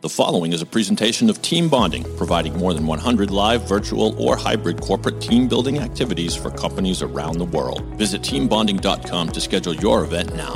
The 0.00 0.08
following 0.08 0.52
is 0.52 0.62
a 0.62 0.66
presentation 0.66 1.28
of 1.28 1.42
Team 1.42 1.68
Bonding, 1.68 2.04
providing 2.16 2.56
more 2.56 2.72
than 2.72 2.86
100 2.86 3.32
live, 3.32 3.68
virtual, 3.68 4.14
or 4.22 4.36
hybrid 4.36 4.80
corporate 4.80 5.20
team 5.20 5.48
building 5.48 5.80
activities 5.80 6.36
for 6.36 6.52
companies 6.52 7.02
around 7.02 7.38
the 7.38 7.44
world. 7.44 7.82
Visit 7.96 8.22
teambonding.com 8.22 9.28
to 9.30 9.40
schedule 9.40 9.74
your 9.74 10.04
event 10.04 10.36
now. 10.36 10.52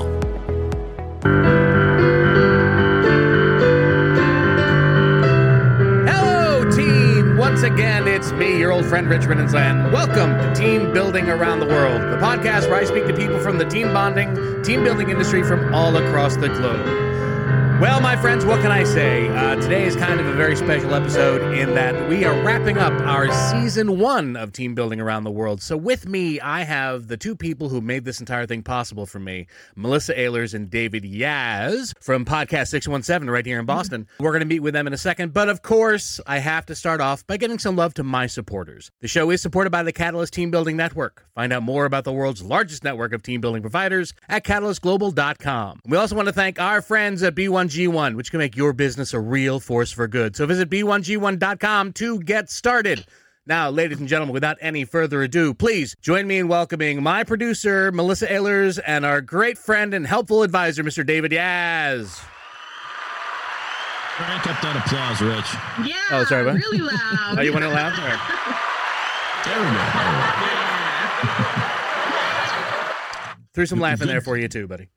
Hello, 6.06 6.70
team! 6.70 7.36
Once 7.36 7.62
again, 7.62 8.06
it's 8.06 8.30
me, 8.30 8.60
your 8.60 8.70
old 8.70 8.86
friend 8.86 9.08
Richard 9.08 9.38
and 9.38 9.92
Welcome 9.92 10.38
to 10.38 10.54
Team 10.54 10.92
Building 10.92 11.28
Around 11.28 11.58
the 11.58 11.66
World, 11.66 12.00
the 12.00 12.24
podcast 12.24 12.70
where 12.70 12.78
I 12.78 12.84
speak 12.84 13.08
to 13.08 13.12
people 13.12 13.40
from 13.40 13.58
the 13.58 13.64
team 13.64 13.92
bonding, 13.92 14.62
team 14.62 14.84
building 14.84 15.10
industry 15.10 15.42
from 15.42 15.74
all 15.74 15.96
across 15.96 16.36
the 16.36 16.46
globe. 16.46 17.11
Well, 17.80 18.00
my 18.00 18.16
friends, 18.16 18.44
what 18.44 18.60
can 18.60 18.70
I 18.70 18.84
say? 18.84 19.26
Uh, 19.28 19.56
today 19.56 19.84
is 19.84 19.96
kind 19.96 20.20
of 20.20 20.26
a 20.26 20.34
very 20.34 20.54
special 20.54 20.94
episode 20.94 21.52
in 21.58 21.74
that 21.74 22.08
we 22.08 22.24
are 22.24 22.40
wrapping 22.44 22.78
up 22.78 22.92
our 23.02 23.32
season 23.50 23.98
one 23.98 24.36
of 24.36 24.52
Team 24.52 24.76
Building 24.76 25.00
Around 25.00 25.24
the 25.24 25.32
World. 25.32 25.60
So, 25.60 25.76
with 25.76 26.06
me, 26.06 26.38
I 26.38 26.62
have 26.62 27.08
the 27.08 27.16
two 27.16 27.34
people 27.34 27.70
who 27.70 27.80
made 27.80 28.04
this 28.04 28.20
entire 28.20 28.46
thing 28.46 28.62
possible 28.62 29.04
for 29.04 29.18
me 29.18 29.48
Melissa 29.74 30.14
Ehlers 30.14 30.54
and 30.54 30.70
David 30.70 31.02
Yaz 31.02 31.92
from 32.00 32.24
Podcast 32.24 32.68
617 32.68 33.28
right 33.28 33.44
here 33.44 33.58
in 33.58 33.66
Boston. 33.66 34.06
We're 34.20 34.30
going 34.30 34.40
to 34.40 34.46
meet 34.46 34.60
with 34.60 34.74
them 34.74 34.86
in 34.86 34.92
a 34.92 34.98
second. 34.98 35.32
But 35.32 35.48
of 35.48 35.62
course, 35.62 36.20
I 36.24 36.38
have 36.38 36.64
to 36.66 36.76
start 36.76 37.00
off 37.00 37.26
by 37.26 37.36
giving 37.36 37.58
some 37.58 37.74
love 37.74 37.94
to 37.94 38.04
my 38.04 38.28
supporters. 38.28 38.92
The 39.00 39.08
show 39.08 39.30
is 39.30 39.42
supported 39.42 39.70
by 39.70 39.82
the 39.82 39.92
Catalyst 39.92 40.34
Team 40.34 40.52
Building 40.52 40.76
Network. 40.76 41.26
Find 41.34 41.52
out 41.52 41.64
more 41.64 41.84
about 41.86 42.04
the 42.04 42.12
world's 42.12 42.42
largest 42.42 42.84
network 42.84 43.12
of 43.12 43.24
team 43.24 43.40
building 43.40 43.62
providers 43.62 44.14
at 44.28 44.44
catalystglobal.com. 44.44 45.80
We 45.86 45.96
also 45.96 46.14
want 46.14 46.28
to 46.28 46.32
thank 46.32 46.60
our 46.60 46.80
friends 46.80 47.24
at 47.24 47.34
B1 47.34 47.71
B1G1, 47.72 48.14
which 48.16 48.30
can 48.30 48.38
make 48.38 48.56
your 48.56 48.72
business 48.72 49.12
a 49.14 49.20
real 49.20 49.60
force 49.60 49.90
for 49.90 50.06
good. 50.08 50.36
So 50.36 50.46
visit 50.46 50.68
B1G1.com 50.70 51.92
to 51.94 52.20
get 52.20 52.50
started. 52.50 53.04
Now, 53.44 53.70
ladies 53.70 53.98
and 53.98 54.08
gentlemen, 54.08 54.32
without 54.32 54.56
any 54.60 54.84
further 54.84 55.22
ado, 55.22 55.52
please 55.52 55.96
join 56.00 56.26
me 56.28 56.38
in 56.38 56.46
welcoming 56.48 57.02
my 57.02 57.24
producer, 57.24 57.90
Melissa 57.90 58.28
Ehlers, 58.28 58.78
and 58.86 59.04
our 59.04 59.20
great 59.20 59.58
friend 59.58 59.94
and 59.94 60.06
helpful 60.06 60.42
advisor, 60.44 60.84
Mr. 60.84 61.04
David 61.04 61.32
Yaz. 61.32 62.22
Crank 64.14 64.46
up 64.46 64.60
that 64.62 64.76
applause, 64.76 65.20
Rich. 65.20 65.88
Yeah. 65.90 65.96
Oh, 66.12 66.24
sorry, 66.24 66.44
what? 66.44 66.54
Really 66.54 66.78
loud. 66.78 66.98
Oh, 67.38 67.40
you 67.40 67.52
want 67.52 67.64
it 67.64 67.68
loud? 67.68 67.98
All 67.98 68.04
right. 68.06 68.20
There 69.44 69.58
we 69.58 69.64
go. 69.64 69.82
Threw 73.54 73.66
some 73.66 73.80
laughing 73.80 74.06
there 74.06 74.20
for 74.20 74.36
you, 74.36 74.48
too, 74.48 74.68
buddy. 74.68 74.88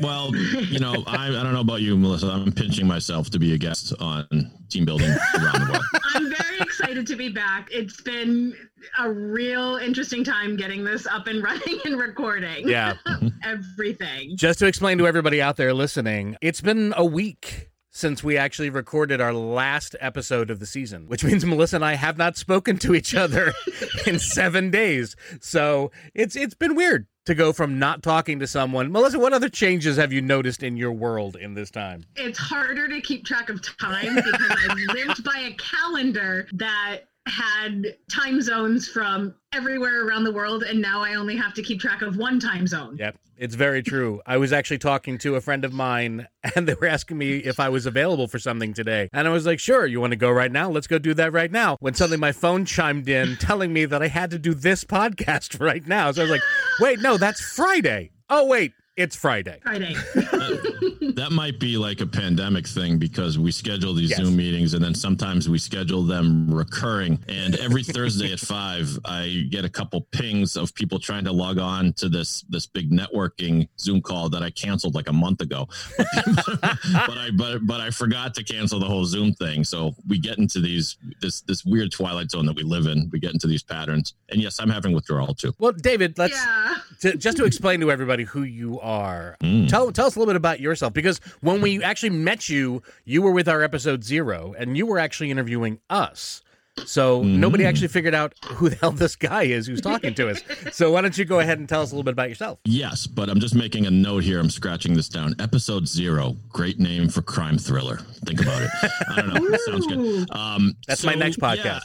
Well, 0.00 0.34
you 0.34 0.78
know, 0.78 1.04
I, 1.06 1.28
I 1.28 1.42
don't 1.42 1.52
know 1.52 1.60
about 1.60 1.82
you, 1.82 1.96
Melissa. 1.96 2.28
I'm 2.28 2.52
pinching 2.52 2.86
myself 2.86 3.28
to 3.30 3.38
be 3.38 3.52
a 3.52 3.58
guest 3.58 3.92
on 4.00 4.26
team 4.70 4.84
building 4.84 5.10
around 5.10 5.60
the 5.60 5.72
world. 5.72 5.84
I'm 6.14 6.30
very 6.30 6.58
excited 6.60 7.06
to 7.06 7.16
be 7.16 7.28
back. 7.28 7.68
It's 7.70 8.00
been 8.00 8.54
a 8.98 9.10
real 9.10 9.76
interesting 9.76 10.24
time 10.24 10.56
getting 10.56 10.84
this 10.84 11.06
up 11.06 11.26
and 11.26 11.42
running 11.42 11.80
and 11.84 11.98
recording. 11.98 12.66
Yeah. 12.68 12.94
Everything. 13.44 14.36
Just 14.36 14.58
to 14.60 14.66
explain 14.66 14.96
to 14.98 15.06
everybody 15.06 15.42
out 15.42 15.56
there 15.56 15.74
listening, 15.74 16.36
it's 16.40 16.60
been 16.62 16.94
a 16.96 17.04
week 17.04 17.68
since 17.90 18.22
we 18.22 18.36
actually 18.36 18.70
recorded 18.70 19.20
our 19.20 19.32
last 19.34 19.96
episode 20.00 20.50
of 20.50 20.60
the 20.60 20.66
season, 20.66 21.08
which 21.08 21.24
means 21.24 21.44
Melissa 21.44 21.76
and 21.76 21.84
I 21.84 21.94
have 21.94 22.16
not 22.16 22.36
spoken 22.36 22.78
to 22.78 22.94
each 22.94 23.14
other 23.14 23.52
in 24.06 24.18
7 24.18 24.70
days. 24.70 25.16
So, 25.40 25.90
it's 26.14 26.36
it's 26.36 26.54
been 26.54 26.74
weird 26.74 27.06
to 27.28 27.34
go 27.34 27.52
from 27.52 27.78
not 27.78 28.02
talking 28.02 28.38
to 28.38 28.46
someone. 28.46 28.90
Melissa, 28.90 29.18
what 29.18 29.34
other 29.34 29.50
changes 29.50 29.98
have 29.98 30.12
you 30.14 30.22
noticed 30.22 30.62
in 30.62 30.78
your 30.78 30.92
world 30.92 31.36
in 31.36 31.52
this 31.52 31.70
time? 31.70 32.04
It's 32.16 32.38
harder 32.38 32.88
to 32.88 33.02
keep 33.02 33.26
track 33.26 33.50
of 33.50 33.60
time 33.78 34.14
because 34.14 34.50
I've 34.50 34.78
lived 34.94 35.22
by 35.22 35.38
a 35.40 35.52
calendar 35.52 36.48
that 36.54 37.00
had 37.28 37.96
time 38.10 38.40
zones 38.40 38.88
from 38.88 39.34
everywhere 39.52 40.06
around 40.06 40.24
the 40.24 40.32
world 40.32 40.62
and 40.62 40.80
now 40.80 41.02
I 41.02 41.14
only 41.14 41.36
have 41.36 41.54
to 41.54 41.62
keep 41.62 41.80
track 41.80 42.02
of 42.02 42.16
one 42.16 42.40
time 42.40 42.66
zone. 42.66 42.96
Yep, 42.98 43.16
it's 43.36 43.54
very 43.54 43.82
true. 43.82 44.20
I 44.26 44.36
was 44.36 44.52
actually 44.52 44.78
talking 44.78 45.18
to 45.18 45.36
a 45.36 45.40
friend 45.40 45.64
of 45.64 45.72
mine 45.72 46.26
and 46.54 46.66
they 46.66 46.74
were 46.74 46.86
asking 46.86 47.18
me 47.18 47.38
if 47.38 47.60
I 47.60 47.68
was 47.68 47.86
available 47.86 48.28
for 48.28 48.38
something 48.38 48.74
today. 48.74 49.08
And 49.12 49.28
I 49.28 49.30
was 49.30 49.46
like, 49.46 49.60
"Sure, 49.60 49.86
you 49.86 50.00
want 50.00 50.12
to 50.12 50.16
go 50.16 50.30
right 50.30 50.50
now? 50.52 50.70
Let's 50.70 50.86
go 50.86 50.98
do 50.98 51.14
that 51.14 51.32
right 51.32 51.50
now." 51.50 51.76
When 51.80 51.94
suddenly 51.94 52.18
my 52.18 52.32
phone 52.32 52.64
chimed 52.64 53.08
in 53.08 53.36
telling 53.40 53.72
me 53.72 53.84
that 53.84 54.02
I 54.02 54.08
had 54.08 54.30
to 54.30 54.38
do 54.38 54.54
this 54.54 54.84
podcast 54.98 55.60
right 55.60 55.86
now. 55.86 56.10
So 56.12 56.22
I 56.22 56.24
was 56.24 56.30
like, 56.30 56.42
"Wait, 56.80 57.00
no, 57.00 57.16
that's 57.16 57.40
Friday." 57.40 58.10
Oh, 58.30 58.46
wait, 58.46 58.72
it's 58.98 59.14
Friday. 59.14 59.60
Friday. 59.62 59.94
that, 60.14 61.12
that 61.14 61.30
might 61.32 61.60
be 61.60 61.76
like 61.76 62.00
a 62.00 62.06
pandemic 62.06 62.66
thing 62.66 62.98
because 62.98 63.38
we 63.38 63.52
schedule 63.52 63.94
these 63.94 64.10
Yes. 64.10 64.18
Zoom 64.18 64.36
meetings 64.36 64.74
and 64.74 64.82
then 64.82 64.94
sometimes 64.94 65.48
we 65.48 65.58
schedule 65.58 66.02
them 66.02 66.52
recurring. 66.52 67.18
And 67.28 67.54
every 67.60 67.82
Thursday 67.96 68.32
at 68.32 68.40
five, 68.40 68.98
I 69.04 69.46
get 69.50 69.64
a 69.64 69.68
couple 69.68 70.00
pings 70.12 70.56
of 70.56 70.74
people 70.74 70.98
trying 70.98 71.24
to 71.24 71.32
log 71.32 71.58
on 71.58 71.92
to 71.94 72.08
this 72.08 72.42
this 72.48 72.66
big 72.66 72.90
networking 72.90 73.68
Zoom 73.78 74.00
call 74.02 74.28
that 74.30 74.42
I 74.42 74.50
canceled 74.50 74.94
like 74.94 75.08
a 75.08 75.12
month 75.12 75.40
ago. 75.42 75.68
but 75.96 77.18
I 77.18 77.30
but 77.36 77.66
but 77.66 77.80
I 77.80 77.90
forgot 77.90 78.34
to 78.34 78.44
cancel 78.44 78.80
the 78.80 78.86
whole 78.86 79.04
Zoom 79.04 79.32
thing. 79.34 79.62
So 79.62 79.94
we 80.08 80.18
get 80.18 80.38
into 80.38 80.60
these 80.60 80.96
this 81.20 81.42
this 81.42 81.64
weird 81.64 81.92
twilight 81.92 82.30
zone 82.32 82.46
that 82.46 82.56
we 82.56 82.64
live 82.64 82.86
in. 82.86 83.08
We 83.12 83.20
get 83.20 83.32
into 83.32 83.46
these 83.46 83.62
patterns. 83.62 84.14
And 84.30 84.42
yes, 84.42 84.58
I'm 84.58 84.70
having 84.70 84.92
withdrawal 84.92 85.34
too. 85.34 85.52
Well, 85.58 85.72
David, 85.72 86.18
let's 86.18 86.34
yeah. 86.34 86.67
To, 87.00 87.16
just 87.16 87.36
to 87.38 87.44
explain 87.44 87.80
to 87.80 87.90
everybody 87.90 88.24
who 88.24 88.42
you 88.42 88.80
are. 88.80 89.36
Mm. 89.42 89.68
Tell 89.68 89.90
tell 89.92 90.06
us 90.06 90.16
a 90.16 90.18
little 90.18 90.30
bit 90.32 90.36
about 90.36 90.60
yourself 90.60 90.92
because 90.92 91.20
when 91.40 91.60
we 91.60 91.82
actually 91.82 92.10
met 92.10 92.48
you, 92.48 92.82
you 93.04 93.22
were 93.22 93.32
with 93.32 93.48
our 93.48 93.62
episode 93.62 94.04
zero, 94.04 94.54
and 94.58 94.76
you 94.76 94.86
were 94.86 94.98
actually 94.98 95.30
interviewing 95.30 95.80
us. 95.90 96.42
So 96.86 97.24
nobody 97.24 97.64
Mm. 97.64 97.68
actually 97.70 97.88
figured 97.88 98.14
out 98.14 98.34
who 98.44 98.68
the 98.68 98.76
hell 98.76 98.92
this 98.92 99.16
guy 99.16 99.42
is 99.42 99.66
who's 99.66 99.80
talking 99.80 100.14
to 100.14 100.28
us. 100.30 100.40
So 100.72 100.92
why 100.92 101.00
don't 101.00 101.16
you 101.18 101.24
go 101.24 101.40
ahead 101.40 101.58
and 101.58 101.68
tell 101.68 101.82
us 101.82 101.90
a 101.90 101.94
little 101.94 102.04
bit 102.04 102.12
about 102.12 102.28
yourself? 102.28 102.60
Yes, 102.64 103.08
but 103.08 103.28
I'm 103.28 103.40
just 103.40 103.56
making 103.56 103.86
a 103.86 103.90
note 103.90 104.22
here. 104.22 104.38
I'm 104.38 104.48
scratching 104.50 104.94
this 104.94 105.08
down. 105.08 105.34
Episode 105.40 105.88
zero, 105.88 106.36
great 106.48 106.78
name 106.78 107.08
for 107.08 107.20
crime 107.22 107.58
thriller. 107.58 107.96
Think 108.24 108.42
about 108.42 108.62
it. 108.62 108.70
I 109.10 109.16
don't 109.22 109.34
know. 109.34 109.44
It 109.46 109.60
sounds 109.62 109.86
good. 109.88 110.30
Um, 110.30 110.76
That's 110.86 111.02
my 111.02 111.14
next 111.14 111.40
podcast. 111.40 111.64
yeah, 111.64 111.80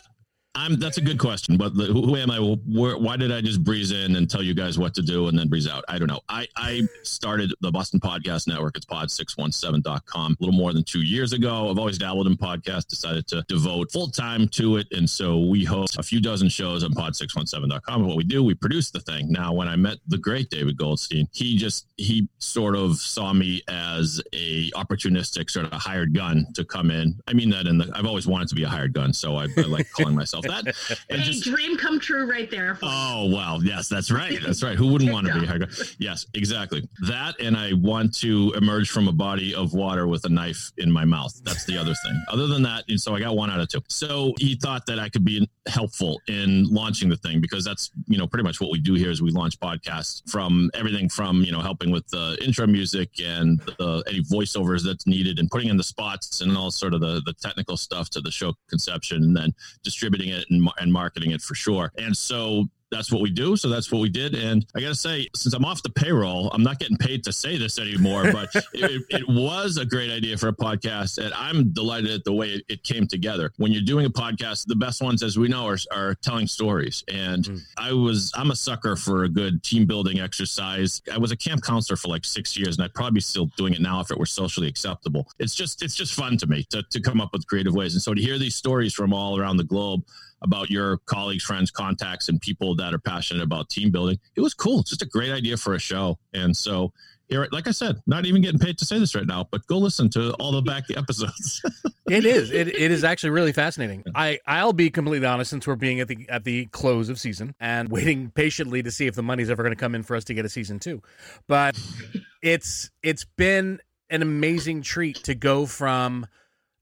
I'm. 0.55 0.77
That's 0.77 0.97
a 0.97 1.01
good 1.01 1.17
question. 1.17 1.57
But 1.57 1.75
the, 1.75 1.85
who, 1.85 2.03
who 2.03 2.15
am 2.15 2.29
I? 2.29 2.37
Where, 2.37 2.97
why 2.97 3.17
did 3.17 3.31
I 3.31 3.41
just 3.41 3.63
breeze 3.63 3.91
in 3.91 4.15
and 4.15 4.29
tell 4.29 4.43
you 4.43 4.53
guys 4.53 4.77
what 4.77 4.93
to 4.95 5.01
do 5.01 5.27
and 5.27 5.37
then 5.37 5.47
breeze 5.47 5.67
out? 5.67 5.83
I 5.87 5.97
don't 5.97 6.07
know. 6.07 6.21
I, 6.29 6.47
I 6.55 6.81
started 7.03 7.53
the 7.61 7.71
Boston 7.71 7.99
Podcast 7.99 8.47
Network. 8.47 8.77
It's 8.77 8.85
pod617.com 8.85 10.31
a 10.31 10.43
little 10.43 10.57
more 10.57 10.73
than 10.73 10.83
two 10.83 11.01
years 11.01 11.33
ago. 11.33 11.69
I've 11.71 11.79
always 11.79 11.97
dabbled 11.97 12.27
in 12.27 12.37
podcasts, 12.37 12.87
decided 12.87 13.27
to 13.27 13.43
devote 13.47 13.91
full 13.91 14.07
time 14.07 14.47
to 14.49 14.77
it. 14.77 14.87
And 14.91 15.09
so 15.09 15.39
we 15.39 15.63
host 15.63 15.97
a 15.97 16.03
few 16.03 16.21
dozen 16.21 16.49
shows 16.49 16.83
on 16.83 16.93
pod617.com. 16.93 18.01
And 18.01 18.07
what 18.07 18.17
we 18.17 18.23
do, 18.23 18.43
we 18.43 18.53
produce 18.53 18.91
the 18.91 18.99
thing. 18.99 19.31
Now, 19.31 19.53
when 19.53 19.67
I 19.67 19.75
met 19.75 19.97
the 20.07 20.17
great 20.19 20.49
David 20.49 20.77
Goldstein, 20.77 21.27
he 21.31 21.57
just, 21.57 21.87
he 21.97 22.27
sort 22.37 22.75
of 22.75 22.97
saw 22.97 23.33
me 23.33 23.63
as 23.67 24.21
a 24.33 24.69
opportunistic 24.71 25.49
sort 25.49 25.65
of 25.65 25.73
hired 25.73 26.13
gun 26.13 26.45
to 26.53 26.63
come 26.63 26.91
in. 26.91 27.19
I 27.27 27.33
mean 27.33 27.49
that 27.49 27.65
in 27.65 27.79
the, 27.79 27.91
I've 27.95 28.05
always 28.05 28.27
wanted 28.27 28.49
to 28.49 28.55
be 28.55 28.63
a 28.63 28.69
hired 28.69 28.93
gun. 28.93 29.13
So 29.13 29.37
I, 29.37 29.47
I 29.57 29.61
like 29.61 29.89
calling 29.91 30.15
myself 30.23 30.42
that. 30.63 30.75
And 31.09 31.21
Hey, 31.21 31.31
just, 31.31 31.43
dream 31.43 31.77
come 31.77 31.99
true 31.99 32.29
right 32.29 32.49
there. 32.49 32.77
Oh 32.81 33.29
wow, 33.29 33.59
yes, 33.61 33.87
that's 33.87 34.11
right. 34.11 34.39
That's 34.43 34.63
right. 34.63 34.77
Who 34.77 34.87
wouldn't 34.87 35.11
want 35.11 35.27
to 35.27 35.39
be? 35.39 35.85
Yes, 35.99 36.25
exactly. 36.33 36.87
That 37.07 37.39
and 37.39 37.55
I 37.55 37.73
want 37.73 38.13
to 38.19 38.53
emerge 38.55 38.89
from 38.89 39.07
a 39.07 39.11
body 39.11 39.53
of 39.55 39.73
water 39.73 40.07
with 40.07 40.25
a 40.25 40.29
knife 40.29 40.71
in 40.77 40.91
my 40.91 41.05
mouth. 41.05 41.33
That's 41.43 41.65
the 41.65 41.77
other 41.77 41.93
thing. 41.93 42.23
Other 42.29 42.47
than 42.47 42.63
that, 42.63 42.83
and 42.89 42.99
so 42.99 43.15
I 43.15 43.19
got 43.19 43.35
one 43.35 43.49
out 43.49 43.59
of 43.59 43.69
two. 43.69 43.81
So 43.87 44.33
he 44.37 44.55
thought 44.55 44.85
that 44.87 44.99
I 44.99 45.09
could 45.09 45.25
be 45.25 45.47
helpful 45.67 46.19
in 46.27 46.67
launching 46.73 47.09
the 47.09 47.15
thing 47.17 47.39
because 47.39 47.63
that's 47.63 47.91
you 48.07 48.17
know 48.17 48.27
pretty 48.27 48.43
much 48.43 48.59
what 48.59 48.71
we 48.71 48.79
do 48.79 48.93
here 48.95 49.09
is 49.09 49.21
we 49.21 49.31
launch 49.31 49.59
podcasts 49.59 50.21
from 50.29 50.69
everything 50.73 51.07
from 51.07 51.41
you 51.43 51.51
know 51.51 51.61
helping 51.61 51.91
with 51.91 52.07
the 52.09 52.37
intro 52.41 52.67
music 52.67 53.09
and 53.23 53.59
the, 53.61 54.03
any 54.07 54.21
voiceovers 54.23 54.83
that's 54.83 55.07
needed 55.07 55.39
and 55.39 55.49
putting 55.49 55.69
in 55.69 55.77
the 55.77 55.83
spots 55.83 56.41
and 56.41 56.57
all 56.57 56.71
sort 56.71 56.93
of 56.93 57.01
the 57.01 57.21
the 57.25 57.33
technical 57.41 57.77
stuff 57.77 58.09
to 58.09 58.19
the 58.19 58.31
show 58.31 58.53
conception 58.69 59.23
and 59.23 59.37
then 59.37 59.53
distributing 59.83 60.29
it 60.33 60.45
and, 60.49 60.69
and 60.79 60.91
marketing 60.91 61.31
it 61.31 61.41
for 61.41 61.55
sure. 61.55 61.91
And 61.97 62.15
so 62.15 62.65
that's 62.93 63.11
what 63.11 63.21
we 63.21 63.29
do. 63.29 63.55
So 63.57 63.67
that's 63.69 63.91
what 63.91 63.99
we 64.01 64.09
did. 64.09 64.35
And 64.35 64.65
I 64.75 64.81
got 64.81 64.89
to 64.89 64.95
say, 64.95 65.27
since 65.35 65.53
I'm 65.53 65.65
off 65.65 65.81
the 65.83 65.89
payroll, 65.89 66.49
I'm 66.51 66.63
not 66.63 66.79
getting 66.79 66.97
paid 66.97 67.23
to 67.25 67.33
say 67.33 67.57
this 67.57 67.79
anymore, 67.79 68.31
but 68.31 68.49
it, 68.73 69.01
it 69.09 69.27
was 69.27 69.77
a 69.77 69.85
great 69.85 70.11
idea 70.11 70.37
for 70.37 70.47
a 70.47 70.53
podcast. 70.53 71.17
And 71.23 71.33
I'm 71.33 71.71
delighted 71.71 72.11
at 72.11 72.23
the 72.23 72.33
way 72.33 72.49
it, 72.49 72.63
it 72.69 72.83
came 72.83 73.07
together. 73.07 73.51
When 73.57 73.71
you're 73.71 73.81
doing 73.81 74.05
a 74.05 74.09
podcast, 74.09 74.67
the 74.67 74.75
best 74.75 75.01
ones, 75.01 75.23
as 75.23 75.37
we 75.37 75.47
know, 75.47 75.67
are, 75.67 75.77
are 75.91 76.15
telling 76.15 76.47
stories. 76.47 77.03
And 77.07 77.43
Mm. 77.43 77.59
I 77.77 77.91
was, 77.93 78.31
I'm 78.35 78.51
a 78.51 78.55
sucker 78.55 78.95
for 78.95 79.23
a 79.23 79.29
good 79.29 79.63
team 79.63 79.85
building 79.85 80.19
exercise. 80.19 81.01
I 81.11 81.17
was 81.17 81.31
a 81.31 81.35
camp 81.37 81.63
counselor 81.63 81.97
for 81.97 82.07
like 82.07 82.25
six 82.25 82.55
years 82.57 82.77
and 82.77 82.85
I'd 82.85 82.93
probably 82.93 83.15
be 83.15 83.21
still 83.21 83.47
doing 83.57 83.73
it 83.73 83.81
now 83.81 83.99
if 84.01 84.11
it 84.11 84.17
were 84.17 84.25
socially 84.25 84.67
acceptable. 84.67 85.27
It's 85.39 85.55
just, 85.55 85.81
it's 85.83 85.95
just 85.95 86.13
fun 86.13 86.37
to 86.37 86.47
me 86.47 86.63
to, 86.69 86.83
to 86.83 87.01
come 87.01 87.19
up 87.19 87.33
with 87.33 87.45
creative 87.47 87.73
ways. 87.73 87.93
And 87.93 88.01
so 88.01 88.13
to 88.13 88.21
hear 88.21 88.37
these 88.37 88.55
stories 88.55 88.93
from 88.93 89.13
all 89.13 89.39
around 89.39 89.57
the 89.57 89.63
globe, 89.63 90.03
about 90.43 90.69
your 90.69 90.97
colleagues, 91.05 91.43
friends, 91.43 91.71
contacts, 91.71 92.29
and 92.29 92.39
people 92.39 92.75
that 92.75 92.93
are 92.93 92.99
passionate 92.99 93.43
about 93.43 93.69
team 93.69 93.91
building. 93.91 94.19
It 94.35 94.41
was 94.41 94.53
cool. 94.53 94.81
It's 94.81 94.89
just 94.89 95.01
a 95.01 95.07
great 95.07 95.31
idea 95.31 95.57
for 95.57 95.73
a 95.73 95.79
show. 95.79 96.19
And 96.33 96.55
so 96.55 96.91
here, 97.29 97.47
like 97.51 97.67
I 97.67 97.71
said, 97.71 98.01
not 98.05 98.25
even 98.25 98.41
getting 98.41 98.59
paid 98.59 98.77
to 98.79 98.85
say 98.85 98.99
this 98.99 99.15
right 99.15 99.25
now, 99.25 99.47
but 99.49 99.65
go 99.67 99.77
listen 99.77 100.09
to 100.11 100.33
all 100.33 100.51
the 100.51 100.61
back 100.61 100.83
episodes. 100.95 101.61
It 102.09 102.25
is. 102.25 102.51
It, 102.51 102.67
it 102.67 102.91
is 102.91 103.05
actually 103.05 103.29
really 103.29 103.53
fascinating. 103.53 104.03
I 104.13 104.37
I'll 104.45 104.73
be 104.73 104.89
completely 104.89 105.25
honest 105.25 105.49
since 105.49 105.65
we're 105.65 105.77
being 105.77 106.01
at 106.01 106.09
the 106.09 106.27
at 106.29 106.43
the 106.43 106.65
close 106.65 107.07
of 107.07 107.17
season 107.17 107.55
and 107.61 107.89
waiting 107.89 108.29
patiently 108.29 108.83
to 108.83 108.91
see 108.91 109.07
if 109.07 109.15
the 109.15 109.23
money's 109.23 109.49
ever 109.49 109.63
going 109.63 109.71
to 109.71 109.79
come 109.79 109.95
in 109.95 110.03
for 110.03 110.17
us 110.17 110.25
to 110.25 110.33
get 110.33 110.43
a 110.43 110.49
season 110.49 110.79
two. 110.79 111.01
But 111.47 111.79
it's 112.43 112.91
it's 113.03 113.23
been 113.23 113.79
an 114.09 114.21
amazing 114.21 114.81
treat 114.81 115.23
to 115.23 115.33
go 115.33 115.65
from 115.65 116.27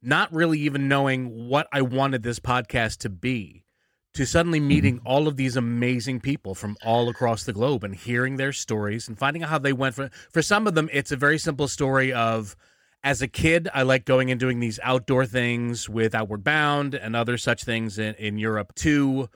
not 0.01 0.33
really 0.33 0.59
even 0.59 0.88
knowing 0.88 1.48
what 1.48 1.68
I 1.71 1.81
wanted 1.81 2.24
this 2.24 2.39
podcast 2.39 2.98
to 3.00 3.09
be 3.09 3.65
to 4.13 4.25
suddenly 4.25 4.59
meeting 4.59 4.98
mm-hmm. 4.98 5.07
all 5.07 5.27
of 5.27 5.38
these 5.38 5.56
amazing 5.56 6.19
people 6.19 6.53
from 6.53 6.77
all 6.83 7.09
across 7.09 7.44
the 7.44 7.53
globe 7.53 7.83
and 7.83 7.95
hearing 7.95 8.36
their 8.36 8.51
stories 8.51 9.07
and 9.07 9.18
finding 9.18 9.44
out 9.44 9.50
how 9.50 9.57
they 9.57 9.74
went 9.74 9.95
for 9.95 10.09
for 10.30 10.42
some 10.42 10.68
of 10.68 10.75
them 10.75 10.89
it's 10.92 11.12
a 11.12 11.18
very 11.18 11.38
simple 11.38 11.68
story 11.68 12.12
of 12.12 12.56
as 13.03 13.21
a 13.21 13.27
kid 13.27 13.69
i 13.74 13.83
like 13.83 14.06
going 14.06 14.30
and 14.30 14.39
doing 14.39 14.59
these 14.59 14.80
outdoor 14.83 15.25
things 15.25 15.88
with 15.88 16.13
outward 16.13 16.44
bound 16.44 16.94
and 16.94 17.15
other 17.15 17.38
such 17.38 17.63
things 17.63 17.98
in, 17.98 18.13
in 18.15 18.38
europe 18.38 18.74
to 18.75 19.30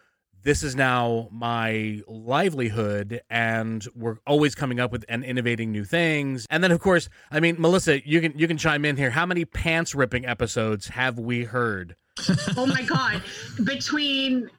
this 0.46 0.62
is 0.62 0.76
now 0.76 1.28
my 1.32 2.02
livelihood 2.08 3.20
and 3.32 3.86
we're 3.96 4.18
always 4.28 4.54
coming 4.54 4.80
up 4.80 4.92
with 4.92 5.04
and 5.10 5.24
innovating 5.24 5.72
new 5.72 5.84
things. 5.84 6.46
And 6.52 6.64
then 6.64 6.72
of 6.72 6.80
course 6.80 7.10
i 7.32 7.40
mean 7.40 7.56
melissa 7.60 8.08
you 8.08 8.22
can 8.22 8.38
you 8.38 8.48
can 8.48 8.58
chime 8.58 8.86
in 8.86 8.96
here. 8.96 9.10
How 9.10 9.26
many 9.26 9.44
pants 9.44 9.96
ripping 9.96 10.26
episodes 10.26 10.88
have 10.90 11.20
we 11.20 11.44
heard? 11.44 11.96
Oh 12.58 12.66
my 12.66 12.84
god. 12.84 13.22
Between 13.64 14.50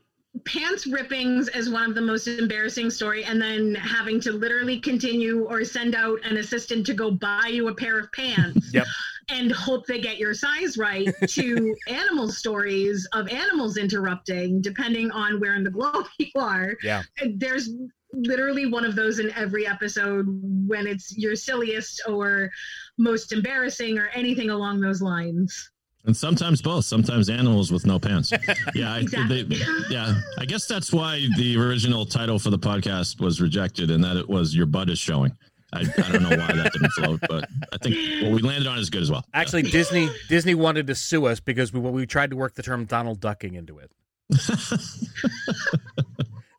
pants 0.44 0.86
rippings 0.86 1.48
as 1.48 1.70
one 1.70 1.88
of 1.88 1.94
the 1.94 2.00
most 2.00 2.26
embarrassing 2.26 2.90
story 2.90 3.24
and 3.24 3.40
then 3.40 3.74
having 3.74 4.20
to 4.20 4.32
literally 4.32 4.78
continue 4.78 5.44
or 5.44 5.64
send 5.64 5.94
out 5.94 6.18
an 6.24 6.36
assistant 6.36 6.84
to 6.86 6.94
go 6.94 7.10
buy 7.10 7.48
you 7.50 7.68
a 7.68 7.74
pair 7.74 7.98
of 7.98 8.10
pants 8.12 8.70
yep. 8.74 8.86
and 9.28 9.50
hope 9.52 9.86
they 9.86 10.00
get 10.00 10.18
your 10.18 10.34
size 10.34 10.76
right 10.76 11.08
to 11.28 11.74
animal 11.88 12.28
stories 12.28 13.08
of 13.12 13.28
animals 13.28 13.76
interrupting 13.76 14.60
depending 14.60 15.10
on 15.10 15.40
where 15.40 15.54
in 15.54 15.64
the 15.64 15.70
globe 15.70 16.06
you 16.18 16.30
are. 16.36 16.76
Yeah. 16.82 17.02
There's 17.34 17.70
literally 18.12 18.66
one 18.66 18.84
of 18.84 18.94
those 18.94 19.18
in 19.18 19.30
every 19.32 19.66
episode 19.66 20.26
when 20.66 20.86
it's 20.86 21.16
your 21.16 21.36
silliest 21.36 22.02
or 22.08 22.50
most 22.98 23.32
embarrassing 23.32 23.98
or 23.98 24.08
anything 24.08 24.50
along 24.50 24.80
those 24.80 25.02
lines 25.02 25.70
and 26.06 26.16
sometimes 26.16 26.62
both. 26.62 26.84
Sometimes 26.84 27.28
animals 27.28 27.70
with 27.72 27.86
no 27.86 27.98
pants. 27.98 28.32
Yeah, 28.74 28.96
exactly. 28.96 29.42
they, 29.42 29.56
yeah. 29.90 30.20
I 30.38 30.44
guess 30.44 30.66
that's 30.66 30.92
why 30.92 31.26
the 31.36 31.56
original 31.56 32.04
title 32.04 32.38
for 32.38 32.50
the 32.50 32.58
podcast 32.58 33.20
was 33.20 33.40
rejected, 33.40 33.90
and 33.90 34.02
that 34.04 34.16
it 34.16 34.28
was 34.28 34.54
"Your 34.54 34.66
butt 34.66 34.90
is 34.90 34.98
showing." 34.98 35.32
I, 35.72 35.80
I 35.80 36.12
don't 36.12 36.22
know 36.22 36.36
why 36.36 36.52
that 36.52 36.72
didn't 36.72 36.90
float, 36.92 37.20
but 37.28 37.48
I 37.72 37.78
think 37.78 37.96
what 38.22 38.32
we 38.32 38.38
landed 38.40 38.66
on 38.66 38.78
is 38.78 38.90
good 38.90 39.02
as 39.02 39.10
well. 39.10 39.24
Actually, 39.34 39.62
yeah. 39.62 39.72
Disney 39.72 40.08
Disney 40.28 40.54
wanted 40.54 40.86
to 40.88 40.94
sue 40.94 41.26
us 41.26 41.40
because 41.40 41.72
we 41.72 41.80
we 41.80 42.06
tried 42.06 42.30
to 42.30 42.36
work 42.36 42.54
the 42.54 42.62
term 42.62 42.84
Donald 42.84 43.20
ducking 43.20 43.54
into 43.54 43.78
it, 43.78 43.90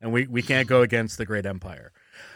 and 0.01 0.11
we 0.11 0.27
we 0.27 0.41
can't 0.41 0.67
go 0.67 0.81
against 0.81 1.17
the 1.17 1.25
great 1.25 1.45
empire. 1.45 1.91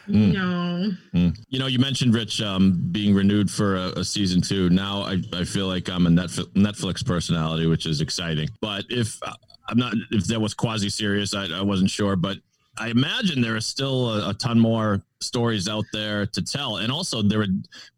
Mm. 0.08 0.32
No. 0.32 0.90
Mm. 1.14 1.44
You 1.48 1.58
know, 1.58 1.66
you 1.66 1.78
mentioned 1.78 2.14
Rich 2.14 2.42
um, 2.42 2.88
being 2.90 3.14
renewed 3.14 3.50
for 3.50 3.76
a, 3.76 3.88
a, 4.00 4.04
season 4.04 4.40
two. 4.40 4.68
Now 4.70 5.02
I, 5.02 5.22
I 5.32 5.44
feel 5.44 5.68
like 5.68 5.88
I'm 5.88 6.06
a 6.06 6.10
Netflix 6.10 7.06
personality, 7.06 7.66
which 7.66 7.86
is 7.86 8.00
exciting. 8.00 8.48
But 8.60 8.84
if 8.90 9.22
uh, 9.22 9.34
I'm 9.68 9.78
not, 9.78 9.94
if 10.10 10.26
that 10.26 10.40
was 10.40 10.54
quasi 10.54 10.90
serious, 10.90 11.34
I, 11.34 11.46
I 11.46 11.62
wasn't 11.62 11.90
sure. 11.90 12.16
But 12.16 12.38
I 12.78 12.88
imagine 12.88 13.40
there 13.40 13.54
are 13.54 13.60
still 13.60 14.10
a, 14.10 14.30
a, 14.30 14.34
ton 14.34 14.58
more 14.58 15.02
stories 15.20 15.68
out 15.68 15.84
there 15.92 16.26
to 16.26 16.42
tell. 16.42 16.78
And 16.78 16.90
also, 16.90 17.22
there 17.22 17.42
are 17.42 17.46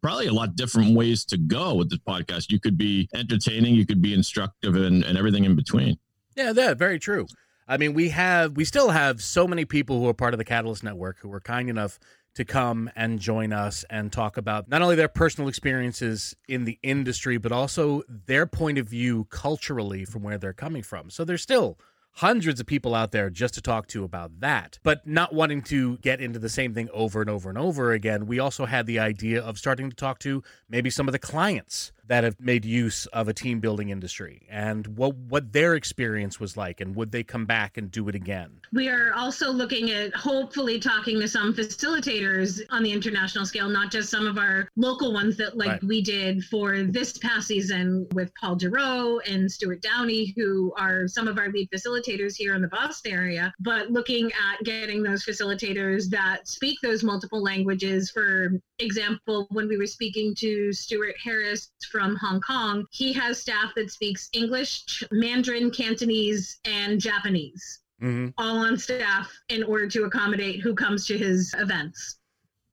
probably 0.03 0.27
a 0.27 0.33
lot 0.33 0.57
different 0.57 0.97
ways 0.97 1.25
to 1.27 1.39
go 1.39 1.75
with 1.75 1.91
this 1.91 2.01
podcast. 2.01 2.51
You 2.51 2.61
could 2.61 2.77
be 2.77 3.09
entertaining, 3.15 3.75
you 3.75 3.87
could 3.87 4.03
be 4.03 4.15
instructive, 4.15 4.75
and, 4.75 5.05
and 5.05 5.17
everything 5.17 5.45
in 5.45 5.55
between. 5.55 5.97
Yeah, 6.37 6.53
that 6.53 6.77
very 6.77 6.99
true. 6.99 7.27
I 7.67 7.79
mean, 7.79 7.95
we 7.95 8.11
have, 8.11 8.57
we 8.57 8.65
still 8.65 8.91
have 8.91 9.23
so 9.23 9.47
many 9.47 9.65
people 9.65 9.99
who 9.99 10.09
are 10.09 10.15
part 10.15 10.35
of 10.35 10.39
the 10.39 10.45
Catalyst 10.45 10.85
Network 10.85 11.19
who 11.21 11.29
were 11.29 11.41
kind 11.41 11.71
enough 11.71 11.99
to 12.35 12.45
come 12.45 12.91
and 12.97 13.21
join 13.21 13.53
us 13.53 13.85
and 13.89 14.13
talk 14.13 14.37
about 14.37 14.69
not 14.69 14.83
only 14.83 14.97
their 14.97 15.09
personal 15.09 15.49
experiences 15.49 16.35
in 16.49 16.65
the 16.65 16.79
industry, 16.83 17.39
but 17.39 17.53
also 17.53 18.03
their 18.09 18.45
point 18.45 18.77
of 18.77 18.89
view 18.89 19.25
culturally 19.31 20.05
from 20.05 20.23
where 20.23 20.37
they're 20.37 20.53
coming 20.53 20.83
from. 20.83 21.11
So 21.11 21.25
there's 21.25 21.43
still 21.43 21.79
hundreds 22.19 22.61
of 22.61 22.67
people 22.67 22.95
out 22.95 23.13
there 23.13 23.31
just 23.31 23.55
to 23.55 23.63
talk 23.63 23.87
to 23.89 24.05
about 24.05 24.41
that, 24.41 24.79
but 24.83 25.07
not 25.07 25.33
wanting 25.33 25.63
to 25.63 25.97
get 25.99 26.21
into 26.21 26.39
the 26.39 26.49
same 26.49 26.75
thing 26.75 26.89
over 26.93 27.21
and 27.21 27.31
over 27.31 27.49
and 27.49 27.59
over 27.59 27.93
again. 27.93 28.27
We 28.27 28.39
also 28.39 28.67
had 28.67 28.87
the 28.87 28.99
idea 28.99 29.41
of 29.41 29.59
starting 29.59 29.89
to 29.91 29.97
talk 29.97 30.19
to 30.21 30.43
maybe 30.69 30.91
some 30.91 31.09
of 31.09 31.13
the 31.13 31.19
clients 31.19 31.93
that 32.09 32.25
have 32.25 32.39
made 32.39 32.65
use 32.65 33.07
of 33.07 33.29
a 33.29 33.35
team 33.35 33.61
building 33.61 33.89
industry 33.89 34.47
and 34.51 34.87
what 34.87 35.15
what 35.17 35.53
their 35.53 35.75
experience 35.75 36.39
was 36.39 36.57
like 36.57 36.81
and 36.81 36.95
would 36.95 37.11
they 37.11 37.23
come 37.23 37.47
back 37.47 37.77
and 37.77 37.91
do 37.91 38.09
it 38.09 38.15
again 38.15 38.51
we 38.73 38.89
are 38.89 39.13
also 39.15 39.51
looking 39.51 39.91
at 39.91 40.15
hopefully 40.15 40.79
talking 40.79 41.21
to 41.21 41.29
some 41.29 41.55
facilitators 41.55 42.61
on 42.71 42.83
the 42.83 42.93
international 42.93 43.47
scale 43.47 43.69
not 43.69 43.91
just 43.91 44.11
some 44.11 44.27
of 44.27 44.37
our 44.37 44.69
local 44.77 45.13
ones 45.13 45.37
that 45.37 45.57
like 45.57 45.69
right. 45.69 45.85
we 45.85 46.03
did 46.03 46.45
for 46.45 46.83
this 46.83 47.17
past 47.19 47.49
season 47.49 48.07
with 48.13 48.31
paul 48.41 48.59
giroux 48.59 49.19
and 49.21 49.51
stuart 49.51 49.81
downey 49.81 50.35
who 50.37 50.73
are 50.77 51.09
some 51.09 51.29
of 51.29 51.39
our 51.39 51.49
lead 51.49 51.69
facilitators 51.71 52.35
here 52.37 52.55
in 52.55 52.63
the 52.63 52.69
boston 52.69 53.13
area 53.13 53.53
but 53.61 53.91
looking 53.91 54.31
at 54.33 54.63
getting 54.65 55.03
those 55.03 55.25
facilitators 55.25 56.09
that 56.11 56.47
speak 56.47 56.79
those 56.83 57.03
multiple 57.03 57.43
languages 57.43 58.11
for 58.11 58.53
example 58.79 59.47
when 59.51 59.69
we 59.69 59.77
were 59.77 59.87
speaking 59.87 60.35
to 60.35 60.73
stuart 60.73 61.15
harris 61.23 61.71
from 61.95 62.17
Hong 62.17 62.41
Kong, 62.41 62.87
he 62.91 63.13
has 63.13 63.41
staff 63.41 63.71
that 63.77 63.89
speaks 63.89 64.29
English, 64.33 65.05
Mandarin, 65.13 65.71
Cantonese, 65.71 66.59
and 66.65 67.01
Japanese, 67.01 67.83
mm-hmm. 68.03 68.31
all 68.37 68.59
on 68.59 68.77
staff 68.77 69.33
in 69.49 69.63
order 69.63 69.87
to 69.87 70.03
accommodate 70.03 70.61
who 70.61 70.75
comes 70.75 71.07
to 71.07 71.17
his 71.17 71.55
events. 71.57 72.17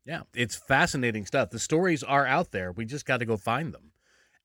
Yeah, 0.05 0.21
it's 0.33 0.55
fascinating 0.55 1.27
stuff. 1.27 1.51
The 1.51 1.59
stories 1.59 2.01
are 2.01 2.25
out 2.25 2.51
there. 2.51 2.71
We 2.71 2.85
just 2.85 3.05
got 3.05 3.17
to 3.17 3.25
go 3.25 3.37
find 3.37 3.71
them. 3.71 3.91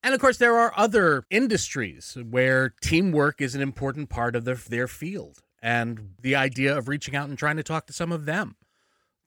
And 0.03 0.13
of 0.13 0.21
course, 0.21 0.37
there 0.37 0.59
are 0.59 0.75
other 0.77 1.25
industries 1.31 2.19
where 2.29 2.75
teamwork 2.83 3.41
is 3.41 3.55
an 3.55 3.63
important 3.63 4.11
part 4.11 4.37
of 4.37 4.45
their, 4.45 4.57
their 4.57 4.89
field. 4.89 5.39
And 5.63 6.11
the 6.21 6.37
idea 6.37 6.77
of 6.77 6.87
reaching 6.87 7.17
out 7.17 7.31
and 7.31 7.39
trying 7.39 7.57
to 7.57 7.63
talk 7.63 7.87
to 7.87 7.95
some 7.95 8.13
of 8.13 8.27
them 8.27 8.57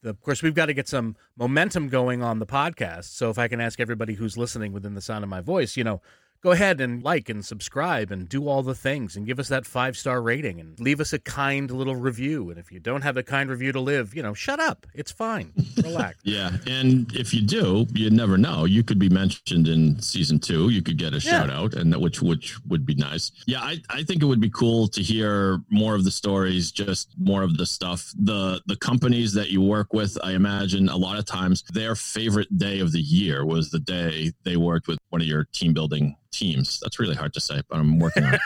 of 0.04 0.22
course, 0.22 0.42
we've 0.42 0.56
got 0.56 0.68
to 0.68 0.74
get 0.74 0.88
some 0.88 1.16
momentum 1.38 1.90
going 1.90 2.24
on 2.24 2.40
the 2.40 2.46
podcast. 2.46 3.06
So 3.06 3.30
if 3.30 3.38
I 3.38 3.48
can 3.48 3.60
ask 3.60 3.80
everybody 3.80 4.13
who's 4.13 4.38
listening 4.38 4.72
within 4.72 4.94
the 4.94 5.01
sound 5.01 5.24
of 5.24 5.30
my 5.30 5.42
voice, 5.42 5.75
you 5.75 5.84
know, 5.84 6.01
go 6.42 6.52
ahead 6.52 6.80
and 6.80 7.04
like 7.04 7.28
and 7.28 7.44
subscribe 7.44 8.12
and 8.12 8.30
do 8.30 8.48
all 8.48 8.64
the 8.64 8.76
things 8.76 9.16
and 9.16 9.26
give 9.26 9.40
us 9.40 9.50
that 9.50 9.66
five 9.66 9.98
star 9.98 10.22
rating 10.22 10.60
and 10.60 10.80
leave 10.80 11.02
us 11.02 11.12
a 11.12 11.19
kind 11.19 11.69
little 11.69 11.96
review. 11.96 12.50
And 12.50 12.58
if 12.58 12.72
you 12.72 12.80
don't 12.80 13.02
have 13.02 13.18
a 13.18 13.24
kind 13.24 13.50
review 13.50 13.72
to 13.74 13.80
live, 13.80 14.16
you 14.16 14.24
know, 14.24 14.34
shut 14.34 14.60
up. 14.60 14.88
It's 14.94 15.12
fine. 15.12 15.52
Relax. 15.84 16.18
yeah. 16.24 16.52
And 16.66 17.14
if 17.14 17.34
you 17.34 17.42
do, 17.42 17.86
you 17.94 18.10
never 18.10 18.38
know. 18.38 18.66
You 18.66 18.84
could 18.84 19.00
be 19.00 19.10
mentioned 19.10 19.68
in 19.68 20.02
season 20.02 20.40
two. 20.40 20.69
You 20.69 20.81
could 20.81 20.98
get 20.98 21.14
a 21.14 21.18
yeah. 21.18 21.19
shout 21.19 21.50
out 21.50 21.74
and 21.74 21.92
that, 21.92 22.00
which 22.00 22.22
which 22.22 22.58
would 22.68 22.86
be 22.86 22.96
nice. 22.96 23.31
Yeah, 23.46 23.62
I, 23.62 23.78
I 23.90 24.04
think 24.04 24.22
it 24.22 24.26
would 24.26 24.42
be 24.42 24.50
cool 24.50 24.88
to 24.90 25.02
hear 25.02 25.62
more 25.69 25.96
of 25.96 26.06
the 26.06 26.12
stories, 26.12 26.72
just 26.72 27.14
more 27.18 27.44
of 27.44 27.58
the 27.58 27.66
stuff. 27.66 28.14
The 28.18 28.62
the 28.66 28.78
companies 28.78 29.34
that 29.34 29.50
you 29.50 29.62
work 29.62 29.94
with, 29.94 30.18
I 30.24 30.34
imagine 30.34 30.88
a 30.88 30.98
lot 30.98 31.19
of 31.19 31.26
times 31.26 31.64
their 31.74 31.96
favorite 31.96 32.58
day 32.58 32.80
of 32.80 32.92
the 32.92 33.02
year 33.02 33.46
was 33.46 33.72
the 33.72 33.80
day 33.80 34.31
they 34.44 34.56
worked 34.56 34.88
with 34.88 35.00
one 35.10 35.22
of 35.22 35.28
your 35.28 35.46
team 35.52 35.74
building 35.74 36.16
teams. 36.31 36.80
That's 36.81 37.00
really 37.00 37.16
hard 37.16 37.33
to 37.33 37.40
say, 37.42 37.62
but 37.69 37.80
I'm 37.80 38.00
working 38.00 38.24
on 38.24 38.38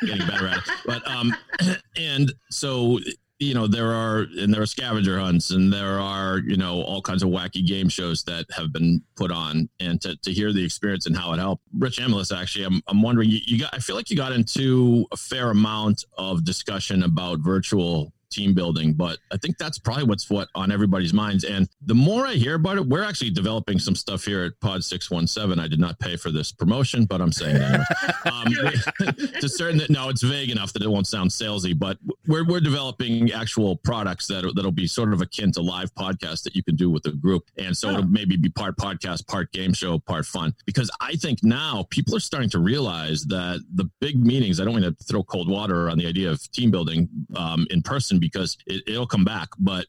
getting 0.00 0.26
better 0.26 0.48
at 0.48 0.58
it. 0.58 0.64
But 0.86 1.06
um, 1.08 1.34
and 1.96 2.32
so 2.50 2.98
you 3.38 3.52
know 3.52 3.66
there 3.66 3.92
are 3.92 4.26
and 4.38 4.52
there 4.52 4.62
are 4.62 4.66
scavenger 4.66 5.18
hunts 5.18 5.50
and 5.50 5.72
there 5.72 6.00
are 6.00 6.38
you 6.38 6.56
know 6.56 6.80
all 6.82 7.02
kinds 7.02 7.22
of 7.22 7.28
wacky 7.28 7.66
game 7.66 7.88
shows 7.88 8.22
that 8.24 8.46
have 8.50 8.72
been 8.72 9.02
put 9.14 9.30
on 9.30 9.68
and 9.78 10.00
to, 10.00 10.16
to 10.22 10.32
hear 10.32 10.52
the 10.52 10.64
experience 10.64 11.06
and 11.06 11.16
how 11.16 11.32
it 11.32 11.38
helped 11.38 11.62
rich 11.78 11.98
Amelis, 11.98 12.34
actually 12.34 12.64
i'm, 12.64 12.80
I'm 12.88 13.02
wondering 13.02 13.28
you, 13.28 13.40
you 13.44 13.58
got 13.58 13.74
i 13.74 13.78
feel 13.78 13.94
like 13.94 14.08
you 14.08 14.16
got 14.16 14.32
into 14.32 15.04
a 15.12 15.16
fair 15.16 15.50
amount 15.50 16.04
of 16.16 16.44
discussion 16.44 17.02
about 17.02 17.40
virtual 17.40 18.12
team 18.36 18.54
building. 18.54 18.92
But 18.92 19.18
I 19.32 19.36
think 19.38 19.56
that's 19.56 19.78
probably 19.78 20.04
what's 20.04 20.28
what 20.28 20.48
on 20.54 20.70
everybody's 20.70 21.14
minds. 21.14 21.44
And 21.44 21.68
the 21.84 21.94
more 21.94 22.26
I 22.26 22.34
hear 22.34 22.54
about 22.54 22.76
it, 22.76 22.86
we're 22.86 23.02
actually 23.02 23.30
developing 23.30 23.78
some 23.78 23.94
stuff 23.94 24.24
here 24.24 24.44
at 24.44 24.60
Pod 24.60 24.84
Six 24.84 25.10
One 25.10 25.26
Seven. 25.26 25.58
I 25.58 25.68
did 25.68 25.80
not 25.80 25.98
pay 25.98 26.16
for 26.16 26.30
this 26.30 26.52
promotion, 26.52 27.06
but 27.06 27.20
I'm 27.20 27.32
saying 27.32 27.56
it 27.56 27.62
anyway. 27.62 27.84
um, 28.26 29.16
to 29.40 29.48
certain 29.48 29.78
that 29.78 29.90
no, 29.90 30.08
it's 30.10 30.22
vague 30.22 30.50
enough 30.50 30.72
that 30.74 30.82
it 30.82 30.88
won't 30.88 31.06
sound 31.06 31.30
salesy. 31.30 31.76
But 31.76 31.98
we're 32.26 32.46
we're 32.46 32.60
developing 32.60 33.32
actual 33.32 33.76
products 33.76 34.26
that 34.28 34.50
that'll 34.54 34.70
be 34.70 34.86
sort 34.86 35.12
of 35.12 35.22
akin 35.22 35.50
to 35.52 35.62
live 35.62 35.94
podcasts 35.94 36.42
that 36.42 36.54
you 36.54 36.62
can 36.62 36.76
do 36.76 36.90
with 36.90 37.06
a 37.06 37.12
group, 37.12 37.44
and 37.56 37.76
so 37.76 37.88
oh. 37.88 37.92
it'll 37.92 38.06
maybe 38.06 38.36
be 38.36 38.50
part 38.50 38.76
podcast, 38.76 39.26
part 39.26 39.50
game 39.52 39.72
show, 39.72 39.98
part 39.98 40.26
fun. 40.26 40.54
Because 40.66 40.90
I 41.00 41.16
think 41.16 41.42
now 41.42 41.86
people 41.90 42.14
are 42.14 42.20
starting 42.20 42.50
to 42.50 42.58
realize 42.58 43.24
that 43.24 43.64
the 43.74 43.90
big 44.00 44.24
meetings. 44.24 44.60
I 44.60 44.64
don't 44.64 44.74
want 44.74 44.84
to 44.84 45.04
throw 45.04 45.22
cold 45.22 45.48
water 45.48 45.88
on 45.88 45.98
the 45.98 46.06
idea 46.06 46.30
of 46.30 46.50
team 46.52 46.70
building 46.70 47.08
um, 47.34 47.66
in 47.70 47.82
person 47.82 48.18
because 48.26 48.56
it, 48.66 48.82
it'll 48.86 49.06
come 49.06 49.24
back. 49.24 49.48
But 49.58 49.86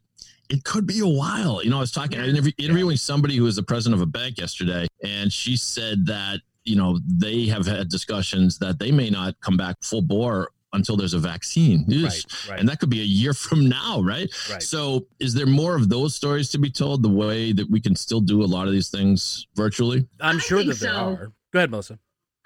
it 0.50 0.64
could 0.64 0.86
be 0.86 1.00
a 1.00 1.08
while. 1.08 1.64
You 1.64 1.70
know, 1.70 1.78
I 1.78 1.82
was 1.82 1.92
talking, 1.92 2.20
yeah. 2.20 2.26
interview, 2.26 2.52
interviewing 2.58 2.98
somebody 2.98 3.36
who 3.36 3.44
was 3.44 3.56
the 3.56 3.64
president 3.64 4.02
of 4.02 4.08
a 4.08 4.10
bank 4.10 4.38
yesterday, 4.38 4.88
and 5.04 5.32
she 5.32 5.58
said 5.58 6.06
that 6.06 6.40
you 6.68 6.76
know, 6.76 7.00
they 7.08 7.46
have 7.46 7.66
had 7.66 7.88
discussions 7.90 8.60
that 8.60 8.78
they 8.78 8.92
may 8.92 9.10
not 9.10 9.40
come 9.40 9.58
back 9.58 9.78
full 9.82 10.02
bore 10.02 10.52
until 10.74 10.98
there's 10.98 11.14
a 11.14 11.20
vaccine. 11.20 11.86
Right, 11.88 12.26
right. 12.50 12.60
And 12.60 12.68
that 12.68 12.80
could 12.80 12.90
be 12.90 13.00
a 13.00 13.06
year 13.06 13.34
from 13.34 13.70
now, 13.70 14.02
right? 14.02 14.30
right? 14.52 14.62
So, 14.62 15.08
is 15.20 15.34
there 15.34 15.46
more 15.46 15.76
of 15.76 15.88
those 15.90 16.14
stories 16.14 16.50
to 16.50 16.58
be 16.58 16.70
told 16.70 17.04
the 17.04 17.10
way 17.10 17.54
that 17.54 17.70
we 17.70 17.80
can 17.80 17.96
still 17.96 18.20
do 18.20 18.44
a 18.44 18.46
lot 18.46 18.68
of 18.68 18.74
these 18.74 18.90
things 18.90 19.48
virtually? 19.56 20.06
I'm 20.20 20.40
sure 20.40 20.60
that 20.60 20.80
there 20.80 20.94
so. 20.94 20.98
are. 20.98 21.32
Go 21.54 21.60
ahead, 21.60 21.72
Melissa. 21.72 21.98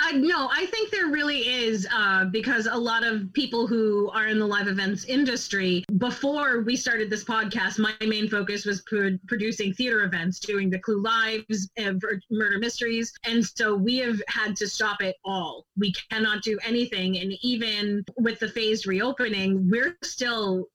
I 0.04 0.14
no, 0.14 0.50
I 0.52 0.66
think 0.66 0.90
there 0.90 1.08
really 1.08 1.48
is 1.48 1.88
uh, 1.94 2.26
because 2.26 2.66
a 2.66 2.76
lot 2.76 3.04
of 3.04 3.32
people 3.34 3.68
who 3.68 4.10
are 4.10 4.28
in 4.28 4.40
the 4.40 4.48
live 4.48 4.68
events 4.68 5.06
industry. 5.06 5.86
Before 5.98 6.62
we 6.62 6.76
started 6.76 7.12
this 7.12 7.24
podcast, 7.24 7.78
my 7.78 7.94
main 8.02 8.28
focus 8.28 8.66
was 8.66 8.82
pro- 8.82 9.18
producing 9.28 9.74
theater 9.74 10.04
events, 10.04 10.40
doing 10.40 10.72
the 10.72 10.80
Clue 10.80 11.04
Lives, 11.04 11.70
uh, 11.80 11.94
murder 12.32 12.58
mysteries, 12.58 13.14
and 13.26 13.46
so 13.46 13.76
we 13.76 13.98
have 13.98 14.20
had 14.28 14.56
to 14.56 14.68
stop 14.68 15.04
it 15.04 15.18
all. 15.24 15.68
We 15.78 15.94
cannot 16.10 16.42
do 16.42 16.58
anything, 16.66 17.20
and 17.20 17.34
even 17.44 18.04
with 18.18 18.40
the 18.40 18.50
phased 18.50 18.88
reopening, 18.88 19.70
we're 19.70 19.98
still 20.04 20.68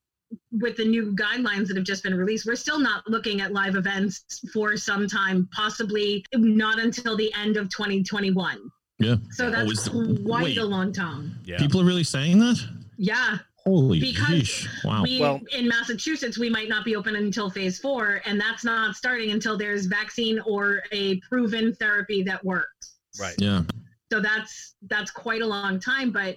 with 0.52 0.76
the 0.76 0.84
new 0.84 1.14
guidelines 1.14 1.66
that 1.66 1.76
have 1.76 1.86
just 1.86 2.02
been 2.02 2.14
released, 2.14 2.46
we're 2.46 2.56
still 2.56 2.80
not 2.80 3.08
looking 3.08 3.40
at 3.40 3.52
live 3.52 3.76
events 3.76 4.40
for 4.52 4.76
some 4.76 5.06
time, 5.06 5.48
possibly 5.52 6.24
not 6.34 6.78
until 6.78 7.16
the 7.16 7.32
end 7.34 7.56
of 7.56 7.68
2021. 7.68 8.58
Yeah. 8.98 9.16
So 9.30 9.50
that's 9.50 9.88
oh, 9.88 10.16
quite 10.24 10.44
wait, 10.44 10.58
a 10.58 10.64
long 10.64 10.92
time. 10.92 11.38
Yeah. 11.44 11.58
People 11.58 11.80
are 11.80 11.84
really 11.84 12.04
saying 12.04 12.38
that? 12.38 12.58
Yeah. 12.96 13.38
Holy 13.58 13.98
because 13.98 14.68
wow. 14.84 15.02
We, 15.02 15.20
well, 15.20 15.40
in 15.52 15.66
Massachusetts, 15.66 16.38
we 16.38 16.48
might 16.48 16.68
not 16.68 16.84
be 16.84 16.94
open 16.94 17.16
until 17.16 17.50
phase 17.50 17.80
four, 17.80 18.22
and 18.24 18.40
that's 18.40 18.64
not 18.64 18.94
starting 18.94 19.32
until 19.32 19.58
there's 19.58 19.86
vaccine 19.86 20.38
or 20.46 20.84
a 20.92 21.18
proven 21.20 21.74
therapy 21.74 22.22
that 22.22 22.44
works. 22.44 22.94
Right. 23.18 23.34
Yeah. 23.38 23.62
So 24.12 24.20
that's 24.20 24.76
that's 24.88 25.10
quite 25.10 25.42
a 25.42 25.46
long 25.46 25.80
time. 25.80 26.12
But 26.12 26.36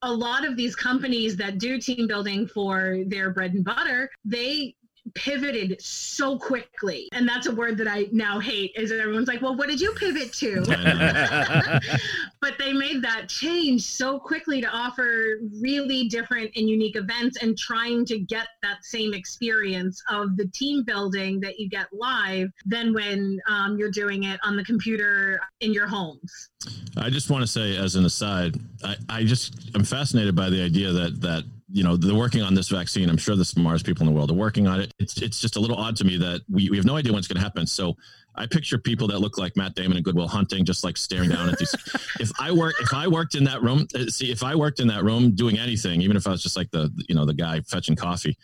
a 0.00 0.10
lot 0.10 0.46
of 0.46 0.56
these 0.56 0.74
companies 0.74 1.36
that 1.36 1.58
do 1.58 1.78
team 1.78 2.06
building 2.06 2.46
for 2.46 3.00
their 3.06 3.30
bread 3.30 3.52
and 3.52 3.62
butter, 3.62 4.10
they 4.24 4.74
pivoted 5.14 5.80
so 5.80 6.38
quickly. 6.38 7.08
And 7.12 7.28
that's 7.28 7.46
a 7.46 7.54
word 7.54 7.78
that 7.78 7.88
i 7.88 8.06
now 8.12 8.38
hate 8.38 8.72
is 8.76 8.90
that 8.90 9.00
everyone's 9.00 9.28
like 9.28 9.42
well 9.42 9.56
what 9.56 9.68
did 9.68 9.80
you 9.80 9.92
pivot 9.92 10.32
to? 10.34 10.62
But 12.40 12.54
they 12.58 12.72
made 12.72 13.02
that 13.02 13.28
change 13.28 13.82
so 13.82 14.18
quickly 14.18 14.62
to 14.62 14.68
offer 14.68 15.40
really 15.60 16.08
different 16.08 16.50
and 16.56 16.68
unique 16.68 16.96
events 16.96 17.42
and 17.42 17.56
trying 17.56 18.06
to 18.06 18.18
get 18.18 18.48
that 18.62 18.82
same 18.82 19.12
experience 19.12 20.02
of 20.08 20.36
the 20.38 20.48
team 20.48 20.82
building 20.84 21.40
that 21.40 21.58
you 21.58 21.68
get 21.68 21.88
live 21.92 22.48
than 22.64 22.94
when 22.94 23.38
um, 23.46 23.76
you're 23.78 23.90
doing 23.90 24.24
it 24.24 24.40
on 24.42 24.56
the 24.56 24.64
computer 24.64 25.40
in 25.60 25.74
your 25.74 25.86
homes. 25.86 26.48
I 26.96 27.10
just 27.10 27.30
want 27.30 27.42
to 27.42 27.46
say 27.46 27.76
as 27.76 27.94
an 27.94 28.04
aside 28.04 28.56
I, 28.84 28.96
I 29.08 29.24
just 29.24 29.70
i'm 29.74 29.84
fascinated 29.84 30.34
by 30.34 30.50
the 30.50 30.62
idea 30.62 30.92
that 30.92 31.20
that 31.20 31.44
you 31.72 31.82
know 31.82 31.96
they're 31.96 32.14
working 32.14 32.42
on 32.42 32.54
this 32.54 32.68
vaccine. 32.68 33.08
I'm 33.08 33.16
sure 33.16 33.36
the 33.36 33.44
smartest 33.44 33.86
people 33.86 34.06
in 34.06 34.12
the 34.12 34.16
world 34.16 34.30
are 34.30 34.34
working 34.34 34.66
on 34.66 34.80
it. 34.80 34.92
It's, 34.98 35.20
it's 35.20 35.40
just 35.40 35.56
a 35.56 35.60
little 35.60 35.76
odd 35.76 35.96
to 35.96 36.04
me 36.04 36.16
that 36.18 36.42
we, 36.50 36.70
we 36.70 36.76
have 36.76 36.86
no 36.86 36.96
idea 36.96 37.12
when 37.12 37.18
it's 37.18 37.28
going 37.28 37.38
to 37.38 37.42
happen. 37.42 37.66
So 37.66 37.96
i 38.36 38.46
picture 38.46 38.78
people 38.78 39.08
that 39.08 39.18
look 39.18 39.38
like 39.38 39.56
matt 39.56 39.74
damon 39.74 39.96
and 39.96 40.04
Good 40.04 40.14
Will 40.14 40.28
Hunting 40.28 40.64
just 40.64 40.84
like 40.84 40.96
staring 40.96 41.30
down 41.30 41.48
at 41.48 41.58
these 41.58 41.74
if 42.20 42.30
i 42.38 42.52
work 42.52 42.74
if 42.80 42.94
i 42.94 43.08
worked 43.08 43.34
in 43.34 43.42
that 43.42 43.60
room 43.60 43.88
uh, 43.96 44.06
see 44.06 44.30
if 44.30 44.44
i 44.44 44.54
worked 44.54 44.78
in 44.78 44.86
that 44.86 45.02
room 45.02 45.34
doing 45.34 45.58
anything 45.58 46.00
even 46.00 46.16
if 46.16 46.28
i 46.28 46.30
was 46.30 46.40
just 46.40 46.56
like 46.56 46.70
the 46.70 46.90
you 47.08 47.14
know 47.16 47.24
the 47.24 47.34
guy 47.34 47.60
fetching 47.62 47.96
coffee 47.96 48.36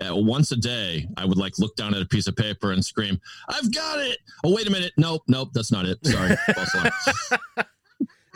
uh, 0.00 0.16
once 0.16 0.52
a 0.52 0.56
day 0.56 1.06
i 1.18 1.24
would 1.26 1.36
like 1.36 1.58
look 1.58 1.76
down 1.76 1.94
at 1.94 2.00
a 2.00 2.06
piece 2.06 2.26
of 2.26 2.34
paper 2.34 2.72
and 2.72 2.82
scream 2.82 3.20
i've 3.48 3.72
got 3.74 4.00
it! 4.00 4.18
Oh 4.42 4.54
wait 4.54 4.66
a 4.66 4.70
minute. 4.70 4.92
Nope 4.96 5.22
nope 5.28 5.50
that's 5.52 5.70
not 5.70 5.84
it. 5.84 5.98
Sorry. 6.06 6.34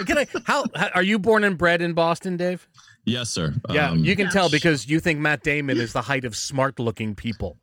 Can 0.06 0.18
I? 0.18 0.26
How, 0.44 0.64
how, 0.74 0.88
are 0.94 1.02
you 1.02 1.18
born 1.18 1.44
and 1.44 1.58
bred 1.58 1.82
in 1.82 1.92
Boston, 1.92 2.36
Dave? 2.36 2.66
Yes, 3.04 3.30
sir. 3.30 3.54
Yeah, 3.70 3.90
um, 3.90 4.04
you 4.04 4.14
can 4.14 4.30
tell 4.30 4.50
because 4.50 4.88
you 4.88 5.00
think 5.00 5.18
Matt 5.18 5.42
Damon 5.42 5.78
is 5.78 5.92
the 5.92 6.02
height 6.02 6.24
of 6.24 6.36
smart-looking 6.36 7.14
people. 7.14 7.58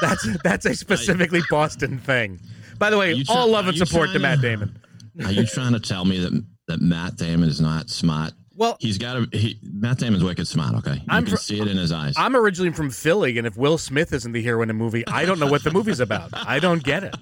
That's 0.00 0.26
that's 0.42 0.66
a 0.66 0.74
specifically 0.74 1.40
I, 1.40 1.46
Boston 1.50 1.98
thing. 1.98 2.40
By 2.78 2.90
the 2.90 2.98
way, 2.98 3.22
try, 3.22 3.34
all 3.34 3.48
love 3.48 3.68
and 3.68 3.76
support 3.76 4.10
to 4.12 4.18
Matt 4.18 4.40
Damon. 4.40 4.78
Are 5.24 5.32
you 5.32 5.44
trying 5.44 5.72
to 5.72 5.80
tell 5.80 6.04
me 6.04 6.18
that 6.20 6.44
that 6.68 6.80
Matt 6.80 7.16
Damon 7.16 7.48
is 7.48 7.60
not 7.60 7.90
smart? 7.90 8.32
Well, 8.54 8.76
he's 8.78 8.98
got 8.98 9.16
a 9.16 9.28
he, 9.32 9.58
Matt 9.62 9.98
Damon's 9.98 10.22
wicked 10.24 10.46
smart. 10.46 10.76
Okay, 10.76 10.94
you 10.94 11.02
I'm 11.08 11.24
can 11.24 11.36
fr- 11.36 11.42
see 11.42 11.60
it 11.60 11.66
in 11.66 11.76
his 11.76 11.92
eyes. 11.92 12.14
I'm 12.16 12.36
originally 12.36 12.72
from 12.72 12.90
Philly, 12.90 13.38
and 13.38 13.46
if 13.46 13.56
Will 13.56 13.78
Smith 13.78 14.12
isn't 14.12 14.32
the 14.32 14.42
hero 14.42 14.62
in 14.62 14.70
a 14.70 14.74
movie, 14.74 15.06
I 15.06 15.24
don't 15.24 15.38
know 15.38 15.46
what 15.46 15.64
the 15.64 15.70
movie's 15.70 16.00
about. 16.00 16.30
I 16.32 16.58
don't 16.58 16.82
get 16.82 17.04
it. 17.04 17.16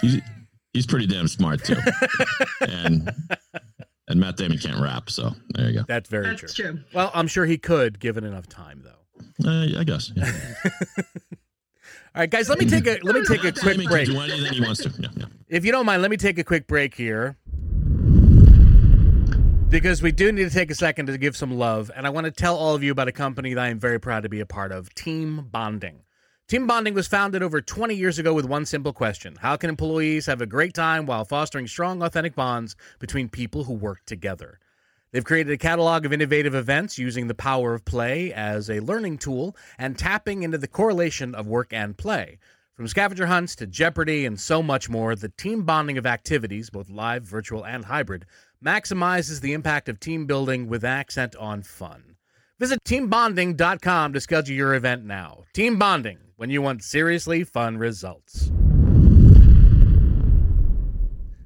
he's, 0.00 0.20
he's 0.72 0.86
pretty 0.86 1.06
damn 1.06 1.28
smart 1.28 1.64
too, 1.64 1.76
and 2.60 3.10
and 4.08 4.20
Matt 4.20 4.36
Damon 4.36 4.58
can't 4.58 4.80
rap, 4.80 5.10
so 5.10 5.32
there 5.50 5.68
you 5.68 5.78
go. 5.80 5.84
That's 5.86 6.08
very 6.08 6.26
That's 6.26 6.52
true. 6.54 6.72
true. 6.72 6.80
Well, 6.94 7.10
I'm 7.14 7.28
sure 7.28 7.46
he 7.46 7.58
could, 7.58 7.98
given 8.00 8.24
enough 8.24 8.46
time, 8.48 8.84
though. 8.84 9.48
Uh, 9.48 9.78
I 9.80 9.84
guess. 9.84 10.12
Yeah. 10.14 10.30
All 12.14 12.20
right, 12.20 12.30
guys. 12.30 12.48
Let 12.48 12.58
me 12.58 12.66
take 12.66 12.86
a 12.86 12.98
let 13.02 13.14
me 13.14 13.24
take 13.24 13.44
a 13.44 13.52
quick 13.52 13.76
Damon 13.76 13.86
break. 13.86 14.06
Do 14.06 14.20
anything 14.20 14.52
he 14.52 14.60
wants 14.60 14.82
to. 14.82 14.90
Yeah, 14.98 15.08
yeah. 15.16 15.24
If 15.48 15.64
you 15.64 15.72
don't 15.72 15.86
mind, 15.86 16.02
let 16.02 16.10
me 16.10 16.16
take 16.16 16.38
a 16.38 16.44
quick 16.44 16.66
break 16.66 16.94
here 16.94 17.36
because 19.70 20.02
we 20.02 20.12
do 20.12 20.30
need 20.30 20.44
to 20.44 20.50
take 20.50 20.70
a 20.70 20.74
second 20.74 21.06
to 21.06 21.16
give 21.16 21.36
some 21.36 21.56
love, 21.56 21.90
and 21.96 22.06
I 22.06 22.10
want 22.10 22.26
to 22.26 22.30
tell 22.30 22.56
all 22.56 22.74
of 22.74 22.82
you 22.82 22.92
about 22.92 23.08
a 23.08 23.12
company 23.12 23.54
that 23.54 23.62
I 23.62 23.68
am 23.68 23.78
very 23.78 23.98
proud 23.98 24.24
to 24.24 24.28
be 24.28 24.40
a 24.40 24.46
part 24.46 24.72
of: 24.72 24.94
Team 24.94 25.48
Bonding. 25.50 26.00
Team 26.48 26.66
Bonding 26.66 26.92
was 26.92 27.08
founded 27.08 27.42
over 27.42 27.62
20 27.62 27.94
years 27.94 28.18
ago 28.18 28.34
with 28.34 28.44
one 28.44 28.66
simple 28.66 28.92
question 28.92 29.36
How 29.40 29.56
can 29.56 29.70
employees 29.70 30.26
have 30.26 30.42
a 30.42 30.46
great 30.46 30.74
time 30.74 31.06
while 31.06 31.24
fostering 31.24 31.66
strong, 31.66 32.02
authentic 32.02 32.34
bonds 32.34 32.76
between 32.98 33.28
people 33.28 33.64
who 33.64 33.72
work 33.72 34.04
together? 34.04 34.58
They've 35.12 35.24
created 35.24 35.52
a 35.52 35.58
catalog 35.58 36.04
of 36.04 36.12
innovative 36.12 36.54
events 36.54 36.98
using 36.98 37.26
the 37.26 37.34
power 37.34 37.74
of 37.74 37.84
play 37.84 38.32
as 38.32 38.68
a 38.68 38.80
learning 38.80 39.18
tool 39.18 39.56
and 39.78 39.98
tapping 39.98 40.42
into 40.42 40.58
the 40.58 40.68
correlation 40.68 41.34
of 41.34 41.46
work 41.46 41.72
and 41.72 41.96
play. 41.96 42.38
From 42.74 42.88
scavenger 42.88 43.26
hunts 43.26 43.54
to 43.56 43.66
Jeopardy 43.66 44.26
and 44.26 44.40
so 44.40 44.62
much 44.62 44.90
more, 44.90 45.14
the 45.14 45.28
team 45.28 45.62
bonding 45.62 45.98
of 45.98 46.06
activities, 46.06 46.70
both 46.70 46.90
live, 46.90 47.22
virtual, 47.22 47.64
and 47.64 47.84
hybrid, 47.84 48.26
maximizes 48.62 49.40
the 49.40 49.52
impact 49.52 49.88
of 49.88 50.00
team 50.00 50.26
building 50.26 50.68
with 50.68 50.84
accent 50.84 51.36
on 51.36 51.62
fun. 51.62 52.16
Visit 52.58 52.78
teambonding.com 52.84 54.12
to 54.12 54.20
schedule 54.20 54.54
your 54.54 54.74
event 54.74 55.04
now. 55.04 55.44
Team 55.52 55.78
Bonding 55.78 56.18
when 56.42 56.50
you 56.50 56.60
want 56.60 56.82
seriously 56.82 57.44
fun 57.44 57.78
results. 57.78 58.50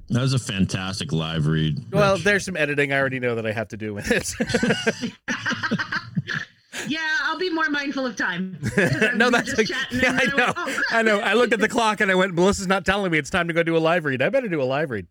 That 0.09 0.21
was 0.21 0.33
a 0.33 0.39
fantastic 0.39 1.11
live 1.11 1.45
read. 1.45 1.79
Well, 1.91 2.15
Rich. 2.15 2.23
there's 2.23 2.45
some 2.45 2.57
editing 2.57 2.91
I 2.91 2.97
already 2.97 3.19
know 3.19 3.35
that 3.35 3.45
I 3.45 3.51
have 3.51 3.67
to 3.67 3.77
do 3.77 3.93
with 3.93 4.09
it. 4.09 4.33
Yeah, 6.87 6.99
I'll 7.23 7.37
be 7.37 7.49
more 7.49 7.69
mindful 7.69 8.05
of 8.05 8.15
time. 8.15 8.57
no, 9.15 9.29
that's 9.29 9.57
like, 9.57 9.69
yeah, 9.69 10.17
I 10.19 10.25
know. 10.25 10.35
Went, 10.35 10.53
oh. 10.57 10.81
I 10.91 11.01
know. 11.01 11.19
I 11.19 11.33
looked 11.33 11.53
at 11.53 11.59
the 11.59 11.69
clock 11.69 12.01
and 12.01 12.11
I 12.11 12.15
went, 12.15 12.33
Melissa's 12.33 12.67
not 12.67 12.85
telling 12.85 13.11
me 13.11 13.17
it's 13.17 13.29
time 13.29 13.47
to 13.47 13.53
go 13.53 13.63
do 13.63 13.75
a 13.75 13.79
live 13.79 14.05
read. 14.05 14.21
I 14.21 14.29
better 14.29 14.47
do 14.47 14.61
a 14.61 14.63
live 14.63 14.89
read. 14.91 15.07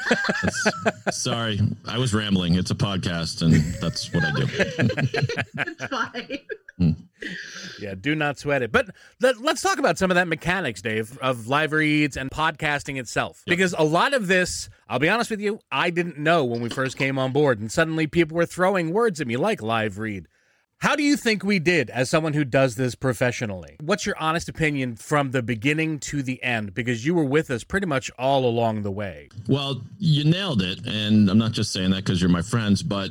Sorry, 1.10 1.60
I 1.86 1.98
was 1.98 2.14
rambling. 2.14 2.54
It's 2.56 2.70
a 2.70 2.74
podcast, 2.74 3.42
and 3.42 3.54
that's 3.80 4.12
what 4.12 4.24
I 4.24 4.32
do. 4.32 4.46
it's 5.58 5.84
fine. 5.86 6.38
Hmm. 6.78 6.90
Yeah, 7.80 7.94
do 7.94 8.14
not 8.14 8.38
sweat 8.38 8.62
it. 8.62 8.72
But 8.72 8.90
let, 9.20 9.36
us 9.36 9.62
talk 9.62 9.78
about 9.78 9.98
some 9.98 10.10
of 10.10 10.14
that 10.16 10.28
mechanics, 10.28 10.82
Dave, 10.82 11.16
of 11.18 11.48
live 11.48 11.72
reads 11.72 12.16
and 12.16 12.30
podcasting 12.30 12.98
itself. 12.98 13.42
Yep. 13.46 13.56
Because 13.56 13.74
a 13.76 13.84
lot 13.84 14.14
of 14.14 14.26
this, 14.26 14.68
I'll 14.88 14.98
be 14.98 15.08
honest 15.08 15.30
with 15.30 15.40
you, 15.40 15.60
I 15.70 15.90
didn't 15.90 16.18
know 16.18 16.44
when 16.44 16.60
we 16.60 16.68
first 16.68 16.96
came 16.96 17.18
on 17.18 17.32
board. 17.32 17.60
And 17.60 17.70
suddenly 17.70 18.06
people 18.06 18.36
were 18.36 18.46
throwing 18.46 18.92
words 18.92 19.20
at 19.20 19.26
me 19.26 19.36
like 19.36 19.62
live 19.62 19.98
read, 19.98 20.28
how 20.78 20.94
do 20.94 21.02
you 21.02 21.16
think 21.16 21.42
we 21.42 21.58
did 21.58 21.88
as 21.90 22.10
someone 22.10 22.34
who 22.34 22.44
does 22.44 22.74
this 22.74 22.94
professionally? 22.94 23.76
What's 23.80 24.04
your 24.04 24.16
honest 24.18 24.48
opinion 24.48 24.96
from 24.96 25.30
the 25.30 25.42
beginning 25.42 25.98
to 26.00 26.22
the 26.22 26.42
end? 26.42 26.74
Because 26.74 27.06
you 27.06 27.14
were 27.14 27.24
with 27.24 27.50
us 27.50 27.64
pretty 27.64 27.86
much 27.86 28.10
all 28.18 28.44
along 28.44 28.82
the 28.82 28.90
way. 28.90 29.30
Well, 29.48 29.82
you 29.98 30.24
nailed 30.24 30.60
it. 30.60 30.86
And 30.86 31.30
I'm 31.30 31.38
not 31.38 31.52
just 31.52 31.72
saying 31.72 31.90
that 31.90 32.04
because 32.04 32.20
you're 32.20 32.30
my 32.30 32.42
friends, 32.42 32.82
but 32.82 33.10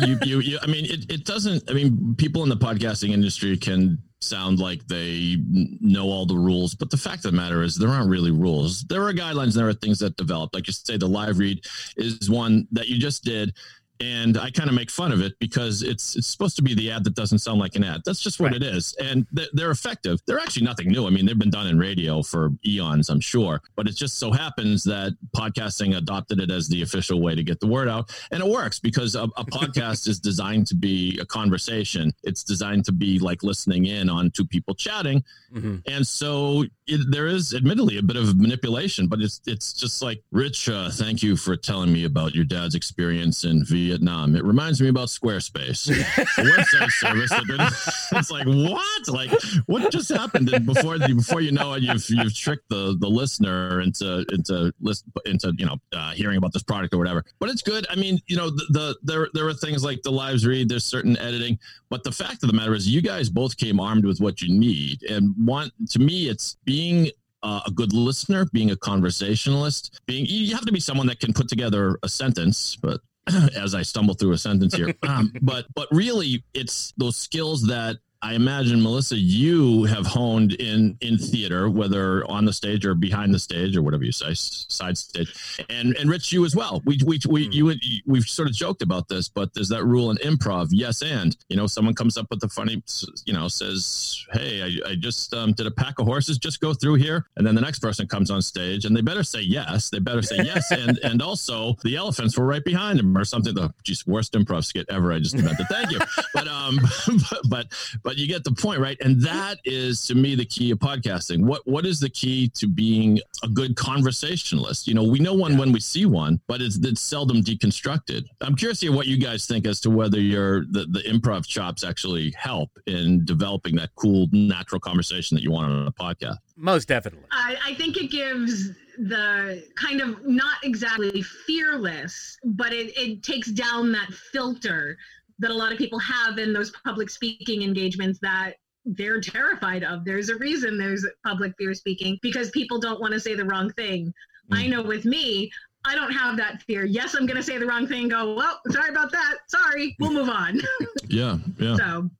you, 0.00 0.18
you, 0.22 0.40
you, 0.40 0.58
I 0.60 0.66
mean, 0.66 0.86
it, 0.86 1.10
it 1.10 1.24
doesn't, 1.24 1.70
I 1.70 1.74
mean, 1.74 2.16
people 2.18 2.42
in 2.42 2.48
the 2.48 2.56
podcasting 2.56 3.10
industry 3.10 3.56
can 3.56 3.98
sound 4.20 4.58
like 4.58 4.84
they 4.88 5.36
know 5.80 6.06
all 6.06 6.26
the 6.26 6.36
rules, 6.36 6.74
but 6.74 6.90
the 6.90 6.96
fact 6.96 7.24
of 7.24 7.30
the 7.30 7.36
matter 7.36 7.62
is 7.62 7.76
there 7.76 7.90
aren't 7.90 8.10
really 8.10 8.32
rules. 8.32 8.82
There 8.84 9.02
are 9.06 9.12
guidelines, 9.12 9.54
there 9.54 9.68
are 9.68 9.74
things 9.74 10.00
that 10.00 10.16
develop. 10.16 10.50
Like 10.52 10.66
you 10.66 10.72
say, 10.72 10.96
the 10.96 11.06
live 11.06 11.38
read 11.38 11.64
is 11.96 12.28
one 12.28 12.66
that 12.72 12.88
you 12.88 12.98
just 12.98 13.22
did 13.22 13.54
and 14.00 14.36
I 14.36 14.50
kind 14.50 14.68
of 14.68 14.74
make 14.74 14.90
fun 14.90 15.12
of 15.12 15.20
it 15.20 15.38
because 15.38 15.82
it's 15.82 16.16
it's 16.16 16.26
supposed 16.26 16.56
to 16.56 16.62
be 16.62 16.74
the 16.74 16.90
ad 16.90 17.04
that 17.04 17.14
doesn't 17.14 17.38
sound 17.38 17.60
like 17.60 17.76
an 17.76 17.84
ad. 17.84 18.02
That's 18.04 18.20
just 18.20 18.40
what 18.40 18.52
right. 18.52 18.62
it 18.62 18.62
is, 18.62 18.94
and 19.00 19.26
they're 19.52 19.70
effective. 19.70 20.20
They're 20.26 20.40
actually 20.40 20.64
nothing 20.64 20.88
new. 20.88 21.06
I 21.06 21.10
mean, 21.10 21.26
they've 21.26 21.38
been 21.38 21.50
done 21.50 21.68
in 21.68 21.78
radio 21.78 22.22
for 22.22 22.50
eons, 22.66 23.08
I'm 23.08 23.20
sure, 23.20 23.62
but 23.76 23.86
it 23.86 23.94
just 23.94 24.18
so 24.18 24.32
happens 24.32 24.82
that 24.84 25.16
podcasting 25.36 25.96
adopted 25.96 26.40
it 26.40 26.50
as 26.50 26.68
the 26.68 26.82
official 26.82 27.22
way 27.22 27.34
to 27.34 27.44
get 27.44 27.60
the 27.60 27.68
word 27.68 27.88
out, 27.88 28.12
and 28.32 28.42
it 28.42 28.48
works 28.48 28.80
because 28.80 29.14
a, 29.14 29.24
a 29.36 29.44
podcast 29.44 30.08
is 30.08 30.18
designed 30.18 30.66
to 30.68 30.74
be 30.74 31.18
a 31.20 31.26
conversation. 31.26 32.12
It's 32.24 32.42
designed 32.42 32.84
to 32.86 32.92
be 32.92 33.18
like 33.20 33.42
listening 33.42 33.86
in 33.86 34.10
on 34.10 34.30
two 34.32 34.44
people 34.44 34.74
chatting, 34.74 35.22
mm-hmm. 35.52 35.76
and 35.86 36.04
so 36.04 36.64
it, 36.86 37.00
there 37.10 37.26
is 37.26 37.54
admittedly 37.54 37.98
a 37.98 38.02
bit 38.02 38.16
of 38.16 38.36
manipulation, 38.36 39.06
but 39.06 39.20
it's 39.20 39.40
it's 39.46 39.72
just 39.72 40.02
like 40.02 40.20
Rich. 40.32 40.68
Uh, 40.68 40.90
thank 40.90 41.22
you 41.22 41.36
for 41.36 41.56
telling 41.56 41.92
me 41.92 42.04
about 42.04 42.34
your 42.34 42.44
dad's 42.44 42.74
experience 42.74 43.44
in 43.44 43.64
Vietnam. 43.64 43.83
It 43.92 44.44
reminds 44.44 44.80
me 44.80 44.88
about 44.88 45.08
Squarespace, 45.08 45.88
website 46.38 46.90
service. 46.90 48.08
it's 48.12 48.30
like 48.30 48.46
what? 48.46 49.08
Like 49.08 49.30
what 49.66 49.90
just 49.92 50.10
happened? 50.10 50.52
And 50.52 50.66
before 50.66 50.98
before 50.98 51.40
you 51.40 51.52
know 51.52 51.74
it, 51.74 51.82
you've 51.82 52.04
you've 52.08 52.34
tricked 52.34 52.68
the 52.68 52.96
the 52.98 53.08
listener 53.08 53.80
into 53.80 54.24
into 54.32 54.72
list 54.80 55.04
into 55.24 55.52
you 55.58 55.66
know 55.66 55.76
uh, 55.92 56.12
hearing 56.12 56.36
about 56.36 56.52
this 56.52 56.62
product 56.62 56.94
or 56.94 56.98
whatever. 56.98 57.24
But 57.38 57.50
it's 57.50 57.62
good. 57.62 57.86
I 57.90 57.96
mean, 57.96 58.20
you 58.26 58.36
know, 58.36 58.50
the, 58.50 58.66
the 58.70 58.98
there 59.02 59.28
there 59.34 59.46
are 59.48 59.54
things 59.54 59.84
like 59.84 60.02
the 60.02 60.12
lives 60.12 60.46
read. 60.46 60.68
There's 60.68 60.84
certain 60.84 61.16
editing, 61.18 61.58
but 61.90 62.04
the 62.04 62.12
fact 62.12 62.42
of 62.42 62.48
the 62.48 62.54
matter 62.54 62.74
is, 62.74 62.88
you 62.88 63.02
guys 63.02 63.28
both 63.28 63.56
came 63.56 63.80
armed 63.80 64.04
with 64.04 64.20
what 64.20 64.40
you 64.40 64.52
need. 64.58 65.02
And 65.04 65.34
one 65.44 65.70
to 65.90 65.98
me, 65.98 66.28
it's 66.28 66.56
being 66.64 67.10
uh, 67.44 67.60
a 67.66 67.70
good 67.70 67.92
listener, 67.92 68.46
being 68.52 68.70
a 68.70 68.76
conversationalist, 68.76 70.00
being 70.06 70.24
you 70.26 70.54
have 70.54 70.64
to 70.64 70.72
be 70.72 70.80
someone 70.80 71.06
that 71.06 71.20
can 71.20 71.32
put 71.32 71.48
together 71.48 71.98
a 72.02 72.08
sentence, 72.08 72.76
but 72.76 73.00
as 73.56 73.74
I 73.74 73.82
stumble 73.82 74.14
through 74.14 74.32
a 74.32 74.38
sentence 74.38 74.74
here. 74.74 74.94
Um, 75.06 75.32
but 75.42 75.66
but 75.74 75.88
really, 75.90 76.44
it's 76.54 76.92
those 76.96 77.16
skills 77.16 77.66
that 77.66 77.98
I 78.24 78.32
imagine, 78.32 78.82
Melissa, 78.82 79.16
you 79.16 79.84
have 79.84 80.06
honed 80.06 80.54
in 80.54 80.96
in 81.02 81.18
theater, 81.18 81.68
whether 81.68 82.24
on 82.24 82.46
the 82.46 82.54
stage 82.54 82.86
or 82.86 82.94
behind 82.94 83.34
the 83.34 83.38
stage 83.38 83.76
or 83.76 83.82
whatever 83.82 84.02
you 84.02 84.12
say, 84.12 84.32
side 84.32 84.96
stage, 84.96 85.58
and 85.68 85.94
and 85.96 86.08
Rich, 86.08 86.32
you 86.32 86.46
as 86.46 86.56
well. 86.56 86.80
We 86.86 86.98
we 87.04 87.20
we 87.28 87.44
hmm. 87.44 87.52
you 87.52 87.74
we've 88.06 88.24
sort 88.24 88.48
of 88.48 88.54
joked 88.54 88.80
about 88.80 89.08
this, 89.08 89.28
but 89.28 89.52
there's 89.52 89.68
that 89.68 89.84
rule 89.84 90.10
in 90.10 90.16
improv: 90.18 90.68
yes, 90.70 91.02
and 91.02 91.36
you 91.50 91.56
know, 91.58 91.66
someone 91.66 91.92
comes 91.92 92.16
up 92.16 92.26
with 92.30 92.42
a 92.42 92.48
funny, 92.48 92.82
you 93.26 93.34
know, 93.34 93.46
says, 93.46 94.24
"Hey, 94.32 94.62
I, 94.62 94.92
I 94.92 94.94
just 94.94 95.34
um, 95.34 95.52
did 95.52 95.66
a 95.66 95.70
pack 95.70 95.98
of 95.98 96.06
horses 96.06 96.38
just 96.38 96.60
go 96.60 96.72
through 96.72 96.94
here," 96.94 97.26
and 97.36 97.46
then 97.46 97.54
the 97.54 97.60
next 97.60 97.80
person 97.80 98.08
comes 98.08 98.30
on 98.30 98.40
stage, 98.40 98.86
and 98.86 98.96
they 98.96 99.02
better 99.02 99.22
say 99.22 99.42
yes. 99.42 99.90
They 99.90 99.98
better 99.98 100.22
say 100.22 100.36
yes, 100.36 100.70
and 100.70 100.96
and 101.04 101.20
also 101.20 101.76
the 101.84 101.96
elephants 101.96 102.38
were 102.38 102.46
right 102.46 102.64
behind 102.64 103.00
them 103.00 103.18
or 103.18 103.26
something. 103.26 103.54
The 103.54 103.74
just 103.82 104.06
worst 104.06 104.32
improv 104.32 104.64
skit 104.64 104.86
ever. 104.88 105.12
I 105.12 105.18
just 105.18 105.34
invented. 105.34 105.66
Thank 105.68 105.90
you, 105.90 105.98
but 106.32 106.48
um, 106.48 106.80
but 107.50 107.66
but 108.02 108.13
but 108.13 108.13
but 108.14 108.20
you 108.20 108.28
get 108.28 108.44
the 108.44 108.52
point, 108.52 108.78
right? 108.78 108.96
And 109.00 109.20
that 109.22 109.58
is 109.64 110.06
to 110.06 110.14
me 110.14 110.36
the 110.36 110.44
key 110.44 110.70
of 110.70 110.78
podcasting. 110.78 111.42
What 111.42 111.66
what 111.66 111.84
is 111.84 111.98
the 111.98 112.08
key 112.08 112.48
to 112.54 112.68
being 112.68 113.18
a 113.42 113.48
good 113.48 113.74
conversationalist? 113.74 114.86
You 114.86 114.94
know, 114.94 115.02
we 115.02 115.18
know 115.18 115.34
one 115.34 115.54
yeah. 115.54 115.58
when 115.58 115.72
we 115.72 115.80
see 115.80 116.06
one, 116.06 116.40
but 116.46 116.62
it's 116.62 116.76
it's 116.76 117.00
seldom 117.00 117.42
deconstructed. 117.42 118.26
I'm 118.40 118.54
curious 118.54 118.78
to 118.80 118.86
hear 118.86 118.94
what 118.94 119.08
you 119.08 119.16
guys 119.16 119.46
think 119.46 119.66
as 119.66 119.80
to 119.80 119.90
whether 119.90 120.20
your 120.20 120.60
the, 120.66 120.86
the 120.88 121.00
improv 121.00 121.44
chops 121.44 121.82
actually 121.82 122.32
help 122.38 122.70
in 122.86 123.24
developing 123.24 123.74
that 123.76 123.90
cool 123.96 124.28
natural 124.30 124.80
conversation 124.80 125.34
that 125.34 125.42
you 125.42 125.50
want 125.50 125.72
on 125.72 125.86
a 125.88 125.92
podcast. 125.92 126.38
Most 126.56 126.86
definitely. 126.86 127.26
I, 127.32 127.56
I 127.66 127.74
think 127.74 127.96
it 127.96 128.12
gives 128.12 128.70
the 128.96 129.64
kind 129.74 130.00
of 130.00 130.24
not 130.24 130.58
exactly 130.62 131.22
fearless, 131.22 132.38
but 132.44 132.72
it, 132.72 132.96
it 132.96 133.24
takes 133.24 133.50
down 133.50 133.90
that 133.90 134.12
filter 134.12 134.96
that 135.38 135.50
a 135.50 135.54
lot 135.54 135.72
of 135.72 135.78
people 135.78 135.98
have 135.98 136.38
in 136.38 136.52
those 136.52 136.70
public 136.84 137.10
speaking 137.10 137.62
engagements 137.62 138.18
that 138.20 138.54
they're 138.84 139.20
terrified 139.20 139.82
of. 139.82 140.04
There's 140.04 140.28
a 140.28 140.36
reason 140.36 140.78
there's 140.78 141.06
public 141.24 141.54
fear 141.58 141.74
speaking 141.74 142.18
because 142.22 142.50
people 142.50 142.78
don't 142.78 143.00
want 143.00 143.12
to 143.14 143.20
say 143.20 143.34
the 143.34 143.44
wrong 143.44 143.70
thing. 143.72 144.12
Mm. 144.50 144.58
I 144.58 144.66
know 144.66 144.82
with 144.82 145.04
me, 145.04 145.50
I 145.84 145.94
don't 145.94 146.12
have 146.12 146.36
that 146.38 146.62
fear. 146.62 146.84
Yes, 146.84 147.14
I'm 147.14 147.26
going 147.26 147.36
to 147.36 147.42
say 147.42 147.58
the 147.58 147.66
wrong 147.66 147.86
thing. 147.86 148.08
Go, 148.08 148.34
well, 148.34 148.60
sorry 148.70 148.90
about 148.90 149.12
that. 149.12 149.34
Sorry, 149.48 149.96
we'll 150.00 150.12
move 150.12 150.28
on. 150.28 150.60
yeah, 151.08 151.36
yeah. 151.58 151.76
So, 151.76 152.10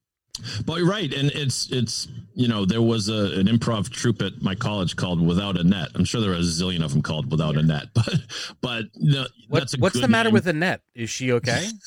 but 0.66 0.78
you're 0.78 0.88
right, 0.88 1.12
and 1.14 1.30
it's 1.30 1.70
it's 1.70 2.08
you 2.34 2.48
know 2.48 2.66
there 2.66 2.82
was 2.82 3.08
a, 3.08 3.38
an 3.38 3.46
improv 3.46 3.88
troupe 3.88 4.20
at 4.20 4.42
my 4.42 4.54
college 4.54 4.96
called 4.96 5.24
Without 5.24 5.58
a 5.58 5.64
Net. 5.64 5.88
I'm 5.94 6.04
sure 6.04 6.20
there 6.20 6.32
are 6.32 6.36
a 6.36 6.40
zillion 6.40 6.84
of 6.84 6.92
them 6.92 7.02
called 7.02 7.30
Without 7.30 7.56
a 7.56 7.62
Net, 7.62 7.86
but 7.94 8.14
but 8.60 8.84
no, 8.96 9.26
what, 9.48 9.72
what's 9.78 9.98
the 9.98 10.08
matter 10.08 10.28
name. 10.28 10.34
with 10.34 10.46
Annette? 10.46 10.82
Is 10.94 11.08
she 11.08 11.32
okay? 11.32 11.68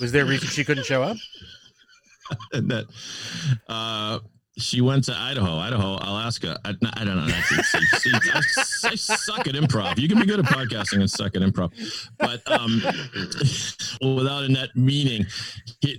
Was 0.00 0.12
there 0.12 0.24
a 0.24 0.26
reason 0.26 0.48
she 0.48 0.64
couldn't 0.64 0.84
show 0.84 1.02
up? 1.02 1.16
and 2.52 2.70
that 2.70 2.86
uh, 3.68 4.18
she 4.58 4.82
went 4.82 5.04
to 5.04 5.16
Idaho, 5.16 5.56
Idaho, 5.56 5.94
Alaska. 5.94 6.58
I, 6.64 6.74
I 6.94 7.04
don't 7.04 7.16
know. 7.16 7.26
See, 7.28 8.10
I, 8.12 8.42
I, 8.84 8.94
suck 8.94 9.46
at 9.46 9.54
improv. 9.54 9.98
You 9.98 10.08
can 10.08 10.20
be 10.20 10.26
good 10.26 10.40
at 10.40 10.44
podcasting 10.44 11.00
and 11.00 11.10
suck 11.10 11.34
at 11.34 11.42
improv, 11.42 11.72
but 12.18 12.42
um, 12.50 12.82
without 14.14 14.44
a 14.44 14.48
net 14.48 14.68
meaning, 14.74 15.24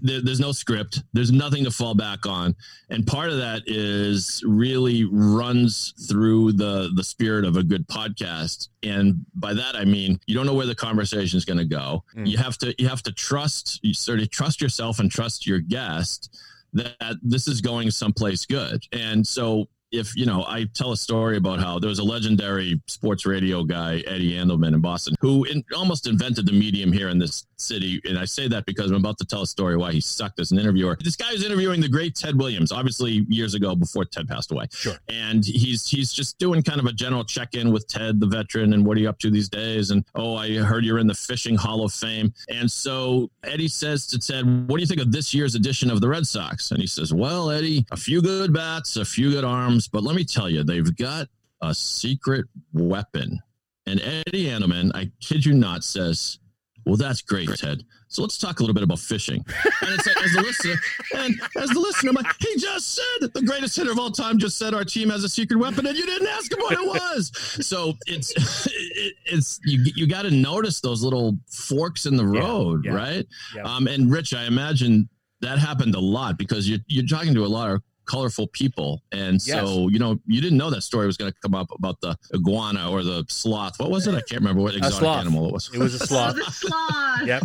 there, 0.04 0.22
there's 0.22 0.40
no 0.40 0.52
script. 0.52 1.02
There's 1.14 1.32
nothing 1.32 1.64
to 1.64 1.72
fall 1.72 1.96
back 1.96 2.28
on, 2.28 2.56
and 2.90 3.08
part 3.08 3.32
of 3.32 3.38
that 3.38 3.64
is 3.66 4.44
really 4.46 5.06
runs 5.06 5.94
through 6.08 6.54
the 6.54 6.92
the 6.96 7.04
spirit 7.04 7.46
of 7.46 7.58
a 7.58 7.64
good 7.64 7.88
podcast. 7.88 8.70
And 8.84 9.26
by 9.34 9.54
that 9.54 9.76
I 9.76 9.86
mean 9.86 10.20
you 10.28 10.36
don't 10.36 10.46
know 10.46 10.54
where 10.54 10.66
the 10.66 10.76
conversation 10.76 11.38
is 11.38 11.46
going 11.46 11.58
to 11.58 11.66
go. 11.66 12.04
Mm. 12.16 12.28
You 12.28 12.38
have 12.38 12.58
to 12.60 12.76
you 12.78 12.88
have 12.88 13.02
to 13.04 13.12
trust 13.12 13.80
you 13.82 13.94
sort 13.94 14.20
of 14.20 14.30
trust 14.30 14.62
yourself 14.62 15.00
and 15.00 15.10
trust 15.10 15.48
your 15.48 15.60
guest 15.60 16.38
that 16.74 17.18
this 17.22 17.48
is 17.48 17.62
going 17.62 17.92
someplace 17.92 18.46
good. 18.46 18.84
And 18.92 19.26
so 19.26 19.68
if 19.94 20.16
you 20.16 20.26
know, 20.26 20.44
I 20.48 20.66
tell 20.74 20.92
a 20.92 20.98
story 20.98 21.38
about 21.38 21.60
how 21.60 21.78
there 21.78 21.90
was 21.90 22.00
a 22.00 22.04
legendary 22.04 22.82
sports 22.88 23.26
radio 23.26 23.64
guy, 23.64 24.04
Eddie 24.08 24.34
Andelman 24.34 24.74
in 24.74 24.82
Boston, 24.82 25.16
who 25.20 25.44
in, 25.46 25.64
almost 25.76 26.08
invented 26.08 26.48
the 26.48 26.52
medium 26.52 26.92
here 26.92 27.10
in 27.10 27.20
this 27.20 27.46
city. 27.64 28.02
And 28.06 28.18
I 28.18 28.26
say 28.26 28.48
that 28.48 28.66
because 28.66 28.92
I'm 28.92 28.98
about 28.98 29.18
to 29.20 29.26
tell 29.26 29.42
a 29.42 29.48
story 29.48 29.78
why 29.78 29.92
he 29.92 30.02
sucked 30.02 30.40
as 30.40 30.52
an 30.52 30.60
interviewer. 30.60 30.98
This 31.04 31.16
guy 31.16 31.32
is 31.32 31.44
interviewing 31.44 31.82
the 31.82 31.90
great 31.90 32.16
Ted 32.16 32.38
Williams, 32.38 32.72
obviously 32.72 33.26
years 33.30 33.54
ago 33.54 33.76
before 33.76 34.06
Ted 34.06 34.28
passed 34.28 34.52
away. 34.52 34.68
Sure. 34.72 34.96
And 35.10 35.46
he's 35.46 35.88
he's 35.88 36.12
just 36.12 36.38
doing 36.40 36.62
kind 36.64 36.80
of 36.80 36.86
a 36.86 36.94
general 36.94 37.24
check 37.24 37.54
in 37.56 37.72
with 37.72 37.88
Ted, 37.88 38.20
the 38.20 38.28
veteran, 38.28 38.74
and 38.74 38.86
what 38.86 38.98
are 38.98 39.02
you 39.02 39.10
up 39.10 39.20
to 39.20 39.32
these 39.32 39.50
days? 39.50 39.92
And 39.92 40.04
oh, 40.16 40.36
I 40.36 40.56
heard 40.56 40.86
you're 40.86 41.00
in 41.00 41.08
the 41.08 41.14
Fishing 41.14 41.56
Hall 41.56 41.84
of 41.86 41.94
Fame. 41.94 42.34
And 42.50 42.70
so 42.70 43.30
Eddie 43.44 43.68
says 43.68 44.06
to 44.08 44.20
Ted, 44.20 44.46
"What 44.68 44.78
do 44.78 44.82
you 44.82 44.88
think 44.88 45.02
of 45.02 45.12
this 45.12 45.34
year's 45.34 45.56
edition 45.56 45.90
of 45.90 46.02
the 46.02 46.10
Red 46.10 46.28
Sox?" 46.28 46.72
And 46.72 46.82
he 46.82 46.88
says, 46.88 47.14
"Well, 47.14 47.50
Eddie, 47.50 47.86
a 47.92 47.98
few 47.98 48.22
good 48.22 48.54
bats, 48.54 48.98
a 48.98 49.06
few 49.06 49.32
good 49.32 49.44
arms." 49.44 49.88
but 49.94 50.04
let 50.04 50.16
me 50.16 50.24
tell 50.26 50.50
you, 50.50 50.64
they've 50.64 50.96
got 50.98 51.28
a 51.62 51.74
secret 51.74 52.46
weapon. 52.74 53.40
And 53.86 54.02
Eddie 54.02 54.48
Andelman, 54.48 54.92
I 54.96 55.12
kid 55.22 55.46
you 55.46 55.54
not, 55.54 55.84
says, 55.84 56.40
well, 56.86 56.98
that's 56.98 57.22
great, 57.22 57.50
Ted. 57.56 57.84
So 58.08 58.22
let's 58.22 58.38
talk 58.38 58.60
a 58.60 58.64
little 58.64 58.74
bit 58.74 58.84
about 58.84 59.00
fishing. 59.00 59.44
And 59.82 59.92
it's 59.92 60.06
like, 60.06 60.24
as 60.24 60.34
the 60.34 60.42
listener, 60.42 60.76
and 61.16 61.42
as 61.58 61.70
the 61.70 61.80
listener, 61.80 62.10
I'm 62.10 62.16
like, 62.16 62.36
he 62.40 62.58
just 62.58 62.94
said 62.94 63.34
the 63.34 63.42
greatest 63.42 63.76
hitter 63.76 63.92
of 63.92 64.00
all 64.00 64.12
time 64.12 64.38
just 64.38 64.58
said 64.58 64.74
our 64.74 64.84
team 64.84 65.10
has 65.10 65.24
a 65.24 65.30
secret 65.30 65.58
weapon, 65.58 65.88
and 65.88 65.98
you 65.98 66.06
didn't 66.06 66.28
ask 66.28 66.52
him 66.52 66.60
what 66.60 66.74
it 66.74 66.86
was. 66.86 67.32
So 67.66 67.94
it's 68.06 68.32
it, 68.68 69.14
it's 69.26 69.60
you 69.66 69.84
you 69.96 70.08
got 70.08 70.24
to 70.24 70.32
notice 70.32 70.82
those 70.82 71.04
little 71.04 71.38
forks 71.50 72.06
in 72.06 72.18
the 72.18 72.26
road, 72.26 72.86
yeah, 72.86 72.92
yeah, 72.92 72.98
right? 72.98 73.28
Yeah. 73.56 73.64
Um, 73.64 73.88
and 73.88 74.12
Rich, 74.12 74.34
I 74.34 74.46
imagine 74.46 75.10
that 75.42 75.60
happened 75.60 75.96
a 75.96 76.00
lot 76.00 76.38
because 76.38 76.70
you're 76.70 76.80
you're 76.88 77.08
talking 77.08 77.34
to 77.34 77.46
a 77.46 77.48
lot 77.48 77.72
of 77.72 77.82
colorful 78.06 78.48
people. 78.48 79.02
And 79.12 79.42
so, 79.42 79.84
yes. 79.84 79.94
you 79.94 80.00
know, 80.00 80.20
you 80.26 80.42
didn't 80.42 80.58
know 80.58 80.70
that 80.70 80.82
story 80.82 81.06
was 81.06 81.18
going 81.18 81.32
to 81.32 81.38
come 81.42 81.56
up 81.56 81.72
about 81.72 82.02
the 82.02 82.18
iguana 82.34 82.92
or 82.92 83.04
the 83.04 83.26
sloth. 83.30 83.80
What 83.80 83.92
was 83.92 84.08
it? 84.08 84.16
I 84.16 84.22
can't 84.22 84.42
remember 84.42 84.62
what 84.62 84.76
exotic 84.76 85.08
animal 85.08 85.48
it 85.48 85.54
was. 85.54 85.70
It 85.74 85.80
was 85.80 85.96
a 85.96 86.00
sloth. 86.08 86.38
sloth. 86.54 87.26
Yep. 87.26 87.44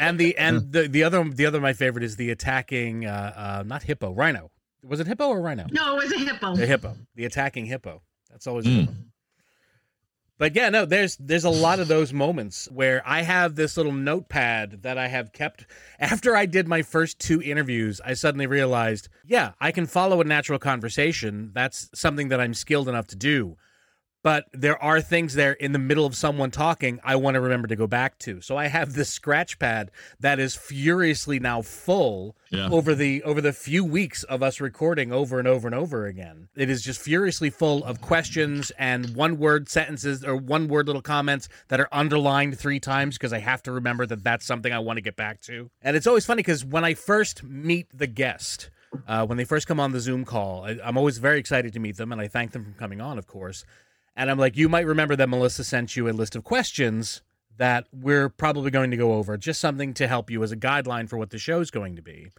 And 0.00 0.18
the 0.18 0.36
and 0.38 0.72
the, 0.72 0.88
the 0.88 1.02
other 1.04 1.24
the 1.24 1.46
other 1.46 1.60
my 1.60 1.72
favorite 1.72 2.04
is 2.04 2.16
the 2.16 2.30
attacking 2.30 3.06
uh, 3.06 3.60
uh 3.60 3.62
not 3.66 3.82
hippo 3.82 4.12
rhino. 4.12 4.50
Was 4.82 5.00
it 5.00 5.06
hippo 5.06 5.28
or 5.28 5.40
rhino? 5.40 5.66
No, 5.70 5.98
it 5.98 6.04
was 6.04 6.12
a 6.12 6.18
hippo. 6.18 6.54
The 6.54 6.66
hippo. 6.66 6.96
The 7.14 7.24
attacking 7.24 7.66
hippo. 7.66 8.02
That's 8.30 8.46
always 8.46 8.66
mm 8.66 8.88
but 10.38 10.54
yeah, 10.54 10.70
no, 10.70 10.84
there's 10.84 11.16
there's 11.16 11.44
a 11.44 11.50
lot 11.50 11.80
of 11.80 11.88
those 11.88 12.12
moments 12.12 12.68
where 12.72 13.02
I 13.04 13.22
have 13.22 13.56
this 13.56 13.76
little 13.76 13.92
notepad 13.92 14.82
that 14.82 14.96
I 14.96 15.08
have 15.08 15.32
kept 15.32 15.66
after 15.98 16.36
I 16.36 16.46
did 16.46 16.68
my 16.68 16.82
first 16.82 17.18
two 17.18 17.42
interviews, 17.42 18.00
I 18.04 18.14
suddenly 18.14 18.46
realized, 18.46 19.08
yeah, 19.26 19.52
I 19.60 19.72
can 19.72 19.86
follow 19.86 20.20
a 20.20 20.24
natural 20.24 20.58
conversation. 20.58 21.50
That's 21.54 21.90
something 21.92 22.28
that 22.28 22.40
I'm 22.40 22.54
skilled 22.54 22.88
enough 22.88 23.08
to 23.08 23.16
do. 23.16 23.56
But 24.28 24.44
there 24.52 24.76
are 24.82 25.00
things 25.00 25.32
there 25.32 25.54
in 25.54 25.72
the 25.72 25.78
middle 25.78 26.04
of 26.04 26.14
someone 26.14 26.50
talking 26.50 27.00
I 27.02 27.16
want 27.16 27.36
to 27.36 27.40
remember 27.40 27.66
to 27.68 27.76
go 27.76 27.86
back 27.86 28.18
to. 28.18 28.42
So 28.42 28.58
I 28.58 28.66
have 28.66 28.92
this 28.92 29.08
scratch 29.08 29.58
pad 29.58 29.90
that 30.20 30.38
is 30.38 30.54
furiously 30.54 31.40
now 31.40 31.62
full 31.62 32.36
yeah. 32.50 32.68
over 32.70 32.94
the 32.94 33.22
over 33.22 33.40
the 33.40 33.54
few 33.54 33.86
weeks 33.86 34.24
of 34.24 34.42
us 34.42 34.60
recording 34.60 35.12
over 35.12 35.38
and 35.38 35.48
over 35.48 35.66
and 35.66 35.74
over 35.74 36.04
again. 36.04 36.48
It 36.54 36.68
is 36.68 36.82
just 36.82 37.00
furiously 37.00 37.48
full 37.48 37.82
of 37.84 38.02
questions 38.02 38.70
and 38.78 39.16
one 39.16 39.38
word 39.38 39.70
sentences 39.70 40.22
or 40.22 40.36
one 40.36 40.68
word 40.68 40.88
little 40.88 41.00
comments 41.00 41.48
that 41.68 41.80
are 41.80 41.88
underlined 41.90 42.58
three 42.58 42.80
times 42.80 43.16
because 43.16 43.32
I 43.32 43.38
have 43.38 43.62
to 43.62 43.72
remember 43.72 44.04
that 44.04 44.22
that's 44.22 44.44
something 44.44 44.74
I 44.74 44.78
want 44.80 44.98
to 44.98 45.02
get 45.02 45.16
back 45.16 45.40
to. 45.44 45.70
And 45.80 45.96
it's 45.96 46.06
always 46.06 46.26
funny 46.26 46.40
because 46.40 46.66
when 46.66 46.84
I 46.84 46.92
first 46.92 47.44
meet 47.44 47.86
the 47.96 48.06
guest, 48.06 48.68
uh, 49.06 49.24
when 49.24 49.38
they 49.38 49.44
first 49.44 49.66
come 49.66 49.80
on 49.80 49.92
the 49.92 50.00
Zoom 50.00 50.26
call, 50.26 50.66
I, 50.66 50.76
I'm 50.84 50.98
always 50.98 51.16
very 51.16 51.38
excited 51.38 51.72
to 51.72 51.80
meet 51.80 51.96
them 51.96 52.12
and 52.12 52.20
I 52.20 52.28
thank 52.28 52.52
them 52.52 52.66
for 52.66 52.72
coming 52.72 53.00
on, 53.00 53.16
of 53.16 53.26
course. 53.26 53.64
And 54.18 54.32
I'm 54.32 54.38
like, 54.38 54.56
you 54.56 54.68
might 54.68 54.84
remember 54.84 55.14
that 55.14 55.28
Melissa 55.28 55.62
sent 55.62 55.96
you 55.96 56.08
a 56.08 56.10
list 56.10 56.34
of 56.34 56.42
questions 56.42 57.22
that 57.56 57.86
we're 57.92 58.28
probably 58.28 58.72
going 58.72 58.90
to 58.90 58.96
go 58.96 59.12
over, 59.12 59.36
just 59.36 59.60
something 59.60 59.94
to 59.94 60.08
help 60.08 60.28
you 60.28 60.42
as 60.42 60.50
a 60.50 60.56
guideline 60.56 61.08
for 61.08 61.16
what 61.16 61.30
the 61.30 61.38
show's 61.38 61.70
going 61.70 61.94
to 61.94 62.02
be. 62.02 62.32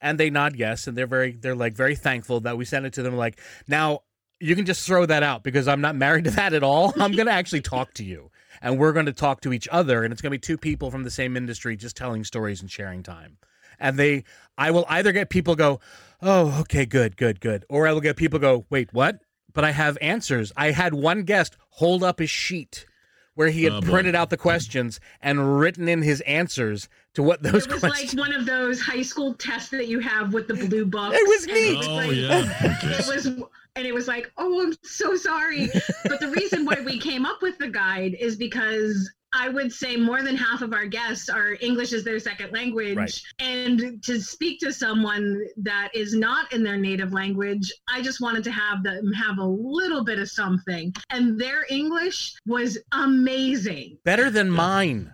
And 0.00 0.16
they 0.16 0.30
nod 0.30 0.54
yes, 0.54 0.86
and 0.86 0.96
they're 0.96 1.08
very, 1.08 1.32
they're 1.32 1.56
like 1.56 1.74
very 1.74 1.96
thankful 1.96 2.38
that 2.42 2.56
we 2.56 2.64
sent 2.64 2.86
it 2.86 2.92
to 2.92 3.02
them. 3.02 3.16
Like, 3.16 3.40
now 3.66 4.02
you 4.38 4.54
can 4.54 4.64
just 4.64 4.86
throw 4.86 5.06
that 5.06 5.24
out 5.24 5.42
because 5.42 5.66
I'm 5.66 5.80
not 5.80 5.96
married 5.96 6.24
to 6.26 6.30
that 6.30 6.52
at 6.52 6.62
all. 6.62 6.92
I'm 7.00 7.12
going 7.12 7.26
to 7.26 7.32
actually 7.32 7.62
talk 7.62 7.94
to 7.94 8.04
you, 8.04 8.30
and 8.62 8.78
we're 8.78 8.92
going 8.92 9.06
to 9.06 9.12
talk 9.12 9.40
to 9.40 9.52
each 9.52 9.66
other, 9.72 10.04
and 10.04 10.12
it's 10.12 10.22
going 10.22 10.30
to 10.30 10.38
be 10.38 10.40
two 10.40 10.56
people 10.56 10.92
from 10.92 11.02
the 11.02 11.10
same 11.10 11.36
industry 11.36 11.76
just 11.76 11.96
telling 11.96 12.22
stories 12.22 12.60
and 12.60 12.70
sharing 12.70 13.02
time. 13.02 13.38
And 13.80 13.98
they, 13.98 14.22
I 14.56 14.70
will 14.70 14.86
either 14.88 15.10
get 15.10 15.30
people 15.30 15.56
go, 15.56 15.80
oh, 16.22 16.60
okay, 16.60 16.86
good, 16.86 17.16
good, 17.16 17.40
good, 17.40 17.64
or 17.68 17.88
I 17.88 17.92
will 17.92 18.00
get 18.00 18.16
people 18.16 18.38
go, 18.38 18.66
wait, 18.70 18.92
what? 18.92 19.18
But 19.54 19.64
I 19.64 19.70
have 19.70 19.96
answers. 20.02 20.52
I 20.56 20.72
had 20.72 20.92
one 20.92 21.22
guest 21.22 21.56
hold 21.70 22.04
up 22.04 22.18
his 22.18 22.30
sheet 22.30 22.86
where 23.34 23.48
he 23.48 23.64
had 23.64 23.72
oh, 23.72 23.80
printed 23.80 24.14
out 24.14 24.30
the 24.30 24.36
questions 24.36 25.00
and 25.20 25.58
written 25.58 25.88
in 25.88 26.02
his 26.02 26.20
answers 26.22 26.88
to 27.14 27.22
what 27.22 27.42
those. 27.42 27.66
It 27.66 27.72
was 27.72 27.80
questions. 27.80 28.14
like 28.14 28.28
one 28.28 28.34
of 28.34 28.46
those 28.46 28.80
high 28.80 29.02
school 29.02 29.34
tests 29.34 29.70
that 29.70 29.88
you 29.88 30.00
have 30.00 30.32
with 30.32 30.48
the 30.48 30.54
blue 30.54 30.84
book. 30.84 31.14
It 31.14 31.28
was 31.28 31.46
neat. 31.46 31.72
It 31.72 31.78
was 31.78 31.88
oh 31.88 31.94
like, 31.94 32.12
yeah. 32.12 32.78
It 33.00 33.06
was, 33.06 33.26
and 33.26 33.86
it 33.86 33.94
was 33.94 34.06
like, 34.06 34.30
oh, 34.36 34.62
I'm 34.62 34.74
so 34.82 35.16
sorry. 35.16 35.68
but 36.04 36.20
the 36.20 36.30
reason 36.30 36.64
why 36.64 36.80
we 36.84 36.98
came 36.98 37.26
up 37.26 37.42
with 37.42 37.58
the 37.58 37.68
guide 37.68 38.14
is 38.20 38.36
because 38.36 39.12
I 39.34 39.48
would 39.48 39.72
say 39.72 39.96
more 39.96 40.22
than 40.22 40.36
half 40.36 40.62
of 40.62 40.72
our 40.72 40.86
guests 40.86 41.28
are 41.28 41.56
English 41.60 41.92
as 41.92 42.04
their 42.04 42.20
second 42.20 42.52
language. 42.52 42.96
Right. 42.96 43.20
And 43.40 44.02
to 44.04 44.20
speak 44.20 44.60
to 44.60 44.72
someone 44.72 45.44
that 45.58 45.90
is 45.94 46.14
not 46.14 46.52
in 46.52 46.62
their 46.62 46.76
native 46.76 47.12
language, 47.12 47.72
I 47.88 48.00
just 48.00 48.20
wanted 48.20 48.44
to 48.44 48.52
have 48.52 48.82
them 48.84 49.12
have 49.12 49.38
a 49.38 49.44
little 49.44 50.04
bit 50.04 50.18
of 50.20 50.30
something. 50.30 50.94
And 51.10 51.38
their 51.38 51.66
English 51.68 52.34
was 52.46 52.78
amazing. 52.92 53.98
Better 54.04 54.30
than 54.30 54.50
mine. 54.50 55.12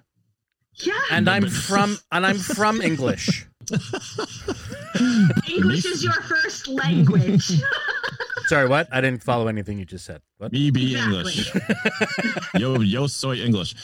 Yeah. 0.74 1.00
And 1.10 1.28
I'm 1.28 1.48
from 1.48 1.98
and 2.12 2.26
I'm 2.26 2.38
from 2.38 2.80
English. 2.82 3.46
English 5.48 5.84
is 5.84 6.02
your 6.02 6.12
first 6.12 6.68
language. 6.68 7.60
Sorry, 8.46 8.68
what? 8.68 8.88
I 8.92 9.00
didn't 9.00 9.22
follow 9.22 9.46
anything 9.46 9.78
you 9.78 9.84
just 9.84 10.04
said. 10.04 10.22
What? 10.38 10.52
Me 10.52 10.70
be 10.70 10.96
English. 10.96 11.54
yo, 12.54 12.80
yo, 12.80 13.06
soy 13.06 13.36
English. 13.36 13.74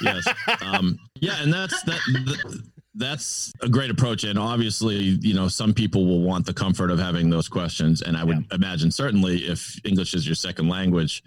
Yes. 0.00 0.26
Um, 0.62 0.98
yeah, 1.20 1.42
and 1.42 1.52
that's 1.52 1.82
that. 1.82 2.00
The, 2.06 2.62
that's 2.96 3.52
a 3.60 3.68
great 3.68 3.90
approach 3.90 4.22
and 4.22 4.38
obviously 4.38 4.94
you 4.94 5.34
know 5.34 5.48
some 5.48 5.74
people 5.74 6.06
will 6.06 6.20
want 6.20 6.46
the 6.46 6.54
comfort 6.54 6.92
of 6.92 6.98
having 6.98 7.28
those 7.28 7.48
questions 7.48 8.02
and 8.02 8.16
i 8.16 8.22
would 8.22 8.36
yeah. 8.36 8.54
imagine 8.54 8.88
certainly 8.88 9.38
if 9.38 9.84
english 9.84 10.14
is 10.14 10.24
your 10.24 10.36
second 10.36 10.68
language 10.68 11.20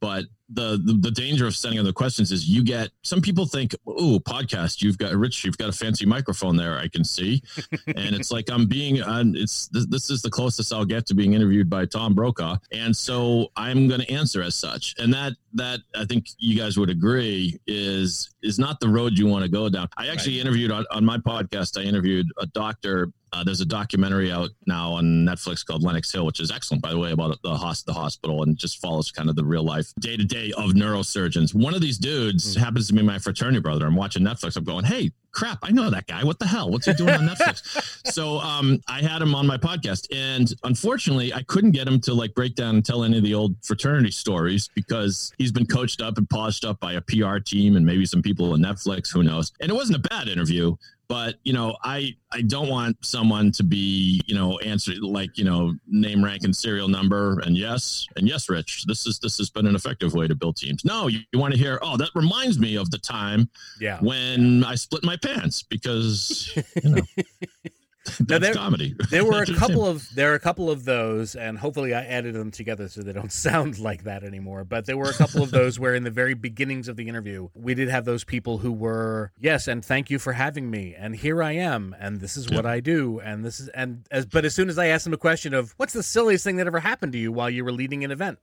but 0.00 0.24
the, 0.50 0.80
the, 0.82 0.94
the 0.94 1.10
danger 1.10 1.46
of 1.46 1.54
sending 1.54 1.78
other 1.78 1.92
questions 1.92 2.32
is 2.32 2.48
you 2.48 2.64
get 2.64 2.88
some 3.02 3.20
people 3.20 3.44
think, 3.44 3.74
oh, 3.86 4.18
podcast, 4.18 4.80
you've 4.80 4.96
got 4.96 5.14
Rich, 5.14 5.44
you've 5.44 5.58
got 5.58 5.68
a 5.68 5.72
fancy 5.72 6.06
microphone 6.06 6.56
there. 6.56 6.78
I 6.78 6.88
can 6.88 7.04
see, 7.04 7.42
and 7.86 8.14
it's 8.14 8.30
like 8.30 8.50
I'm 8.50 8.66
being, 8.66 9.02
uh, 9.02 9.24
it's 9.34 9.68
this, 9.68 9.86
this 9.86 10.10
is 10.10 10.22
the 10.22 10.30
closest 10.30 10.72
I'll 10.72 10.86
get 10.86 11.06
to 11.06 11.14
being 11.14 11.34
interviewed 11.34 11.68
by 11.68 11.84
Tom 11.84 12.14
Brokaw, 12.14 12.56
and 12.72 12.96
so 12.96 13.48
I'm 13.56 13.88
going 13.88 14.00
to 14.00 14.10
answer 14.10 14.42
as 14.42 14.54
such. 14.54 14.94
And 14.98 15.12
that 15.12 15.34
that 15.54 15.80
I 15.94 16.04
think 16.04 16.26
you 16.38 16.58
guys 16.58 16.78
would 16.78 16.90
agree 16.90 17.58
is 17.66 18.30
is 18.42 18.58
not 18.58 18.80
the 18.80 18.88
road 18.88 19.18
you 19.18 19.26
want 19.26 19.44
to 19.44 19.50
go 19.50 19.68
down. 19.68 19.88
I 19.96 20.08
actually 20.08 20.36
right. 20.36 20.46
interviewed 20.46 20.70
on, 20.70 20.86
on 20.90 21.04
my 21.04 21.18
podcast. 21.18 21.78
I 21.78 21.84
interviewed 21.84 22.26
a 22.38 22.46
doctor 22.46 23.12
uh, 23.32 23.44
there's 23.44 23.60
a 23.60 23.66
documentary 23.66 24.30
out 24.30 24.50
now 24.66 24.92
on 24.92 25.04
Netflix 25.04 25.64
called 25.64 25.82
Lenox 25.82 26.12
Hill, 26.12 26.26
which 26.26 26.40
is 26.40 26.50
excellent, 26.50 26.82
by 26.82 26.90
the 26.90 26.98
way, 26.98 27.12
about 27.12 27.40
the, 27.42 27.82
the 27.86 27.92
hospital 27.92 28.42
and 28.42 28.56
just 28.56 28.80
follows 28.80 29.10
kind 29.10 29.28
of 29.28 29.36
the 29.36 29.44
real 29.44 29.64
life 29.64 29.92
day 30.00 30.16
to 30.16 30.24
day 30.24 30.52
of 30.56 30.70
neurosurgeons. 30.72 31.54
One 31.54 31.74
of 31.74 31.80
these 31.80 31.98
dudes 31.98 32.52
mm-hmm. 32.52 32.62
happens 32.62 32.88
to 32.88 32.94
be 32.94 33.02
my 33.02 33.18
fraternity 33.18 33.60
brother. 33.60 33.86
I'm 33.86 33.96
watching 33.96 34.22
Netflix. 34.22 34.56
I'm 34.56 34.64
going, 34.64 34.84
hey, 34.84 35.12
crap, 35.38 35.58
I 35.62 35.70
know 35.70 35.90
that 35.90 36.06
guy. 36.06 36.24
What 36.24 36.38
the 36.38 36.46
hell? 36.46 36.70
What's 36.70 36.86
he 36.86 36.92
doing 36.94 37.14
on 37.14 37.28
Netflix? 37.28 38.00
so 38.12 38.38
um, 38.38 38.80
I 38.88 39.00
had 39.00 39.22
him 39.22 39.34
on 39.34 39.46
my 39.46 39.56
podcast, 39.56 40.08
and 40.12 40.52
unfortunately, 40.64 41.32
I 41.32 41.42
couldn't 41.44 41.72
get 41.72 41.86
him 41.86 42.00
to 42.02 42.14
like 42.14 42.34
break 42.34 42.54
down 42.54 42.76
and 42.76 42.84
tell 42.84 43.04
any 43.04 43.18
of 43.18 43.24
the 43.24 43.34
old 43.34 43.54
fraternity 43.62 44.10
stories 44.10 44.68
because 44.74 45.32
he's 45.38 45.52
been 45.52 45.66
coached 45.66 46.00
up 46.00 46.18
and 46.18 46.28
polished 46.28 46.64
up 46.64 46.80
by 46.80 46.94
a 46.94 47.00
PR 47.00 47.38
team 47.38 47.76
and 47.76 47.84
maybe 47.84 48.04
some 48.04 48.22
people 48.22 48.52
on 48.52 48.60
Netflix. 48.60 49.12
Who 49.12 49.22
knows? 49.22 49.52
And 49.60 49.70
it 49.70 49.74
wasn't 49.74 50.04
a 50.04 50.08
bad 50.08 50.28
interview, 50.28 50.76
but 51.08 51.36
you 51.42 51.52
know 51.52 51.76
i 51.82 52.14
i 52.32 52.42
don't 52.42 52.68
want 52.68 52.96
someone 53.04 53.50
to 53.50 53.62
be 53.62 54.20
you 54.26 54.34
know 54.34 54.58
answer 54.58 54.92
like 55.00 55.36
you 55.38 55.44
know 55.44 55.74
name 55.88 56.22
rank 56.22 56.44
and 56.44 56.54
serial 56.54 56.88
number 56.88 57.40
and 57.40 57.56
yes 57.56 58.06
and 58.16 58.28
yes 58.28 58.48
rich 58.48 58.84
this 58.86 59.06
is 59.06 59.18
this 59.18 59.38
has 59.38 59.50
been 59.50 59.66
an 59.66 59.74
effective 59.74 60.14
way 60.14 60.28
to 60.28 60.34
build 60.34 60.56
teams. 60.56 60.84
No 60.84 61.08
you, 61.08 61.20
you 61.32 61.38
want 61.38 61.52
to 61.54 61.58
hear 61.58 61.78
oh 61.82 61.96
that 61.96 62.10
reminds 62.14 62.58
me 62.58 62.76
of 62.76 62.90
the 62.90 62.98
time 62.98 63.48
yeah. 63.80 63.98
when 64.00 64.64
i 64.64 64.74
split 64.74 65.04
my 65.04 65.16
pants 65.16 65.62
because 65.62 66.52
you 66.82 66.90
know 66.90 67.02
That's 68.20 68.42
there, 68.42 68.54
comedy. 68.54 68.94
there 69.10 69.24
were 69.24 69.42
a 69.42 69.46
couple 69.46 69.86
of 69.86 70.08
there 70.14 70.32
are 70.32 70.34
a 70.34 70.40
couple 70.40 70.70
of 70.70 70.84
those, 70.84 71.34
and 71.34 71.58
hopefully 71.58 71.94
I 71.94 72.04
added 72.04 72.34
them 72.34 72.50
together 72.50 72.88
so 72.88 73.02
they 73.02 73.12
don't 73.12 73.32
sound 73.48 73.78
like 73.78 74.04
that 74.04 74.24
anymore. 74.24 74.64
But 74.64 74.86
there 74.86 74.96
were 74.96 75.10
a 75.10 75.14
couple 75.14 75.42
of 75.42 75.50
those 75.50 75.78
where 75.78 75.94
in 75.94 76.04
the 76.04 76.10
very 76.10 76.34
beginnings 76.34 76.88
of 76.88 76.96
the 76.96 77.08
interview, 77.08 77.48
we 77.54 77.74
did 77.74 77.88
have 77.88 78.04
those 78.04 78.24
people 78.24 78.58
who 78.58 78.72
were 78.72 79.32
yes, 79.38 79.68
and 79.68 79.84
thank 79.84 80.10
you 80.10 80.18
for 80.18 80.32
having 80.32 80.70
me, 80.70 80.94
and 80.96 81.16
here 81.16 81.42
I 81.42 81.52
am, 81.52 81.94
and 81.98 82.20
this 82.20 82.36
is 82.36 82.48
what 82.50 82.66
I 82.66 82.80
do, 82.80 83.20
and 83.20 83.44
this 83.44 83.60
is 83.60 83.68
and 83.68 84.06
as 84.10 84.26
but 84.26 84.44
as 84.44 84.54
soon 84.54 84.68
as 84.68 84.78
I 84.78 84.86
asked 84.86 85.04
them 85.04 85.14
a 85.14 85.18
question 85.18 85.54
of 85.54 85.74
what's 85.76 85.92
the 85.92 86.02
silliest 86.02 86.44
thing 86.44 86.56
that 86.56 86.66
ever 86.66 86.80
happened 86.80 87.12
to 87.12 87.18
you 87.18 87.32
while 87.32 87.50
you 87.50 87.64
were 87.64 87.72
leading 87.72 88.04
an 88.04 88.10
event, 88.10 88.38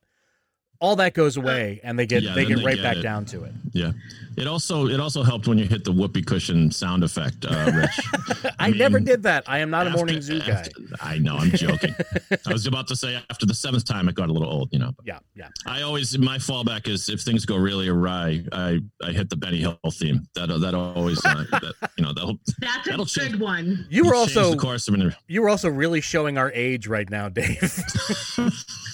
all 0.85 0.95
that 0.97 1.15
goes 1.15 1.35
away 1.35 1.79
and 1.83 1.97
they 1.97 2.05
get 2.05 2.21
yeah, 2.21 2.35
they 2.35 2.45
get 2.45 2.59
they 2.59 2.63
right 2.63 2.75
get 2.75 2.83
back 2.83 2.97
it. 2.97 3.01
down 3.01 3.25
to 3.25 3.43
it. 3.43 3.53
Yeah. 3.73 3.91
It 4.37 4.47
also 4.47 4.87
it 4.87 4.99
also 4.99 5.23
helped 5.23 5.47
when 5.47 5.57
you 5.57 5.65
hit 5.65 5.83
the 5.83 5.91
whoopee 5.91 6.21
cushion 6.21 6.69
sound 6.69 7.03
effect, 7.03 7.45
uh, 7.45 7.71
Rich. 7.73 7.99
I, 8.43 8.51
I 8.59 8.69
mean, 8.69 8.77
never 8.77 8.99
did 8.99 9.23
that. 9.23 9.45
I 9.47 9.59
am 9.59 9.69
not 9.69 9.87
after, 9.87 9.93
a 9.93 9.97
morning 9.97 10.21
zoo 10.21 10.39
after, 10.41 10.71
guy. 10.71 10.97
I 10.99 11.17
know. 11.17 11.37
I'm 11.37 11.51
joking. 11.51 11.95
I 12.45 12.51
was 12.53 12.67
about 12.67 12.87
to 12.89 12.95
say 12.95 13.19
after 13.29 13.45
the 13.45 13.53
seventh 13.53 13.85
time 13.85 14.09
it 14.09 14.15
got 14.15 14.29
a 14.29 14.33
little 14.33 14.49
old. 14.49 14.69
You 14.73 14.79
know. 14.79 14.91
Yeah, 15.05 15.19
yeah. 15.35 15.47
I 15.65 15.81
always 15.81 16.17
my 16.17 16.37
fallback 16.37 16.87
is 16.87 17.09
if 17.09 17.21
things 17.21 17.45
go 17.45 17.55
really 17.55 17.87
awry, 17.87 18.43
I 18.51 18.81
I 19.01 19.11
hit 19.11 19.29
the 19.29 19.37
Benny 19.37 19.59
Hill 19.59 19.79
theme. 19.91 20.27
That 20.35 20.47
that 20.47 20.75
always 20.75 21.25
uh, 21.25 21.45
that, 21.51 21.91
you 21.97 22.03
know 22.03 22.13
that'll 22.13 22.37
that's 22.59 22.87
that'll 22.87 23.05
a 23.05 23.07
change, 23.07 23.31
good 23.31 23.41
one. 23.41 23.87
You 23.89 24.05
were 24.05 24.15
also 24.15 24.51
the 24.51 24.57
course 24.57 24.87
of 24.89 24.95
an, 24.95 25.15
you 25.27 25.41
were 25.41 25.49
also 25.49 25.69
really 25.69 26.01
showing 26.01 26.37
our 26.37 26.51
age 26.51 26.87
right 26.87 27.09
now, 27.09 27.29
Dave. 27.29 27.61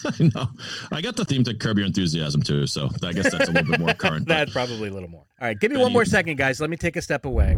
I 0.06 0.30
know. 0.36 0.48
I 0.92 1.02
got 1.02 1.16
the 1.16 1.26
theme 1.26 1.44
to 1.46 1.54
Curb 1.56 1.80
Your 1.82 1.88
Enthusiasm 1.88 2.44
too, 2.44 2.68
so 2.68 2.92
I 3.02 3.12
guess 3.12 3.32
that's 3.32 3.50
a 3.50 3.52
little 3.52 3.72
bit 3.72 3.80
more 3.80 3.94
current. 3.96 4.28
that's 4.28 4.52
probably 4.52 4.90
a 4.90 4.94
little 4.94 5.10
more. 5.10 5.26
All 5.42 5.48
right, 5.48 5.60
give 5.60 5.72
me 5.72 5.78
one 5.78 5.92
more 5.92 6.06
second, 6.06 6.38
guys. 6.38 6.62
Let 6.62 6.70
me 6.70 6.78
take 6.78 6.96
a 6.96 7.02
step 7.02 7.26
away. 7.26 7.58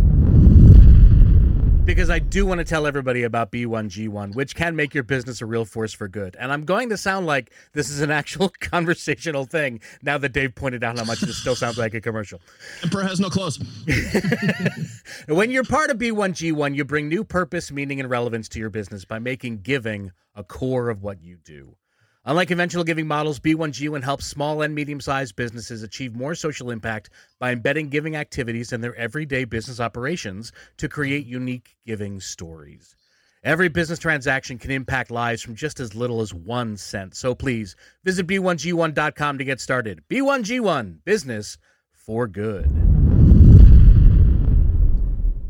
Because 1.84 2.10
I 2.10 2.20
do 2.20 2.46
want 2.46 2.60
to 2.60 2.64
tell 2.64 2.88
everybody 2.88 3.24
about 3.24 3.52
B1G1, 3.52 4.34
which 4.34 4.56
can 4.56 4.78
make 4.78 4.94
your 4.94 5.04
business 5.04 5.42
a 5.42 5.46
real 5.46 5.66
force 5.66 5.92
for 5.92 6.08
good. 6.08 6.38
And 6.40 6.54
I'm 6.54 6.64
going 6.64 6.88
to 6.88 6.96
sound 6.96 7.26
like 7.26 7.52
this 7.74 7.90
is 7.90 8.00
an 8.00 8.12
actual 8.12 8.48
conversational 8.62 9.44
thing 9.44 9.82
now 10.02 10.18
that 10.20 10.32
Dave 10.32 10.56
pointed 10.56 10.86
out 10.86 10.98
how 10.98 11.04
much 11.04 11.20
this 11.20 11.36
still 11.36 11.58
sounds 11.58 11.78
like 11.78 11.94
a 11.94 12.00
commercial. 12.00 12.40
Emperor 12.82 13.04
has 13.04 13.20
no 13.20 13.30
clothes. 13.30 13.60
when 15.28 15.52
you're 15.52 15.66
part 15.66 15.90
of 15.90 15.98
B1G1, 15.98 16.74
you 16.74 16.86
bring 16.86 17.10
new 17.10 17.26
purpose, 17.26 17.74
meaning, 17.74 18.00
and 18.00 18.10
relevance 18.10 18.48
to 18.48 18.60
your 18.60 18.70
business 18.70 19.04
by 19.04 19.20
making 19.20 19.58
giving 19.58 20.14
a 20.34 20.46
core 20.46 20.90
of 20.90 21.04
what 21.04 21.22
you 21.22 21.36
do. 21.44 21.76
Unlike 22.26 22.48
conventional 22.48 22.86
giving 22.86 23.06
models, 23.06 23.42
B1G1 23.42 24.02
helps 24.02 24.26
small 24.26 24.62
and 24.62 24.74
medium 24.74 25.02
sized 25.02 25.36
businesses 25.36 25.84
achieve 25.84 26.16
more 26.16 26.36
social 26.36 26.72
impact 26.72 27.10
by 27.38 27.52
embedding 27.52 27.90
giving 27.90 28.16
activities 28.16 28.72
in 28.72 28.80
their 28.80 28.96
everyday 28.96 29.44
business 29.44 29.82
operations 29.82 30.54
to 30.78 30.88
create 30.88 31.26
unique 31.26 31.76
giving 31.86 32.22
stories. 32.22 32.96
Every 33.44 33.68
business 33.68 34.00
transaction 34.00 34.58
can 34.58 34.72
impact 34.72 35.12
lives 35.12 35.42
from 35.42 35.56
just 35.56 35.82
as 35.82 35.96
little 35.96 36.22
as 36.22 36.34
one 36.34 36.78
cent. 36.78 37.14
So 37.14 37.36
please 37.36 37.76
visit 38.06 38.26
B1G1.com 38.26 39.38
to 39.38 39.44
get 39.44 39.60
started. 39.60 40.02
B1G1, 40.10 41.00
business 41.04 41.58
for 41.92 42.26
good. 42.30 42.72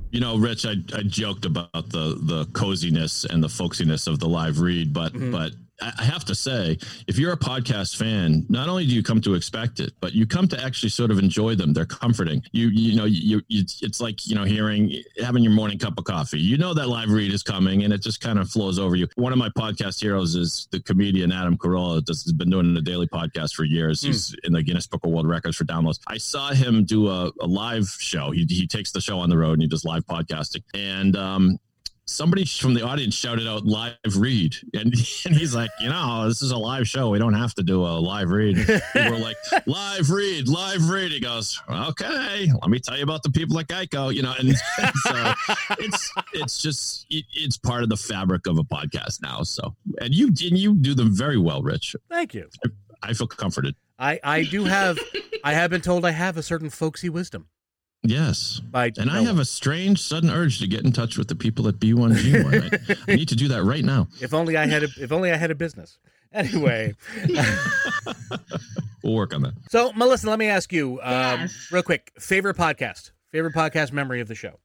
You 0.09 0.19
know, 0.19 0.37
Rich, 0.37 0.65
I, 0.65 0.73
I 0.95 1.03
joked 1.03 1.45
about 1.45 1.71
the 1.71 2.19
the 2.21 2.47
coziness 2.53 3.25
and 3.25 3.43
the 3.43 3.47
folksiness 3.47 4.07
of 4.07 4.19
the 4.19 4.27
live 4.27 4.59
read, 4.59 4.93
but 4.93 5.13
mm-hmm. 5.13 5.31
but 5.31 5.53
I 5.97 6.03
have 6.03 6.23
to 6.25 6.35
say, 6.35 6.77
if 7.07 7.17
you're 7.17 7.33
a 7.33 7.37
podcast 7.37 7.97
fan, 7.97 8.45
not 8.49 8.69
only 8.69 8.85
do 8.85 8.93
you 8.93 9.03
come 9.03 9.21
to 9.21 9.33
expect 9.33 9.79
it, 9.79 9.93
but 9.99 10.13
you 10.13 10.25
come 10.25 10.47
to 10.49 10.63
actually 10.63 10.89
sort 10.89 11.11
of 11.11 11.19
enjoy 11.19 11.55
them. 11.55 11.73
They're 11.73 11.85
comforting. 11.85 12.43
You 12.51 12.67
you 12.69 12.95
know 12.95 13.05
you, 13.05 13.41
you 13.47 13.63
it's 13.81 13.99
like 13.99 14.27
you 14.27 14.35
know 14.35 14.43
hearing 14.43 15.01
having 15.21 15.43
your 15.43 15.53
morning 15.53 15.77
cup 15.77 15.97
of 15.97 16.05
coffee. 16.05 16.39
You 16.39 16.57
know 16.57 16.73
that 16.73 16.87
live 16.87 17.09
read 17.09 17.33
is 17.33 17.43
coming, 17.43 17.83
and 17.83 17.93
it 17.93 18.01
just 18.01 18.21
kind 18.21 18.39
of 18.39 18.49
flows 18.49 18.79
over 18.79 18.95
you. 18.95 19.07
One 19.15 19.31
of 19.31 19.37
my 19.37 19.49
podcast 19.49 20.01
heroes 20.01 20.35
is 20.35 20.67
the 20.71 20.79
comedian 20.79 21.31
Adam 21.31 21.57
Carolla. 21.57 22.05
That's 22.05 22.31
been 22.31 22.49
doing 22.49 22.73
the 22.73 22.81
daily 22.81 23.07
podcast 23.07 23.53
for 23.53 23.63
years. 23.63 24.01
Mm. 24.01 24.07
He's 24.07 24.35
in 24.43 24.53
the 24.53 24.63
Guinness 24.63 24.87
Book 24.87 25.03
of 25.03 25.11
World 25.11 25.27
Records 25.27 25.57
for 25.57 25.65
downloads. 25.65 25.99
I 26.07 26.17
saw 26.17 26.51
him 26.51 26.85
do 26.85 27.07
a, 27.09 27.31
a 27.41 27.47
live 27.47 27.87
show. 27.99 28.31
He 28.31 28.45
he 28.49 28.67
takes 28.67 28.91
the 28.91 29.01
show 29.01 29.19
on 29.19 29.29
the 29.29 29.37
road 29.37 29.53
and 29.53 29.61
he 29.61 29.67
does 29.67 29.85
live 29.85 30.05
podcasting, 30.05 30.63
and 30.73 31.15
um, 31.15 31.57
somebody 32.05 32.45
from 32.45 32.73
the 32.73 32.81
audience 32.81 33.15
shouted 33.15 33.47
out 33.47 33.65
live 33.65 33.95
read. 34.17 34.55
And, 34.73 34.93
and 35.25 35.35
he's 35.35 35.55
like 35.55 35.69
you 35.79 35.89
know 35.89 36.27
this 36.27 36.41
is 36.41 36.51
a 36.51 36.57
live 36.57 36.87
show. 36.87 37.09
We 37.09 37.19
don't 37.19 37.33
have 37.33 37.53
to 37.55 37.63
do 37.63 37.81
a 37.81 37.99
live 37.99 38.29
read. 38.29 38.57
We're 38.95 39.17
like 39.17 39.37
live 39.65 40.09
read 40.09 40.47
live 40.47 40.89
read. 40.89 41.11
He 41.11 41.19
goes 41.19 41.59
okay 41.69 42.49
let 42.61 42.69
me 42.69 42.79
tell 42.79 42.97
you 42.97 43.03
about 43.03 43.23
the 43.23 43.31
people 43.31 43.57
at 43.59 43.67
geico 43.67 44.13
you 44.13 44.21
know 44.21 44.33
and, 44.39 44.49
and 44.49 44.57
so 45.03 45.33
it's 45.79 46.11
it's 46.33 46.61
just 46.61 47.05
it, 47.09 47.25
it's 47.33 47.57
part 47.57 47.83
of 47.83 47.89
the 47.89 47.97
fabric 47.97 48.47
of 48.47 48.57
a 48.57 48.63
podcast 48.63 49.21
now. 49.21 49.43
So 49.43 49.75
and 49.99 50.13
you 50.13 50.27
and 50.27 50.57
you 50.57 50.75
do 50.75 50.93
them 50.93 51.15
very 51.15 51.37
well 51.37 51.61
rich. 51.61 51.95
Thank 52.09 52.33
you. 52.33 52.49
I, 52.65 53.09
I 53.09 53.13
feel 53.13 53.27
comforted. 53.27 53.75
I 53.99 54.19
i 54.23 54.43
do 54.43 54.63
have 54.65 54.97
i 55.43 55.53
have 55.53 55.69
been 55.69 55.81
told 55.81 56.03
i 56.03 56.11
have 56.11 56.35
a 56.35 56.43
certain 56.43 56.69
folksy 56.69 57.09
wisdom 57.09 57.47
Yes. 58.03 58.59
By 58.59 58.91
and 58.97 59.09
I 59.09 59.23
have 59.23 59.39
a 59.39 59.45
strange 59.45 60.01
sudden 60.01 60.29
urge 60.29 60.59
to 60.59 60.67
get 60.67 60.83
in 60.83 60.91
touch 60.91 61.17
with 61.17 61.29
the 61.29 61.35
people 61.35 61.67
at 61.67 61.75
B1G1. 61.75 62.99
I, 63.07 63.11
I 63.11 63.15
need 63.15 63.29
to 63.29 63.35
do 63.35 63.47
that 63.49 63.63
right 63.63 63.83
now. 63.83 64.07
If 64.21 64.33
only 64.33 64.57
I 64.57 64.65
had 64.67 64.83
a, 64.83 64.89
if 64.97 65.11
only 65.11 65.31
I 65.31 65.37
had 65.37 65.51
a 65.51 65.55
business. 65.55 65.97
Anyway, 66.33 66.95
we'll 69.03 69.13
work 69.13 69.35
on 69.35 69.43
that. 69.43 69.53
So, 69.69 69.93
Melissa, 69.93 70.27
let 70.27 70.39
me 70.39 70.47
ask 70.47 70.73
you, 70.73 70.99
um, 71.03 71.41
yes. 71.41 71.69
real 71.71 71.83
quick, 71.83 72.11
favorite 72.19 72.57
podcast, 72.57 73.11
favorite 73.31 73.53
podcast 73.53 73.91
memory 73.91 74.19
of 74.19 74.27
the 74.27 74.33
show. 74.35 74.59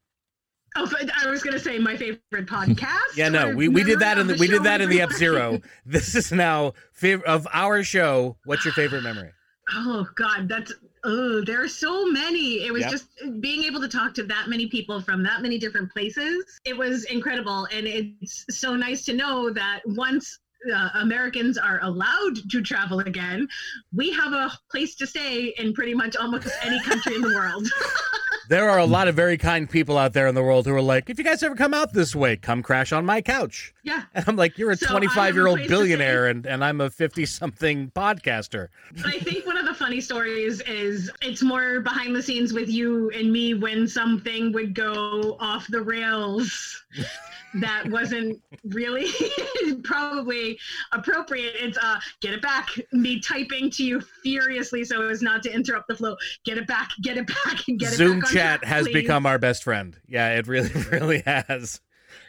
Oh, 0.77 0.91
I 1.23 1.29
was 1.29 1.43
going 1.43 1.53
to 1.53 1.61
say 1.61 1.79
my 1.79 1.97
favorite 1.97 2.47
podcast. 2.47 3.17
yeah, 3.17 3.29
no, 3.29 3.55
we, 3.55 3.69
we 3.69 3.85
did 3.85 4.01
that 4.01 4.19
in 4.19 4.27
the, 4.27 4.35
the 4.35 4.41
we 4.41 4.47
did 4.47 4.63
that 4.63 4.81
in 4.81 4.89
the 4.89 5.01
F 5.03 5.13
Zero. 5.13 5.61
This 5.87 6.15
is 6.15 6.33
now 6.33 6.73
favorite 6.93 7.27
of 7.27 7.47
our 7.53 7.83
show. 7.83 8.37
What's 8.45 8.65
your 8.65 8.75
favorite 8.75 9.03
memory? 9.03 9.31
Oh 9.75 10.07
God, 10.15 10.49
that's 10.49 10.73
oh, 11.05 11.43
there 11.45 11.63
are 11.63 11.69
so 11.69 12.07
many. 12.07 12.65
It 12.65 12.73
was 12.73 12.83
yep. 12.83 12.91
just 12.91 13.07
being 13.41 13.65
able 13.65 13.81
to 13.81 13.89
talk 13.89 14.15
to 14.15 14.23
that 14.25 14.49
many 14.49 14.67
people 14.67 15.01
from 15.01 15.23
that 15.25 15.43
many 15.43 15.59
different 15.59 15.93
places. 15.93 16.45
It 16.65 16.77
was 16.77 17.05
incredible, 17.05 17.67
and 17.73 17.87
it's 17.87 18.45
so 18.51 18.77
nice 18.77 19.05
to 19.07 19.15
know 19.15 19.51
that 19.51 19.81
once 19.87 20.39
uh, 20.75 20.89
Americans 20.95 21.57
are 21.57 21.81
allowed 21.83 22.37
to 22.51 22.63
travel 22.63 23.01
again, 23.01 23.49
we 23.95 24.13
have 24.13 24.33
a 24.33 24.51
place 24.71 24.95
to 24.97 25.07
stay 25.07 25.55
in 25.59 25.73
pretty 25.73 25.95
much 25.95 26.17
almost 26.17 26.49
any 26.63 26.81
country 26.83 27.15
in 27.15 27.23
the 27.23 27.29
world. 27.29 27.67
there 28.49 28.71
are 28.71 28.79
a 28.79 28.87
lot 28.87 29.09
of 29.09 29.15
very 29.15 29.37
kind 29.37 29.69
people 29.69 29.99
out 29.99 30.15
there 30.15 30.27
in 30.27 30.35
the 30.35 30.43
world 30.43 30.67
who 30.67 30.75
are 30.75 30.83
like, 30.83 31.11
if 31.11 31.19
you 31.19 31.25
guys 31.25 31.43
ever 31.43 31.55
come 31.55 31.75
out 31.75 31.93
this 31.93 32.17
way, 32.17 32.37
come 32.37 32.63
crash 32.63 32.93
on 32.93 33.05
my 33.05 33.21
couch. 33.21 33.75
Yeah. 33.83 34.05
And 34.15 34.25
I'm 34.29 34.37
like, 34.37 34.57
you're 34.59 34.71
a 34.71 34.77
25 34.77 35.15
so 35.15 35.35
year 35.35 35.47
old 35.47 35.59
billionaire 35.69 36.27
and, 36.27 36.47
and 36.47 36.65
I'm 36.65 36.81
a 36.81 36.91
50 36.91 37.27
something 37.27 37.91
podcaster. 37.91 38.69
But 38.97 39.07
I 39.07 39.19
think 39.19 39.47
one 39.47 39.59
of 39.59 39.67
the 39.67 39.75
funny 39.75 40.01
stories 40.01 40.61
is 40.63 41.11
it's 41.21 41.43
more 41.43 41.81
behind 41.81 42.17
the 42.17 42.23
scenes 42.23 42.53
with 42.53 42.69
you 42.69 43.11
and 43.11 43.31
me 43.31 43.55
when 43.55 43.87
something 43.87 44.53
would 44.53 44.75
go 44.75 45.37
off 45.41 45.67
the 45.69 45.83
rails. 45.83 46.85
that 47.55 47.89
wasn't 47.89 48.41
really 48.65 49.07
probably 49.85 50.59
appropriate. 50.93 51.55
It's 51.57 51.79
uh 51.79 51.99
get 52.21 52.35
it 52.35 52.43
back. 52.43 52.69
Me 52.93 53.21
typing 53.21 53.71
to 53.73 53.85
you 53.85 54.01
furiously 54.23 54.85
so 54.85 55.09
as 55.09 55.23
not 55.23 55.43
to 55.45 55.53
interrupt 55.53 55.89
the 55.89 55.97
flow. 55.97 56.17
Get 56.45 56.59
it 56.59 56.67
back, 56.67 56.91
get 57.03 57.17
it 57.17 57.27
back, 57.27 57.65
get 57.79 57.93
Zoom 57.93 58.19
it 58.19 58.21
back. 58.21 58.31
Zoom 58.31 58.39
chat 58.39 58.61
track, 58.61 58.65
has 58.65 58.89
become 58.89 59.27
our 59.27 59.39
best 59.39 59.65
friend. 59.65 59.97
Yeah, 60.07 60.39
it 60.39 60.47
really, 60.47 60.71
really 60.91 61.23
has. 61.27 61.81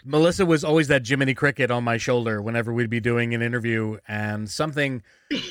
Melissa 0.05 0.45
was 0.45 0.63
always 0.63 0.87
that 0.87 1.07
Jiminy 1.07 1.33
Cricket 1.33 1.71
on 1.71 1.83
my 1.83 1.97
shoulder 1.97 2.41
whenever 2.41 2.73
we'd 2.73 2.89
be 2.89 2.99
doing 2.99 3.33
an 3.33 3.41
interview 3.41 3.97
and 4.07 4.49
something 4.49 5.03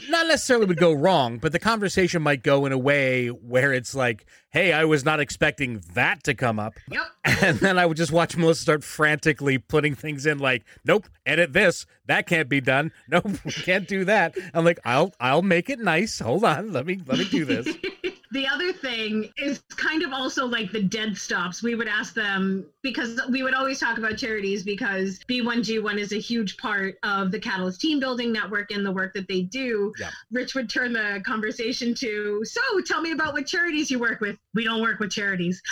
not 0.09 0.27
necessarily 0.27 0.67
would 0.67 0.79
go 0.79 0.93
wrong, 0.93 1.39
but 1.39 1.53
the 1.53 1.59
conversation 1.59 2.23
might 2.23 2.43
go 2.43 2.67
in 2.67 2.73
a 2.73 2.79
way 2.79 3.29
where 3.29 3.73
it's 3.73 3.95
like, 3.95 4.27
hey, 4.51 4.73
I 4.73 4.85
was 4.85 5.05
not 5.05 5.21
expecting 5.21 5.83
that 5.95 6.25
to 6.25 6.35
come 6.35 6.59
up. 6.59 6.75
Yep. 6.91 7.03
And 7.41 7.59
then 7.61 7.79
I 7.79 7.87
would 7.87 7.97
just 7.97 8.11
watch 8.11 8.37
Melissa 8.37 8.63
start 8.63 8.83
frantically 8.83 9.59
putting 9.59 9.95
things 9.95 10.27
in 10.27 10.39
like, 10.39 10.65
nope, 10.85 11.07
edit 11.25 11.53
this. 11.53 11.87
That 12.07 12.27
can't 12.27 12.49
be 12.49 12.61
done. 12.61 12.91
Nope, 13.09 13.29
can't 13.65 13.87
do 13.87 14.05
that. 14.07 14.37
I'm 14.53 14.65
like, 14.65 14.81
I'll 14.85 15.13
I'll 15.21 15.43
make 15.43 15.71
it 15.71 15.79
nice. 15.79 16.19
Hold 16.19 16.45
on. 16.45 16.73
Let 16.73 16.85
me 16.87 17.01
let 17.07 17.19
me 17.19 17.29
do 17.29 17.45
this. 17.45 17.69
The 18.31 18.47
other 18.47 18.73
thing 18.73 19.33
is 19.39 19.61
kind 19.77 20.03
of 20.03 20.13
also 20.13 20.47
like 20.47 20.71
the 20.71 20.83
dead 20.83 21.17
stops. 21.17 21.63
We 21.63 21.75
would 21.75 21.89
ask 21.89 22.15
them 22.15 22.67
because 22.83 23.21
we 23.31 23.43
would 23.43 23.55
always 23.55 23.81
talk 23.81 23.97
about 23.97 24.19
charities 24.19 24.63
because 24.63 25.21
B1G1 25.29 25.99
is 25.99 26.13
a 26.13 26.19
huge 26.19 26.59
part 26.59 26.99
of 27.03 27.31
the 27.31 27.41
Catalyst 27.41 27.81
team 27.81 28.01
building 28.01 28.33
network 28.33 28.71
and 28.71 28.85
the 28.85 28.93
work 28.93 29.15
that 29.15 29.29
they 29.29 29.43
do. 29.43 29.93
Yeah. 29.99 30.11
Rich 30.31 30.55
would 30.55 30.69
turn 30.69 30.93
the 30.93 31.23
conversation 31.25 31.95
to, 31.95 32.45
So 32.45 32.61
tell 32.85 33.01
me 33.01 33.13
about 33.13 33.33
what 33.33 33.47
charities 33.47 33.91
you 33.91 33.99
work 33.99 34.21
with. 34.21 34.37
We 34.55 34.65
don't 34.65 34.83
work 34.83 34.99
with 34.99 35.11
charities. 35.11 35.63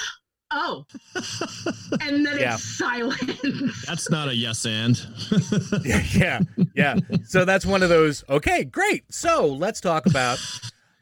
Oh, 0.52 0.86
and 2.00 2.24
then 2.24 2.38
yeah. 2.38 2.54
it's 2.54 2.78
silent. 2.78 3.20
That's 3.84 4.08
not 4.10 4.28
a 4.28 4.34
yes 4.34 4.64
and. 4.64 4.96
yeah, 5.84 6.02
yeah, 6.14 6.40
yeah. 6.74 6.96
So 7.24 7.44
that's 7.44 7.66
one 7.66 7.82
of 7.82 7.88
those. 7.88 8.22
Okay, 8.28 8.62
great. 8.62 9.12
So 9.12 9.46
let's 9.46 9.80
talk 9.80 10.06
about 10.06 10.38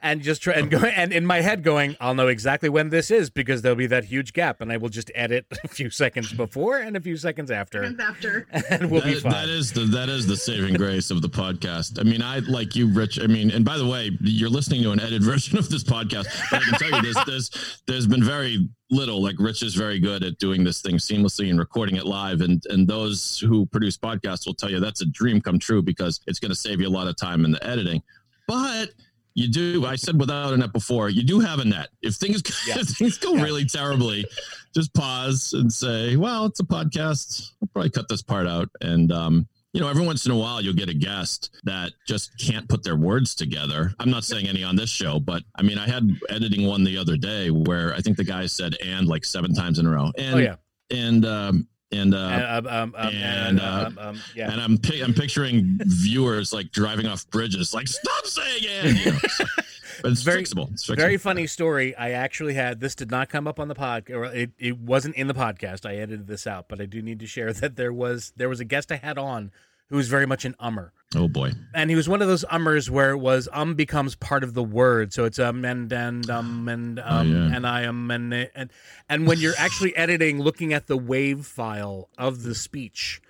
and 0.05 0.21
just 0.21 0.43
try 0.43 0.53
and 0.53 0.71
go 0.71 0.79
and 0.85 1.13
in 1.13 1.27
my 1.27 1.41
head 1.41 1.65
going, 1.65 1.97
I'll 1.99 2.15
know 2.15 2.29
exactly 2.29 2.69
when 2.69 2.91
this 2.91 3.11
is 3.11 3.31
because 3.31 3.63
there'll 3.63 3.75
be 3.75 3.87
that 3.89 4.05
huge 4.05 4.33
gap, 4.33 4.61
and 4.61 4.71
I 4.71 4.77
will 4.77 4.91
just 4.91 5.11
edit 5.15 5.47
a 5.65 5.69
few 5.69 5.91
seconds 5.91 6.33
before 6.33 6.79
and 6.79 6.97
a 6.97 7.01
few 7.01 7.17
seconds 7.17 7.51
after. 7.51 7.83
And 7.83 8.01
after, 8.01 8.47
and 8.71 8.91
we'll 8.91 9.01
that, 9.01 9.15
be 9.15 9.21
fine. 9.21 9.33
That 9.33 9.49
is 9.49 9.73
the 9.73 9.81
that 9.87 10.09
is 10.09 10.27
the 10.27 10.37
saving 10.37 10.75
grace 10.75 11.11
of 11.11 11.23
the 11.23 11.29
podcast. 11.29 11.99
I 11.99 12.05
mean, 12.05 12.23
I 12.23 12.41
like 12.41 12.77
you, 12.77 12.87
Rich. 12.87 13.19
I 13.21 13.27
mean, 13.27 13.51
and 13.51 13.65
by 13.65 13.79
the 13.79 13.87
way, 13.87 14.11
you're 14.21 14.51
listening 14.51 14.83
to 14.83 14.93
an 14.93 15.01
edited 15.01 15.25
version 15.25 15.59
of 15.59 15.69
this 15.71 15.83
podcast, 15.83 16.27
but 16.51 16.61
I 16.61 16.65
can 16.65 16.79
tell 16.79 16.91
you, 16.91 17.03
there's 17.03 17.25
there's 17.27 17.83
there's 17.87 18.07
been 18.07 18.23
very 18.23 18.69
little. 18.91 19.23
Like 19.23 19.37
Rich 19.39 19.63
is 19.63 19.75
very 19.75 19.99
good 19.99 20.23
at 20.23 20.39
doing 20.39 20.65
this 20.65 20.83
thing 20.83 20.97
seamlessly 20.97 21.49
and 21.49 21.59
recording 21.59 21.97
it 21.97 22.05
live, 22.05 22.43
and 22.43 22.63
and 22.69 22.87
those 22.87 23.39
who 23.39 23.65
produce 23.67 23.97
podcasts 23.97 24.47
will 24.47 24.55
tell 24.55 24.71
you 24.71 24.81
that's 24.81 25.01
a 25.01 25.07
dream 25.07 25.41
come 25.41 25.59
true 25.59 25.83
because 25.83 26.21
it's 26.27 26.39
going 26.39 26.51
to 26.51 26.57
save 26.57 26.83
you 26.83 26.89
a 26.89 26.91
lot 26.91 27.09
of 27.09 27.17
time 27.17 27.47
in 27.47 27.53
the 27.53 27.67
editing, 27.67 28.03
but 28.47 28.91
you 29.35 29.49
do. 29.49 29.85
I 29.85 29.97
said 29.97 30.19
without 30.19 30.53
a 30.53 30.57
net 30.57 30.73
before. 30.73 31.09
You 31.09 31.25
do 31.25 31.41
have 31.41 31.59
a 31.59 31.65
net. 31.65 31.89
If 32.03 32.15
things 32.15 32.43
yeah. 32.67 32.79
if 32.79 32.89
things 32.89 33.19
go 33.19 33.35
yeah. 33.35 33.43
really 33.43 33.65
terribly, 33.65 34.27
just 34.75 34.95
pause 34.95 35.53
and 35.53 35.73
say, 35.73 36.17
"Well, 36.17 36.47
it's 36.47 36.61
a 36.61 36.65
podcast. 36.65 37.53
I'll 37.61 37.69
probably 37.73 37.91
cut 37.91 38.09
this 38.09 38.23
part 38.23 38.47
out." 38.47 38.69
And 38.81 39.11
um, 39.13 39.49
you 39.73 39.81
know, 39.81 39.89
every 39.89 40.07
once 40.07 40.25
in 40.25 40.31
a 40.31 40.37
while, 40.37 40.61
you'll 40.61 40.75
get 40.75 40.89
a 40.89 40.95
guest 40.95 41.51
that 41.65 41.93
just 42.07 42.31
can't 42.39 42.69
put 42.69 42.85
their 42.85 42.97
words 42.97 43.35
together. 43.35 43.93
I'm 43.99 44.11
not 44.11 44.23
saying 44.23 44.47
any 44.47 44.63
on 44.63 44.77
this 44.77 44.91
show, 44.91 45.19
but 45.19 45.43
I 45.57 45.63
mean, 45.63 45.79
I 45.79 45.89
had 45.89 46.09
editing 46.31 46.67
one 46.67 46.85
the 46.85 46.97
other 46.97 47.17
day 47.17 47.51
where 47.51 47.93
I 47.93 48.01
think 48.01 48.17
the 48.17 48.25
guy 48.25 48.47
said 48.47 48.77
"and" 48.83 49.09
like 49.09 49.25
seven 49.25 49.53
times 49.53 49.81
in 49.81 49.87
a 49.87 49.91
row. 49.91 50.13
And, 50.17 50.35
oh 50.37 50.39
yeah. 50.39 50.57
And 50.91 51.25
um, 51.25 51.67
and 51.95 52.15
uh, 52.15 52.63
um, 52.63 52.67
um, 52.67 52.95
um, 52.97 53.15
and, 53.15 53.61
uh, 53.61 53.85
um, 53.87 53.99
um, 53.99 54.21
yeah. 54.35 54.51
and 54.51 54.61
I'm 54.61 54.79
pi- 54.79 55.01
I'm 55.03 55.15
picturing 55.15 55.79
viewers 55.85 56.53
like 56.53 56.71
driving 56.73 57.07
off 57.07 57.29
bridges, 57.31 57.73
like 57.75 57.89
stop 57.89 58.27
saying 58.27 58.63
it. 58.63 59.05
You 59.05 59.13
know, 59.13 59.19
so, 59.19 59.45
but 60.03 60.13
it's 60.13 60.23
very 60.23 60.43
fixable. 60.43 60.73
It's 60.73 60.87
fixable. 60.87 60.97
Very 60.97 61.17
funny 61.17 61.47
story. 61.47 61.95
I 61.97 62.11
actually 62.11 62.55
had 62.55 62.81
this 62.81 62.95
did 62.95 63.11
not 63.11 63.29
come 63.29 63.47
up 63.47 63.61
on 63.61 63.69
the 63.69 63.75
pod, 63.75 64.11
or 64.11 64.25
it, 64.27 64.51
it 64.59 64.79
wasn't 64.79 65.17
in 65.17 65.27
the 65.27 65.35
podcast. 65.35 65.87
I 65.87 65.97
edited 65.97 66.27
this 66.27 66.47
out, 66.47 66.69
but 66.69 66.81
I 66.81 66.87
do 66.87 67.01
need 67.03 67.21
to 67.21 67.27
share 67.27 67.53
that 67.55 67.77
there 67.77 67.93
was 67.93 68.33
there 68.37 68.49
was 68.49 68.61
a 68.61 68.65
guest 68.65 68.93
I 68.93 68.97
had 68.97 69.19
on 69.19 69.53
who 69.91 69.97
was 69.97 70.09
very 70.09 70.27
much 70.27 70.45
an 70.45 70.55
ummer. 70.61 70.91
Oh 71.15 71.29
boy! 71.29 71.53
And 71.75 71.91
he 71.91 71.97
was 71.97 72.09
one 72.09 72.23
of 72.23 72.29
those 72.29 72.45
ummers 72.47 72.91
where 72.91 73.11
it 73.11 73.19
was 73.19 73.49
um 73.53 73.75
becomes 73.75 74.15
part 74.15 74.43
of 74.43 74.55
the 74.55 74.63
word, 74.63 75.13
so 75.13 75.25
it's 75.25 75.39
um 75.39 75.65
and 75.65 75.93
and 75.93 76.29
um 76.29 76.69
and 76.69 76.99
oh, 76.99 77.03
um 77.05 77.33
oh, 77.33 77.49
yeah. 77.49 77.57
and 77.57 77.67
I 77.67 77.83
am 77.83 78.11
and 78.11 78.35
and 78.35 78.71
and 79.09 79.27
when 79.27 79.39
you're 79.39 79.55
actually 79.59 79.95
editing, 79.97 80.41
looking 80.41 80.73
at 80.73 80.87
the 80.87 80.97
wave 80.97 81.47
file 81.47 82.09
of 82.19 82.43
the 82.43 82.55
speech, 82.55 83.21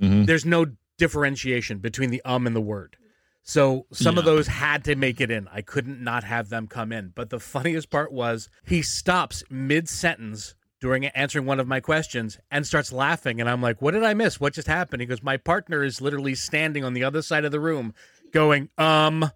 mm-hmm. 0.00 0.24
there's 0.24 0.44
no 0.44 0.66
differentiation 0.98 1.78
between 1.78 2.10
the 2.10 2.22
um 2.24 2.46
and 2.46 2.56
the 2.56 2.60
word. 2.60 2.96
So 3.42 3.86
some 3.90 4.14
yeah. 4.14 4.20
of 4.20 4.24
those 4.26 4.46
had 4.46 4.84
to 4.84 4.94
make 4.94 5.20
it 5.20 5.30
in. 5.30 5.48
I 5.48 5.62
couldn't 5.62 6.02
not 6.02 6.24
have 6.24 6.50
them 6.50 6.66
come 6.66 6.92
in. 6.92 7.12
But 7.14 7.30
the 7.30 7.40
funniest 7.40 7.90
part 7.90 8.12
was 8.12 8.48
he 8.64 8.82
stops 8.82 9.42
mid 9.50 9.88
sentence 9.88 10.54
during 10.80 11.06
answering 11.06 11.46
one 11.46 11.60
of 11.60 11.68
my 11.68 11.80
questions 11.80 12.38
and 12.50 12.66
starts 12.66 12.92
laughing. 12.92 13.40
And 13.40 13.48
I'm 13.48 13.60
like, 13.60 13.80
what 13.82 13.92
did 13.92 14.02
I 14.02 14.14
miss? 14.14 14.40
What 14.40 14.54
just 14.54 14.66
happened? 14.66 15.02
He 15.02 15.06
goes, 15.06 15.22
my 15.22 15.36
partner 15.36 15.82
is 15.82 16.00
literally 16.00 16.34
standing 16.34 16.84
on 16.84 16.94
the 16.94 17.04
other 17.04 17.22
side 17.22 17.44
of 17.44 17.52
the 17.52 17.60
room 17.60 17.94
going, 18.32 18.70
um, 18.78 19.30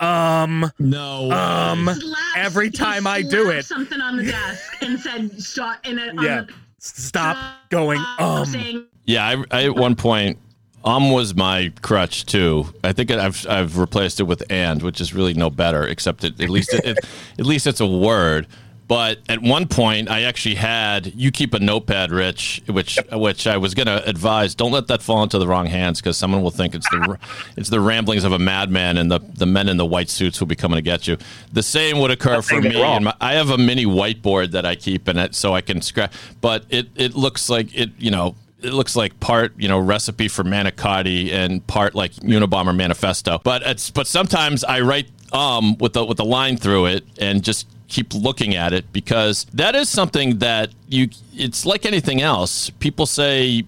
um, 0.00 0.70
no, 0.78 1.30
um, 1.30 1.84
slapped, 1.84 2.36
every 2.36 2.70
time 2.70 3.06
I 3.06 3.22
do 3.22 3.50
it. 3.50 3.64
Something 3.64 4.00
on 4.00 4.16
the 4.16 4.24
desk 4.30 4.82
and 4.82 4.98
said, 5.00 5.40
stop. 5.40 5.78
And 5.84 5.98
yeah. 6.20 6.42
The, 6.42 6.54
stop 6.78 7.70
going, 7.70 8.02
um. 8.18 8.44
Saying, 8.44 8.86
yeah. 9.04 9.26
I, 9.26 9.44
I, 9.50 9.64
at 9.64 9.74
one 9.74 9.96
point, 9.96 10.38
Um 10.84 11.10
was 11.10 11.34
my 11.34 11.72
crutch 11.82 12.26
too. 12.26 12.66
I 12.84 12.92
think 12.92 13.10
I've 13.10 13.46
I've 13.48 13.78
replaced 13.78 14.20
it 14.20 14.24
with 14.24 14.42
and, 14.50 14.82
which 14.82 15.00
is 15.00 15.14
really 15.14 15.34
no 15.34 15.48
better, 15.50 15.86
except 15.86 16.24
it, 16.24 16.40
at 16.40 16.50
least 16.50 16.74
it, 16.74 16.84
it, 16.84 16.98
at 17.38 17.46
least 17.46 17.66
it's 17.66 17.80
a 17.80 17.86
word. 17.86 18.46
But 18.86 19.20
at 19.28 19.40
one 19.40 19.66
point, 19.66 20.10
I 20.10 20.22
actually 20.22 20.56
had 20.56 21.14
you 21.14 21.30
keep 21.30 21.54
a 21.54 21.58
notepad, 21.58 22.10
Rich, 22.10 22.62
which 22.66 22.96
yep. 22.96 23.14
which 23.14 23.46
I 23.46 23.56
was 23.56 23.74
going 23.74 23.86
to 23.86 24.06
advise. 24.06 24.54
Don't 24.54 24.72
let 24.72 24.88
that 24.88 25.02
fall 25.02 25.22
into 25.22 25.38
the 25.38 25.46
wrong 25.46 25.66
hands 25.66 26.00
because 26.00 26.18
someone 26.18 26.42
will 26.42 26.50
think 26.50 26.74
it's 26.74 26.88
the 26.90 27.18
it's 27.56 27.70
the 27.70 27.80
ramblings 27.80 28.24
of 28.24 28.32
a 28.32 28.38
madman, 28.38 28.98
and 28.98 29.10
the 29.10 29.20
the 29.20 29.46
men 29.46 29.68
in 29.68 29.78
the 29.78 29.86
white 29.86 30.10
suits 30.10 30.38
will 30.38 30.46
be 30.46 30.56
coming 30.56 30.76
to 30.76 30.82
get 30.82 31.08
you. 31.08 31.16
The 31.52 31.62
same 31.62 31.98
would 32.00 32.10
occur 32.10 32.42
for 32.42 32.60
me. 32.60 32.80
And 32.82 33.06
my, 33.06 33.14
I 33.20 33.34
have 33.34 33.50
a 33.50 33.58
mini 33.58 33.86
whiteboard 33.86 34.50
that 34.50 34.66
I 34.66 34.74
keep 34.74 35.08
in 35.08 35.16
it, 35.16 35.34
so 35.34 35.54
I 35.54 35.62
can 35.62 35.80
scratch. 35.80 36.12
But 36.42 36.64
it 36.68 36.88
it 36.94 37.14
looks 37.14 37.48
like 37.48 37.74
it, 37.74 37.90
you 37.98 38.10
know, 38.10 38.34
it 38.62 38.74
looks 38.74 38.96
like 38.96 39.18
part 39.18 39.52
you 39.56 39.68
know 39.68 39.78
recipe 39.78 40.28
for 40.28 40.44
manicotti 40.44 41.32
and 41.32 41.66
part 41.66 41.94
like 41.94 42.12
Unabomber 42.16 42.76
manifesto. 42.76 43.40
But 43.42 43.62
it's 43.62 43.90
but 43.90 44.06
sometimes 44.06 44.62
I 44.62 44.80
write 44.80 45.08
um 45.32 45.78
with 45.78 45.94
the 45.94 46.04
with 46.04 46.18
the 46.18 46.24
line 46.24 46.58
through 46.58 46.86
it 46.86 47.04
and 47.18 47.42
just 47.42 47.66
keep 47.88 48.14
looking 48.14 48.54
at 48.54 48.72
it 48.72 48.92
because 48.92 49.44
that 49.52 49.74
is 49.74 49.88
something 49.88 50.38
that 50.38 50.70
you 50.88 51.08
it's 51.34 51.66
like 51.66 51.84
anything 51.86 52.20
else. 52.20 52.70
People 52.70 53.06
say 53.06 53.64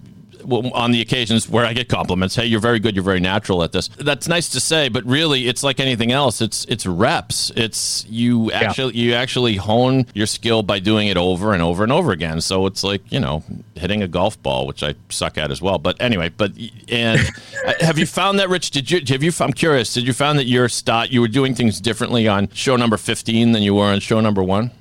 on 0.49 0.91
the 0.91 1.01
occasions 1.01 1.49
where 1.49 1.65
I 1.65 1.73
get 1.73 1.89
compliments, 1.89 2.35
hey, 2.35 2.45
you're 2.45 2.59
very 2.59 2.79
good, 2.79 2.95
you're 2.95 3.03
very 3.03 3.19
natural 3.19 3.63
at 3.63 3.71
this. 3.71 3.87
That's 3.99 4.27
nice 4.27 4.49
to 4.49 4.59
say, 4.59 4.89
but 4.89 5.03
really, 5.05 5.47
it's 5.47 5.63
like 5.63 5.79
anything 5.79 6.11
else. 6.11 6.41
It's 6.41 6.65
it's 6.65 6.85
reps. 6.85 7.51
It's 7.55 8.05
you 8.09 8.51
actually 8.51 8.95
yeah. 8.95 9.03
you 9.03 9.13
actually 9.13 9.55
hone 9.55 10.05
your 10.13 10.27
skill 10.27 10.63
by 10.63 10.79
doing 10.79 11.07
it 11.07 11.17
over 11.17 11.53
and 11.53 11.61
over 11.61 11.83
and 11.83 11.91
over 11.91 12.11
again. 12.11 12.41
So 12.41 12.65
it's 12.65 12.83
like 12.83 13.11
you 13.11 13.19
know 13.19 13.43
hitting 13.75 14.01
a 14.01 14.07
golf 14.07 14.41
ball, 14.41 14.67
which 14.67 14.83
I 14.83 14.95
suck 15.09 15.37
at 15.37 15.51
as 15.51 15.61
well. 15.61 15.77
But 15.77 16.01
anyway, 16.01 16.29
but 16.29 16.51
and 16.89 17.19
have 17.79 17.97
you 17.97 18.05
found 18.05 18.39
that, 18.39 18.49
Rich? 18.49 18.71
Did 18.71 18.89
you 18.89 19.01
have 19.07 19.23
you? 19.23 19.31
I'm 19.39 19.53
curious. 19.53 19.93
Did 19.93 20.07
you 20.07 20.13
found 20.13 20.39
that 20.39 20.45
your 20.45 20.69
start 20.69 21.09
you 21.09 21.21
were 21.21 21.27
doing 21.27 21.53
things 21.53 21.79
differently 21.79 22.27
on 22.27 22.49
show 22.49 22.75
number 22.75 22.97
15 22.97 23.51
than 23.51 23.61
you 23.61 23.75
were 23.75 23.85
on 23.85 23.99
show 23.99 24.19
number 24.19 24.43
one? 24.43 24.71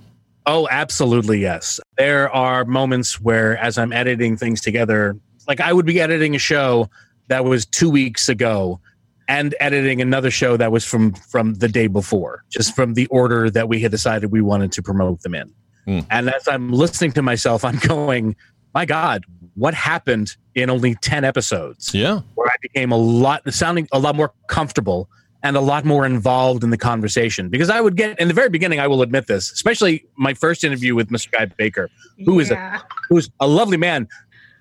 Oh, 0.48 0.68
absolutely, 0.70 1.40
yes. 1.40 1.80
There 1.98 2.30
are 2.30 2.64
moments 2.64 3.20
where, 3.20 3.58
as 3.58 3.78
I'm 3.78 3.92
editing 3.92 4.36
things 4.36 4.60
together, 4.60 5.18
like 5.48 5.60
I 5.60 5.72
would 5.72 5.86
be 5.86 6.00
editing 6.00 6.34
a 6.34 6.38
show 6.38 6.88
that 7.28 7.44
was 7.44 7.66
two 7.66 7.90
weeks 7.90 8.28
ago 8.28 8.80
and 9.28 9.54
editing 9.60 10.00
another 10.00 10.30
show 10.30 10.56
that 10.56 10.70
was 10.70 10.84
from 10.84 11.12
from 11.12 11.54
the 11.54 11.68
day 11.68 11.86
before, 11.86 12.44
just 12.50 12.74
from 12.74 12.94
the 12.94 13.06
order 13.08 13.50
that 13.50 13.68
we 13.68 13.80
had 13.80 13.90
decided 13.90 14.30
we 14.30 14.40
wanted 14.40 14.72
to 14.72 14.82
promote 14.82 15.22
them 15.22 15.34
in. 15.34 15.52
Mm. 15.86 16.06
And 16.10 16.30
as 16.30 16.48
I'm 16.48 16.72
listening 16.72 17.12
to 17.12 17.22
myself, 17.22 17.64
I'm 17.64 17.78
going, 17.78 18.36
my 18.74 18.84
God, 18.84 19.24
what 19.54 19.74
happened 19.74 20.36
in 20.54 20.70
only 20.70 20.94
10 20.96 21.24
episodes? 21.24 21.94
Yeah. 21.94 22.20
Where 22.34 22.48
I 22.48 22.56
became 22.60 22.92
a 22.92 22.96
lot 22.96 23.42
sounding 23.52 23.88
a 23.92 23.98
lot 23.98 24.16
more 24.16 24.32
comfortable 24.48 25.08
and 25.42 25.56
a 25.56 25.60
lot 25.60 25.84
more 25.84 26.04
involved 26.04 26.64
in 26.64 26.70
the 26.70 26.76
conversation. 26.76 27.48
Because 27.48 27.70
I 27.70 27.80
would 27.80 27.96
get 27.96 28.18
in 28.18 28.28
the 28.28 28.34
very 28.34 28.48
beginning, 28.48 28.80
I 28.80 28.88
will 28.88 29.02
admit 29.02 29.28
this, 29.28 29.52
especially 29.52 30.04
my 30.16 30.34
first 30.34 30.64
interview 30.64 30.94
with 30.94 31.08
Mr. 31.08 31.30
Guy 31.30 31.46
Baker, 31.46 31.88
who 32.24 32.40
is 32.40 32.50
yeah. 32.50 32.78
a 32.78 32.80
who's 33.08 33.30
a 33.38 33.46
lovely 33.46 33.76
man, 33.76 34.08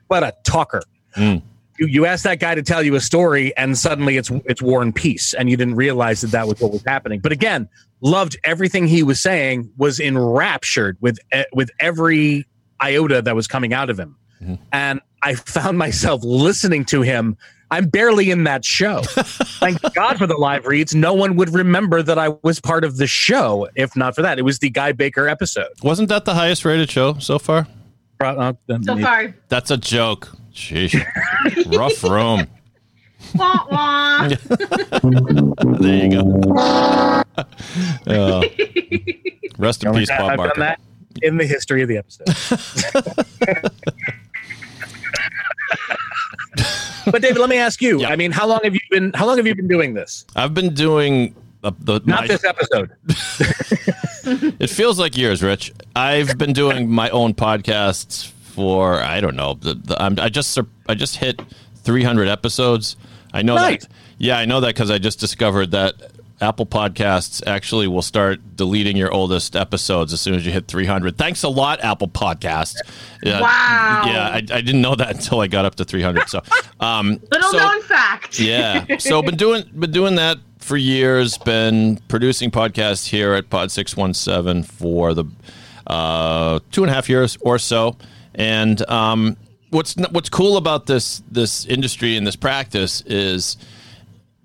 but 0.08 0.24
a 0.24 0.34
talker. 0.44 0.82
Mm. 1.16 1.42
You, 1.78 1.88
you 1.88 2.06
ask 2.06 2.24
that 2.24 2.40
guy 2.40 2.56
to 2.56 2.64
tell 2.64 2.84
you 2.84 2.96
a 2.96 3.02
story, 3.02 3.56
and 3.58 3.78
suddenly 3.78 4.18
it's 4.18 4.32
it's 4.46 4.62
War 4.62 4.82
and 4.82 4.96
Peace, 4.96 5.34
and 5.34 5.50
you 5.50 5.58
didn't 5.58 5.76
realize 5.76 6.22
that 6.22 6.32
that 6.32 6.48
was 6.48 6.60
what 6.60 6.72
was 6.72 6.84
happening. 6.84 7.20
But 7.20 7.32
again, 7.32 7.68
loved 8.02 8.38
everything 8.44 8.88
he 8.88 9.04
was 9.04 9.22
saying. 9.22 9.70
Was 9.78 10.00
enraptured 10.00 10.98
with 11.02 11.18
with 11.54 11.70
every 11.80 12.48
iota 12.82 13.22
that 13.22 13.36
was 13.36 13.48
coming 13.48 13.74
out 13.74 13.90
of 13.90 14.00
him, 14.00 14.16
mm-hmm. 14.42 14.56
and 14.72 15.02
I 15.22 15.36
found 15.36 15.78
myself 15.78 16.22
listening 16.24 16.86
to 16.86 17.02
him. 17.02 17.38
I'm 17.72 17.88
barely 17.90 18.30
in 18.30 18.44
that 18.44 18.64
show. 18.64 19.02
Thank 19.60 19.82
God 19.96 20.20
for 20.20 20.28
the 20.28 20.38
live 20.38 20.68
reads. 20.68 20.94
No 20.94 21.16
one 21.16 21.36
would 21.36 21.52
remember 21.52 22.04
that 22.04 22.20
I 22.20 22.30
was 22.44 22.62
part 22.62 22.84
of 22.84 22.98
the 22.98 23.08
show 23.08 23.68
if 23.76 23.96
not 23.96 24.16
for 24.16 24.22
that. 24.22 24.38
It 24.38 24.44
was 24.44 24.60
the 24.60 24.70
Guy 24.70 24.92
Baker 24.92 25.28
episode. 25.28 25.72
Wasn't 25.82 26.08
that 26.10 26.26
the 26.26 26.36
highest 26.36 26.64
rated 26.64 26.92
show 26.92 27.16
so 27.18 27.40
far? 27.40 27.68
So 28.22 28.98
far. 28.98 29.36
That's 29.50 29.72
a 29.72 29.78
joke. 29.78 30.32
Sheesh. 30.54 30.94
Rough 31.78 32.02
room. 32.04 32.48
wah, 33.36 33.66
wah. 33.70 34.28
there 35.80 36.06
you 36.06 36.12
go. 36.12 36.42
Uh, 38.08 38.42
rest 39.58 39.84
in 39.84 39.94
peace, 39.94 40.10
Bob 40.10 40.38
Marker. 40.38 40.60
that 40.60 40.80
in 41.22 41.38
the 41.38 41.46
history 41.46 41.82
of 41.82 41.90
the 41.90 41.98
episode. 41.98 42.26
but 47.12 47.22
David, 47.22 47.38
let 47.38 47.50
me 47.50 47.58
ask 47.58 47.82
you. 47.82 48.02
Yeah. 48.02 48.10
I 48.10 48.16
mean, 48.16 48.32
how 48.32 48.48
long 48.48 48.60
have 48.64 48.74
you 48.74 48.80
been? 48.90 49.12
How 49.14 49.26
long 49.26 49.38
have 49.38 49.48
you 49.48 49.56
been 49.56 49.68
doing 49.68 49.94
this? 49.94 50.26
I've 50.36 50.54
been 50.54 50.74
doing 50.74 51.36
the, 51.72 52.00
the 52.00 52.02
not 52.06 52.22
my, 52.22 52.28
this 52.28 52.44
episode. 52.44 52.92
it 54.60 54.70
feels 54.70 55.00
like 55.00 55.18
years, 55.18 55.42
Rich. 55.44 55.74
I've 55.96 56.38
been 56.38 56.54
doing 56.54 56.90
my 56.90 57.10
own 57.10 57.34
podcasts 57.34 58.28
for 58.28 58.96
I 58.96 59.20
don't 59.22 59.36
know. 59.36 59.56
The, 59.56 59.76
the, 59.76 60.02
i 60.02 60.30
just 60.30 60.58
I 60.88 60.96
just 60.96 61.18
hit 61.18 61.42
300 61.84 62.28
episodes. 62.28 62.96
I 63.34 63.42
know 63.42 63.56
right. 63.56 63.82
that. 63.82 63.90
Yeah, 64.18 64.38
I 64.38 64.46
know 64.46 64.62
that 64.62 64.68
because 64.68 64.90
I 64.90 64.98
just 64.98 65.20
discovered 65.20 65.72
that 65.72 65.96
Apple 66.42 66.66
Podcasts 66.66 67.46
actually 67.48 67.88
will 67.88 68.02
start 68.02 68.40
deleting 68.56 68.98
your 68.98 69.12
oldest 69.12 69.56
episodes 69.56 70.12
as 70.12 70.20
soon 70.20 70.36
as 70.36 70.46
you 70.46 70.52
hit 70.52 70.68
300. 70.68 71.18
Thanks 71.18 71.44
a 71.44 71.50
lot, 71.50 71.82
Apple 71.82 72.10
Podcasts. 72.10 72.76
Yeah, 73.24 73.42
wow. 73.42 74.04
Yeah, 74.06 74.28
I, 74.28 74.36
I 74.36 74.62
didn't 74.62 74.82
know 74.82 74.96
that 74.96 75.16
until 75.16 75.40
I 75.40 75.48
got 75.48 75.66
up 75.66 75.76
to 75.76 75.86
300. 75.86 76.30
So, 76.30 76.42
um, 76.80 77.22
little 77.32 77.52
so, 77.52 77.58
known 77.58 77.82
fact. 77.84 78.40
yeah. 78.40 78.86
So, 78.98 79.22
been 79.24 79.38
doing 79.38 79.64
been 79.78 79.92
doing 79.92 80.16
that 80.16 80.38
for 80.66 80.78
years. 80.78 81.38
Been 81.38 81.98
producing 82.08 82.52
podcasts 82.52 83.08
here 83.08 83.34
at 83.34 83.50
Pod 83.50 83.72
617 83.72 84.64
for 84.64 85.14
the 85.14 85.26
uh, 85.88 86.60
two 86.72 86.84
and 86.84 86.92
a 86.92 86.94
half 86.94 87.08
years 87.08 87.38
or 87.42 87.60
so. 87.60 87.96
And 88.34 88.88
um, 88.90 89.38
what's 89.70 89.96
what's 90.12 90.30
cool 90.30 90.58
about 90.58 90.88
this 90.88 91.22
this 91.30 91.66
industry 91.66 92.18
and 92.18 92.26
this 92.26 92.36
practice 92.36 93.02
is 93.02 93.58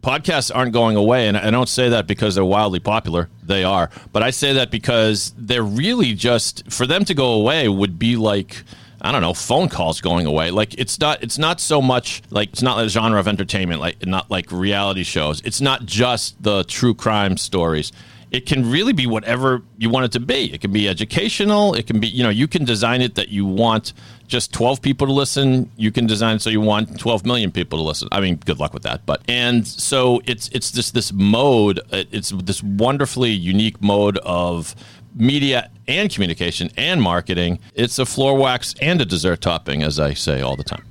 podcasts 0.03 0.51
aren't 0.55 0.73
going 0.73 0.97
away 0.97 1.29
and 1.29 1.37
i 1.37 1.51
don't 1.51 1.69
say 1.69 1.91
that 1.91 2.07
because 2.07 2.35
they're 2.35 2.43
wildly 2.43 2.81
popular 2.81 3.29
they 3.43 3.63
are 3.63 3.91
but 4.15 4.23
i 4.23 4.31
say 4.31 4.55
that 4.55 4.71
because 4.71 5.35
they're 5.37 5.63
really 5.63 6.15
just 6.15 6.73
for 6.73 6.87
them 6.87 7.05
to 7.05 7.13
go 7.13 7.35
away 7.35 7.69
would 7.69 7.99
be 7.99 8.17
like 8.17 8.65
I 9.01 9.13
don't 9.13 9.23
know, 9.23 9.35
phone 9.35 9.69
calls 9.69 10.01
going 10.01 10.27
away. 10.27 10.51
Like 10.51 10.75
it's 10.75 10.99
not 11.01 11.23
it's 11.23 11.39
not 11.39 11.61
so 11.61 11.81
much 11.81 12.23
like 12.31 12.51
it's 12.51 12.63
not 12.63 12.85
a 12.85 12.89
genre 12.89 13.19
of 13.19 13.29
entertainment, 13.29 13.81
like 13.81 14.07
not 14.07 14.31
like 14.31 14.51
reality 14.53 15.05
shows. 15.05 15.41
It's 15.43 15.61
not 15.61 15.87
just 15.87 16.43
the 16.43 16.65
true 16.65 16.95
crime 16.95 17.37
stories 17.37 17.93
it 18.31 18.47
can 18.47 18.71
really 18.71 18.93
be 18.93 19.07
whatever 19.07 19.63
you 19.77 19.91
want 19.91 20.05
it 20.05 20.13
to 20.13 20.21
be. 20.21 20.53
It 20.53 20.61
can 20.61 20.73
be 20.73 20.89
educational. 20.89 21.75
It 21.75 21.87
can 21.87 21.99
be, 21.99 22.07
you 22.07 22.23
know, 22.23 22.31
you 22.31 22.47
can 22.47 22.65
design 22.65 23.03
it 23.03 23.17
that 23.17 23.29
you 23.29 23.45
want 23.45 23.93
just 24.29 24.53
12 24.53 24.81
people 24.81 25.09
to 25.09 25.13
listen. 25.13 25.71
You 25.77 25.91
can 25.91 26.07
design 26.07 26.39
so 26.39 26.49
you 26.49 26.61
want 26.61 26.99
12 27.01 27.27
million 27.27 27.51
people 27.51 27.79
to 27.81 27.83
listen. 27.83 28.09
I 28.13 28.21
mean, 28.21 28.37
good 28.37 28.61
luck 28.61 28.73
with 28.73 28.85
that. 28.85 29.05
But 29.05 29.23
and 29.27 29.67
so 29.67 30.23
it's 30.27 30.49
it's 30.51 30.71
just 30.71 30.95
this 30.95 31.13
mode. 31.13 31.81
It's 31.91 32.31
this 32.31 32.63
wonderfully 32.63 33.31
unique 33.31 33.83
mode 33.83 34.19
of 34.19 34.77
media 35.15 35.71
and 35.89 36.11
communication 36.11 36.71
and 36.77 37.03
marketing. 37.03 37.59
It's 37.75 37.99
a 37.99 38.07
floor 38.07 38.37
wax 38.37 38.75
and 38.81 39.01
a 39.01 39.05
dessert 39.05 39.41
topping, 39.41 39.83
as 39.83 39.99
I 39.99 40.15
say 40.15 40.41
all 40.41 40.57
the 40.57 40.65
time. 40.65 40.85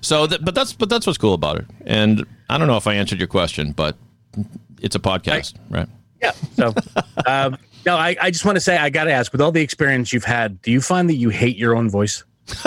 So, 0.00 0.26
that, 0.26 0.44
but 0.44 0.54
that's 0.54 0.72
but 0.72 0.88
that's 0.88 1.06
what's 1.06 1.18
cool 1.18 1.34
about 1.34 1.58
it. 1.58 1.66
And 1.86 2.24
I 2.48 2.58
don't 2.58 2.68
know 2.68 2.76
if 2.76 2.86
I 2.86 2.94
answered 2.94 3.18
your 3.18 3.28
question, 3.28 3.72
but 3.72 3.96
it's 4.80 4.96
a 4.96 5.00
podcast, 5.00 5.56
I, 5.70 5.78
right? 5.78 5.88
Yeah. 6.22 6.32
So, 6.56 6.74
um, 7.26 7.58
no, 7.86 7.96
I, 7.96 8.16
I 8.20 8.30
just 8.30 8.44
want 8.44 8.56
to 8.56 8.60
say, 8.60 8.76
I 8.76 8.90
got 8.90 9.04
to 9.04 9.12
ask, 9.12 9.32
with 9.32 9.40
all 9.40 9.52
the 9.52 9.62
experience 9.62 10.12
you've 10.12 10.24
had, 10.24 10.60
do 10.62 10.70
you 10.70 10.80
find 10.80 11.08
that 11.08 11.16
you 11.16 11.28
hate 11.28 11.56
your 11.56 11.76
own 11.76 11.90
voice? 11.90 12.24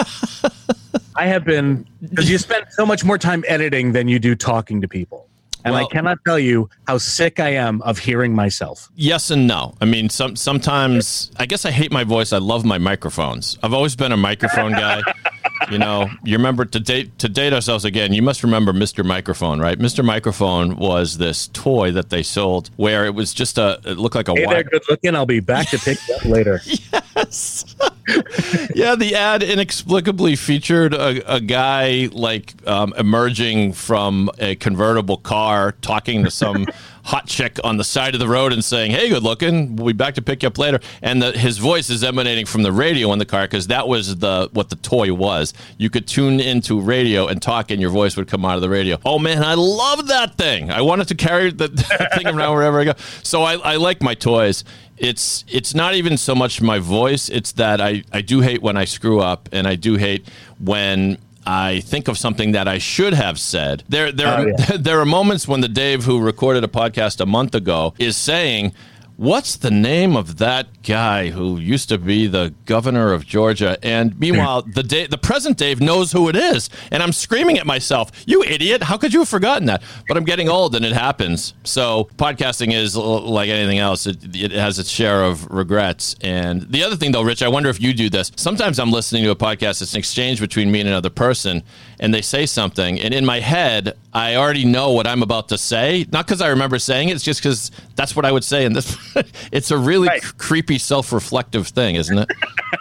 I 1.15 1.25
have 1.25 1.43
been, 1.43 1.87
because 2.01 2.29
you 2.29 2.37
spend 2.37 2.65
so 2.69 2.85
much 2.85 3.03
more 3.03 3.17
time 3.17 3.43
editing 3.47 3.93
than 3.93 4.07
you 4.07 4.19
do 4.19 4.35
talking 4.35 4.81
to 4.81 4.87
people. 4.87 5.27
And 5.67 5.75
well, 5.75 5.85
I 5.85 5.89
cannot 5.89 6.19
tell 6.25 6.39
you 6.39 6.69
how 6.87 6.97
sick 6.97 7.41
I 7.41 7.49
am 7.49 7.81
of 7.81 7.99
hearing 7.99 8.33
myself. 8.33 8.89
Yes 8.95 9.31
and 9.31 9.47
no. 9.47 9.75
I 9.81 9.85
mean, 9.85 10.09
some 10.09 10.37
sometimes 10.37 11.29
I 11.35 11.45
guess 11.45 11.65
I 11.65 11.71
hate 11.71 11.91
my 11.91 12.05
voice. 12.05 12.31
I 12.31 12.37
love 12.37 12.63
my 12.63 12.77
microphones. 12.77 13.57
I've 13.61 13.73
always 13.73 13.95
been 13.95 14.13
a 14.13 14.17
microphone 14.17 14.71
guy. 14.71 15.01
you 15.71 15.77
know, 15.77 16.09
you 16.23 16.37
remember 16.37 16.65
to 16.65 16.79
date 16.79 17.17
to 17.19 17.29
date 17.29 17.53
ourselves 17.53 17.85
again. 17.85 18.13
You 18.13 18.21
must 18.21 18.43
remember 18.43 18.73
Mr. 18.73 19.05
Microphone, 19.05 19.59
right? 19.59 19.77
Mr. 19.77 20.03
Microphone 20.03 20.75
was 20.77 21.17
this 21.17 21.47
toy 21.47 21.91
that 21.91 22.09
they 22.09 22.23
sold 22.23 22.69
where 22.77 23.05
it 23.05 23.15
was 23.15 23.33
just 23.33 23.57
a 23.57 23.79
it 23.85 23.97
looked 23.97 24.15
like 24.15 24.27
a. 24.27 24.33
Hey, 24.33 24.45
they're 24.45 24.63
good 24.63 24.83
looking. 24.89 25.15
I'll 25.15 25.25
be 25.25 25.39
back 25.39 25.69
to 25.69 25.79
pick 25.79 25.97
up 26.15 26.25
later. 26.25 26.61
yes. 26.65 27.75
yeah, 28.75 28.95
the 28.95 29.13
ad 29.15 29.43
inexplicably 29.43 30.35
featured 30.35 30.93
a, 30.93 31.35
a 31.35 31.41
guy 31.41 32.09
like 32.13 32.53
um, 32.67 32.93
emerging 32.97 33.73
from 33.73 34.29
a 34.39 34.55
convertible 34.55 35.17
car, 35.17 35.73
talking 35.81 36.23
to 36.23 36.31
some 36.31 36.65
hot 37.07 37.25
chick 37.25 37.57
on 37.63 37.77
the 37.77 37.83
side 37.85 38.13
of 38.13 38.19
the 38.19 38.27
road 38.27 38.51
and 38.51 38.63
saying, 38.63 38.91
"Hey, 38.91 39.09
good 39.09 39.23
looking. 39.23 39.75
We'll 39.77 39.87
be 39.87 39.93
back 39.93 40.15
to 40.15 40.21
pick 40.21 40.43
you 40.43 40.47
up 40.47 40.57
later." 40.57 40.79
And 41.01 41.21
the, 41.21 41.31
his 41.31 41.57
voice 41.57 41.89
is 41.89 42.03
emanating 42.03 42.45
from 42.45 42.63
the 42.63 42.71
radio 42.71 43.13
in 43.13 43.19
the 43.19 43.25
car 43.25 43.43
because 43.43 43.67
that 43.67 43.87
was 43.87 44.17
the 44.17 44.49
what 44.53 44.69
the 44.69 44.75
toy 44.75 45.13
was. 45.13 45.53
You 45.77 45.89
could 45.89 46.07
tune 46.07 46.39
into 46.39 46.79
radio 46.79 47.27
and 47.27 47.41
talk, 47.41 47.71
and 47.71 47.81
your 47.81 47.89
voice 47.89 48.17
would 48.17 48.27
come 48.27 48.45
out 48.45 48.55
of 48.55 48.61
the 48.61 48.69
radio. 48.69 48.99
Oh 49.05 49.19
man, 49.19 49.43
I 49.43 49.53
love 49.53 50.07
that 50.07 50.37
thing. 50.37 50.69
I 50.69 50.81
wanted 50.81 51.07
to 51.07 51.15
carry 51.15 51.51
the, 51.51 51.67
the 51.69 52.09
thing 52.15 52.27
around 52.27 52.55
wherever 52.55 52.79
I 52.79 52.83
go. 52.83 52.93
So 53.23 53.43
I, 53.43 53.55
I 53.55 53.75
like 53.77 54.01
my 54.01 54.13
toys 54.13 54.63
it's 54.97 55.45
it's 55.47 55.75
not 55.75 55.93
even 55.93 56.17
so 56.17 56.33
much 56.33 56.59
my 56.59 56.79
voice 56.79 57.29
it's 57.29 57.51
that 57.51 57.79
I, 57.79 58.03
I 58.11 58.21
do 58.21 58.41
hate 58.41 58.63
when 58.63 58.77
i 58.77 58.85
screw 58.85 59.19
up 59.19 59.47
and 59.51 59.67
i 59.67 59.75
do 59.75 59.95
hate 59.95 60.27
when 60.59 61.19
I 61.47 61.79
think 61.79 62.09
of 62.09 62.17
something 62.17 62.51
that 62.51 62.67
I 62.67 62.77
should 62.77 63.13
have 63.13 63.39
said. 63.39 63.85
There, 63.87 64.11
there, 64.11 64.37
oh, 64.37 64.45
yeah. 64.47 64.77
there 64.77 64.99
are 64.99 65.05
moments 65.05 65.47
when 65.47 65.61
the 65.61 65.69
Dave 65.69 66.03
who 66.03 66.19
recorded 66.19 66.65
a 66.65 66.67
podcast 66.67 67.21
a 67.21 67.25
month 67.25 67.55
ago 67.55 67.93
is 67.97 68.17
saying, 68.17 68.73
What's 69.17 69.55
the 69.55 69.71
name 69.71 70.15
of 70.15 70.37
that 70.37 70.83
guy 70.83 71.31
who 71.31 71.57
used 71.57 71.89
to 71.89 71.97
be 71.97 72.27
the 72.27 72.53
governor 72.67 73.13
of 73.13 73.25
Georgia? 73.25 73.79
And 73.81 74.17
meanwhile, 74.19 74.61
the 74.61 75.07
the 75.09 75.17
present 75.17 75.57
Dave 75.57 75.81
knows 75.81 76.11
who 76.11 76.29
it 76.29 76.35
is, 76.35 76.69
and 76.91 77.01
I'm 77.01 77.11
screaming 77.11 77.57
at 77.57 77.65
myself, 77.65 78.11
"You 78.27 78.43
idiot! 78.43 78.83
How 78.83 78.95
could 78.95 79.15
you 79.15 79.21
have 79.21 79.27
forgotten 79.27 79.65
that?" 79.65 79.81
But 80.07 80.17
I'm 80.17 80.23
getting 80.23 80.49
old, 80.49 80.75
and 80.75 80.85
it 80.85 80.93
happens. 80.93 81.55
So 81.63 82.09
podcasting 82.17 82.71
is 82.71 82.95
like 82.95 83.49
anything 83.49 83.79
else; 83.79 84.05
it, 84.05 84.35
it 84.35 84.51
has 84.51 84.77
its 84.77 84.89
share 84.89 85.23
of 85.23 85.49
regrets. 85.49 86.15
And 86.21 86.71
the 86.71 86.83
other 86.83 86.95
thing, 86.95 87.11
though, 87.11 87.23
Rich, 87.23 87.41
I 87.41 87.47
wonder 87.47 87.69
if 87.69 87.81
you 87.81 87.95
do 87.95 88.11
this. 88.11 88.31
Sometimes 88.35 88.77
I'm 88.77 88.91
listening 88.91 89.23
to 89.23 89.31
a 89.31 89.35
podcast; 89.35 89.81
it's 89.81 89.93
an 89.93 89.97
exchange 89.97 90.39
between 90.39 90.71
me 90.71 90.81
and 90.81 90.89
another 90.89 91.09
person, 91.09 91.63
and 91.99 92.13
they 92.13 92.21
say 92.21 92.45
something, 92.45 92.99
and 92.99 93.15
in 93.15 93.25
my 93.25 93.39
head, 93.39 93.97
I 94.13 94.35
already 94.35 94.63
know 94.63 94.91
what 94.91 95.07
I'm 95.07 95.23
about 95.23 95.49
to 95.49 95.57
say. 95.57 96.05
Not 96.11 96.27
because 96.27 96.39
I 96.39 96.49
remember 96.49 96.77
saying 96.77 97.09
it; 97.09 97.15
it's 97.15 97.23
just 97.23 97.41
because 97.41 97.71
that's 97.95 98.15
what 98.15 98.23
I 98.23 98.31
would 98.31 98.43
say. 98.43 98.63
And 98.63 98.75
this, 98.75 98.95
it's 99.51 99.71
a 99.71 99.77
really 99.77 100.07
right. 100.07 100.21
creepy, 100.37 100.77
self-reflective 100.77 101.67
thing, 101.67 101.95
isn't 101.95 102.17
it? 102.17 102.29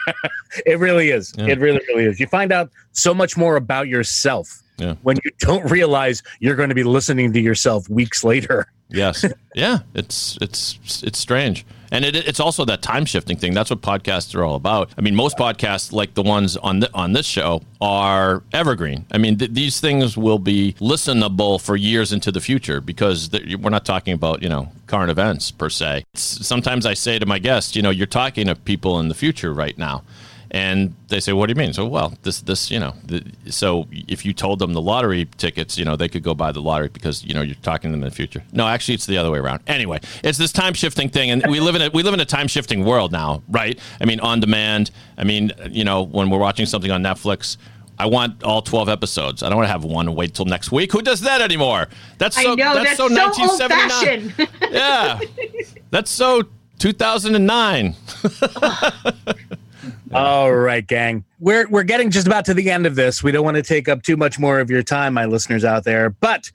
it 0.67 0.79
really 0.79 1.11
is. 1.11 1.33
Yeah. 1.37 1.47
It 1.47 1.59
really, 1.59 1.81
really 1.89 2.05
is. 2.05 2.21
You 2.21 2.27
find 2.27 2.53
out 2.53 2.71
so 2.93 3.15
much 3.15 3.37
more 3.37 3.57
about 3.57 3.89
yourself 3.89 4.63
yeah. 4.79 4.95
when 5.03 5.19
you 5.25 5.31
don't 5.39 5.71
realize 5.71 6.23
you're 6.41 6.57
going 6.57 6.69
to 6.69 6.75
be 6.75 6.85
listening 6.85 7.33
to 7.33 7.41
yourself 7.41 7.89
weeks 7.89 8.25
later. 8.25 8.67
Yes. 8.89 9.25
Yeah. 9.55 9.79
It's 9.95 10.37
it's 10.43 10.79
it's 11.03 11.19
strange. 11.19 11.65
And 11.91 12.05
it, 12.05 12.15
it's 12.15 12.41
also 12.41 12.65
that 12.67 12.83
time 12.83 13.07
shifting 13.07 13.39
thing. 13.39 13.55
That's 13.55 13.71
what 13.71 13.81
podcasts 13.81 14.35
are 14.35 14.45
all 14.45 14.55
about. 14.55 14.91
I 14.99 15.01
mean, 15.01 15.15
most 15.15 15.39
podcasts, 15.39 15.93
like 15.93 16.13
the 16.13 16.23
ones 16.23 16.57
on 16.59 16.81
the, 16.81 16.91
on 16.93 17.13
this 17.13 17.25
show, 17.25 17.63
are 17.81 18.43
evergreen. 18.53 19.07
I 19.13 19.19
mean, 19.19 19.39
th- 19.39 19.53
these 19.53 19.81
things 19.81 20.17
will 20.17 20.39
be 20.39 20.75
listenable 20.75 21.59
for 21.59 21.75
years 21.75 22.13
into 22.13 22.31
the 22.31 22.41
future 22.41 22.83
because 22.83 23.29
th- 23.29 23.57
we're 23.57 23.71
not 23.71 23.87
talking 23.87 24.13
about 24.13 24.43
you 24.43 24.49
know 24.51 24.69
current 24.89 25.11
events 25.11 25.51
per 25.51 25.71
se. 25.71 26.05
It's, 26.13 26.47
sometimes 26.47 26.85
I 26.85 26.93
say 26.93 27.19
to 27.19 27.25
my 27.25 27.39
guests, 27.39 27.75
you 27.75 27.83
know, 27.83 27.91
you're 27.91 28.07
talking 28.07 28.49
to 28.49 28.55
people 28.55 29.01
in 29.01 29.09
the 29.09 29.15
future 29.15 29.55
right 29.55 29.79
now 29.79 30.03
and 30.51 30.95
they 31.09 31.21
say, 31.21 31.33
"What 31.33 31.47
do 31.47 31.53
you 31.53 31.57
mean?" 31.57 31.73
So, 31.73 31.87
well, 31.87 32.15
this, 32.23 32.41
this, 32.41 32.71
you 32.71 32.79
know, 32.79 32.95
the, 33.05 33.25
so 33.51 33.87
if 33.91 34.25
you 34.25 34.33
told 34.33 34.59
them 34.59 34.73
the 34.73 34.81
lottery 34.81 35.27
tickets, 35.37 35.77
you 35.77 35.85
know, 35.85 35.97
they 35.97 36.09
could 36.09 36.23
go 36.23 36.35
buy 36.35 36.53
the 36.53 36.63
lottery 36.63 36.89
because 36.89 37.25
you 37.25 37.35
know 37.35 37.43
you're 37.43 37.57
talking 37.57 37.91
to 37.91 37.93
them 37.93 38.03
in 38.03 38.09
the 38.09 38.15
future. 38.15 38.43
No, 38.53 38.67
actually, 38.67 38.95
it's 38.95 39.07
the 39.07 39.19
other 39.19 39.31
way 39.31 39.39
around. 39.39 39.61
Anyway, 39.67 40.01
it's 40.23 40.39
this 40.39 40.53
time 40.53 40.75
shifting 40.75 41.09
thing, 41.09 41.31
and 41.31 41.45
we 41.49 41.61
live 41.61 41.75
in 41.75 41.83
a 41.83 41.91
we 41.91 42.03
live 42.03 42.15
in 42.15 42.21
a 42.21 42.25
time 42.27 42.49
shifting 42.49 42.85
world 42.85 43.13
now, 43.13 43.43
right? 43.49 43.79
I 44.01 44.05
mean, 44.05 44.21
on 44.21 44.41
demand. 44.41 44.91
I 45.19 45.25
mean, 45.25 45.53
you 45.71 45.85
know, 45.85 46.03
when 46.03 46.31
we're 46.31 46.39
watching 46.39 46.67
something 46.67 46.91
on 46.91 47.03
Netflix. 47.03 47.57
I 47.99 48.05
want 48.05 48.43
all 48.43 48.61
12 48.61 48.91
episodes. 48.91 49.43
I 49.43 49.49
don't 49.49 49.57
want 49.57 49.69
to 49.69 49.73
have 49.73 49.83
one 49.83 50.07
and 50.07 50.15
wait 50.15 50.35
till 50.35 50.45
next 50.45 50.71
week. 50.71 50.93
Who 50.93 51.01
does 51.01 51.23
that 51.23 51.41
anymore? 51.41 51.89
That's 52.19 52.37
so, 52.37 52.53
I 52.53 52.55
know, 52.55 52.75
that's, 52.75 52.99
that's, 52.99 52.99
so, 52.99 53.09
so 53.09 53.69
1979. 53.69 54.49
yeah. 54.71 55.19
That's 55.91 56.11
so 56.11 56.43
2009. 56.79 57.95
All 60.13 60.53
right, 60.55 60.87
gang. 60.87 61.25
We're 61.41 61.69
we're 61.69 61.83
getting 61.83 62.11
just 62.11 62.27
about 62.27 62.45
to 62.47 62.55
the 62.55 62.71
end 62.71 62.87
of 62.87 62.95
this. 62.95 63.23
We 63.23 63.33
don't 63.33 63.45
want 63.45 63.57
to 63.57 63.63
take 63.63 63.89
up 63.89 64.03
too 64.03 64.17
much 64.17 64.39
more 64.39 64.61
of 64.61 64.71
your 64.71 64.83
time, 64.83 65.15
my 65.15 65.27
listeners 65.27 65.65
out 65.65 65.85
there. 65.85 66.11
But 66.11 66.51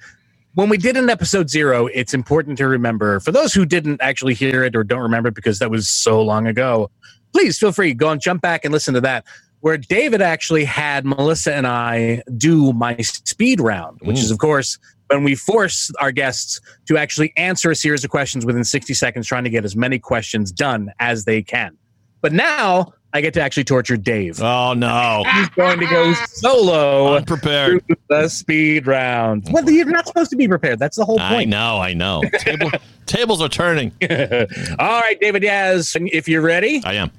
when 0.55 0.69
we 0.69 0.77
did 0.77 0.97
an 0.97 1.09
episode 1.09 1.49
zero, 1.49 1.87
it's 1.87 2.13
important 2.13 2.57
to 2.57 2.67
remember 2.67 3.19
for 3.19 3.31
those 3.31 3.53
who 3.53 3.65
didn't 3.65 4.01
actually 4.01 4.33
hear 4.33 4.63
it 4.63 4.75
or 4.75 4.83
don't 4.83 5.01
remember 5.01 5.29
it 5.29 5.35
because 5.35 5.59
that 5.59 5.71
was 5.71 5.87
so 5.87 6.21
long 6.21 6.47
ago. 6.47 6.89
Please 7.33 7.57
feel 7.57 7.71
free 7.71 7.93
go 7.93 8.09
and 8.09 8.19
jump 8.19 8.41
back 8.41 8.65
and 8.65 8.71
listen 8.71 8.93
to 8.93 9.01
that. 9.01 9.25
Where 9.61 9.77
David 9.77 10.23
actually 10.23 10.65
had 10.65 11.05
Melissa 11.05 11.53
and 11.53 11.67
I 11.67 12.23
do 12.35 12.73
my 12.73 12.97
speed 12.97 13.59
round, 13.59 13.99
which 14.01 14.17
mm. 14.17 14.23
is 14.23 14.31
of 14.31 14.39
course 14.39 14.79
when 15.11 15.23
we 15.23 15.35
force 15.35 15.91
our 15.99 16.11
guests 16.11 16.59
to 16.87 16.97
actually 16.97 17.33
answer 17.37 17.69
a 17.69 17.75
series 17.75 18.03
of 18.03 18.09
questions 18.09 18.45
within 18.45 18.63
60 18.63 18.93
seconds, 18.93 19.27
trying 19.27 19.43
to 19.43 19.49
get 19.49 19.65
as 19.65 19.75
many 19.75 19.99
questions 19.99 20.51
done 20.51 20.91
as 20.99 21.25
they 21.25 21.41
can. 21.43 21.77
But 22.21 22.33
now 22.33 22.93
I 23.13 23.21
get 23.21 23.33
to 23.33 23.41
actually 23.41 23.65
torture 23.65 23.97
Dave. 23.97 24.41
Oh 24.41 24.73
no! 24.73 25.23
He's 25.33 25.49
going 25.49 25.79
to 25.79 25.85
go 25.85 26.13
solo. 26.13 27.15
Unprepared. 27.15 27.83
The 28.09 28.29
speed 28.29 28.87
round. 28.87 29.47
Well, 29.51 29.69
you're 29.69 29.85
not 29.85 30.07
supposed 30.07 30.29
to 30.31 30.37
be 30.37 30.47
prepared. 30.47 30.79
That's 30.79 30.97
the 30.97 31.05
whole 31.05 31.17
point. 31.17 31.31
I 31.33 31.43
know. 31.43 31.79
I 31.79 31.93
know. 31.93 32.23
Table, 32.39 32.71
tables 33.05 33.41
are 33.41 33.49
turning. 33.49 33.91
All 34.01 35.01
right, 35.01 35.17
David 35.19 35.43
Yaz, 35.43 35.95
if 36.11 36.29
you're 36.29 36.41
ready, 36.41 36.81
I 36.85 36.93
am. 36.93 37.11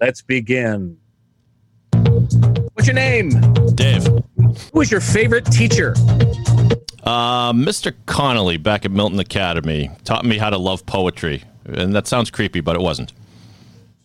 Let's 0.00 0.22
begin. 0.22 0.96
What's 1.92 2.86
your 2.86 2.94
name? 2.94 3.30
Dave. 3.74 4.04
Who 4.06 4.54
was 4.72 4.90
your 4.90 5.00
favorite 5.00 5.44
teacher? 5.46 5.94
Uh, 7.04 7.52
Mr. 7.52 7.94
Connolly 8.06 8.56
back 8.56 8.84
at 8.84 8.90
Milton 8.90 9.18
Academy 9.18 9.90
taught 10.04 10.24
me 10.24 10.36
how 10.36 10.50
to 10.50 10.58
love 10.58 10.84
poetry, 10.86 11.42
and 11.64 11.94
that 11.94 12.06
sounds 12.06 12.30
creepy, 12.30 12.60
but 12.60 12.76
it 12.76 12.82
wasn't. 12.82 13.12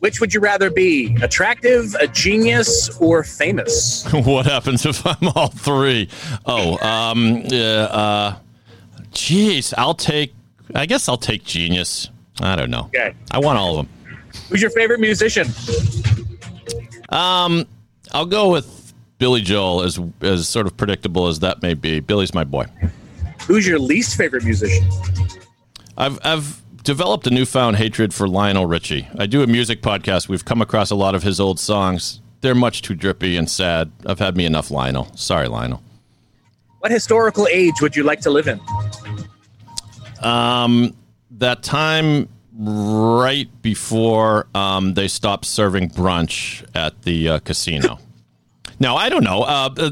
Which 0.04 0.20
would 0.20 0.34
you 0.34 0.42
rather 0.42 0.70
be, 0.70 1.16
attractive, 1.22 1.96
a 1.98 2.08
genius, 2.08 2.90
or 3.00 3.24
famous? 3.24 4.06
what 4.12 4.46
happens 4.46 4.86
if 4.86 5.08
I'm 5.08 5.30
all 5.34 5.48
three? 5.48 6.10
Oh, 6.46 6.78
um, 6.86 7.44
yeah, 7.46 7.88
uh, 7.90 8.36
geez, 9.14 9.74
I'll 9.78 9.94
take. 9.94 10.34
I 10.76 10.88
guess 10.88 11.08
I'll 11.08 11.16
take 11.16 11.46
genius. 11.46 12.10
I 12.42 12.58
don't 12.58 12.70
know. 12.70 12.88
Okay. 12.88 13.14
I 13.32 13.40
want 13.40 13.58
all 13.58 13.80
of 13.80 13.88
them. 13.88 14.34
Who's 14.50 14.62
your 14.62 14.72
favorite 14.72 15.00
musician? 15.00 15.48
Um, 17.08 17.66
I'll 18.12 18.26
go 18.26 18.52
with 18.52 18.94
Billy 19.20 19.40
Joel, 19.40 19.84
as 19.84 20.02
as 20.20 20.50
sort 20.50 20.66
of 20.68 20.76
predictable 20.76 21.28
as 21.28 21.40
that 21.40 21.62
may 21.62 21.76
be. 21.76 22.02
Billy's 22.02 22.34
my 22.34 22.44
boy. 22.44 22.66
Who's 23.48 23.66
your 23.66 23.80
least 23.80 24.18
favorite 24.18 24.44
musician? 24.44 24.86
I've 25.98 26.20
I've 26.26 26.62
developed 26.84 27.26
a 27.28 27.30
newfound 27.30 27.78
hatred 27.78 28.14
for 28.14 28.28
Lionel 28.28 28.66
Richie. 28.66 29.08
I 29.18 29.26
do 29.26 29.42
a 29.42 29.48
music 29.48 29.82
podcast. 29.82 30.28
We've 30.28 30.46
come 30.46 30.62
across 30.62 30.92
a 30.92 30.96
lot 30.96 31.16
of 31.16 31.24
his 31.24 31.40
old 31.40 31.60
songs. 31.60 32.22
They're 32.42 32.54
much 32.54 32.82
too 32.82 32.94
drippy 32.94 33.38
and 33.38 33.50
sad. 33.50 33.92
I've 34.06 34.20
had 34.20 34.36
me 34.36 34.46
enough, 34.46 34.70
Lionel. 34.70 35.16
Sorry, 35.16 35.48
Lionel. 35.48 35.82
What 36.80 36.92
historical 36.92 37.48
age 37.48 37.76
would 37.82 37.96
you 37.96 38.04
like 38.04 38.20
to 38.22 38.30
live 38.30 38.48
in? 38.48 38.60
Um, 40.22 40.94
that 41.32 41.64
time 41.64 42.28
right 42.54 43.50
before 43.62 44.48
um, 44.54 44.94
they 44.94 45.08
stopped 45.08 45.46
serving 45.46 45.90
brunch 45.90 46.66
at 46.76 47.02
the 47.04 47.30
uh, 47.30 47.40
casino. 47.40 48.00
now 48.80 48.98
I 48.98 49.08
don't 49.08 49.24
know. 49.24 49.44
Uh, 49.44 49.70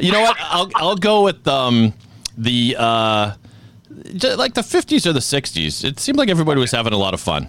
you 0.00 0.12
know 0.12 0.22
what? 0.22 0.36
I'll 0.40 0.70
I'll 0.76 0.96
go 0.96 1.24
with 1.24 1.46
um, 1.46 1.92
the 2.38 2.76
uh, 2.78 3.34
like 4.36 4.54
the 4.54 4.62
50s 4.62 5.06
or 5.06 5.12
the 5.12 5.20
60s. 5.20 5.84
It 5.84 6.00
seemed 6.00 6.18
like 6.18 6.28
everybody 6.28 6.60
was 6.60 6.72
having 6.72 6.92
a 6.92 6.98
lot 6.98 7.14
of 7.14 7.20
fun. 7.20 7.48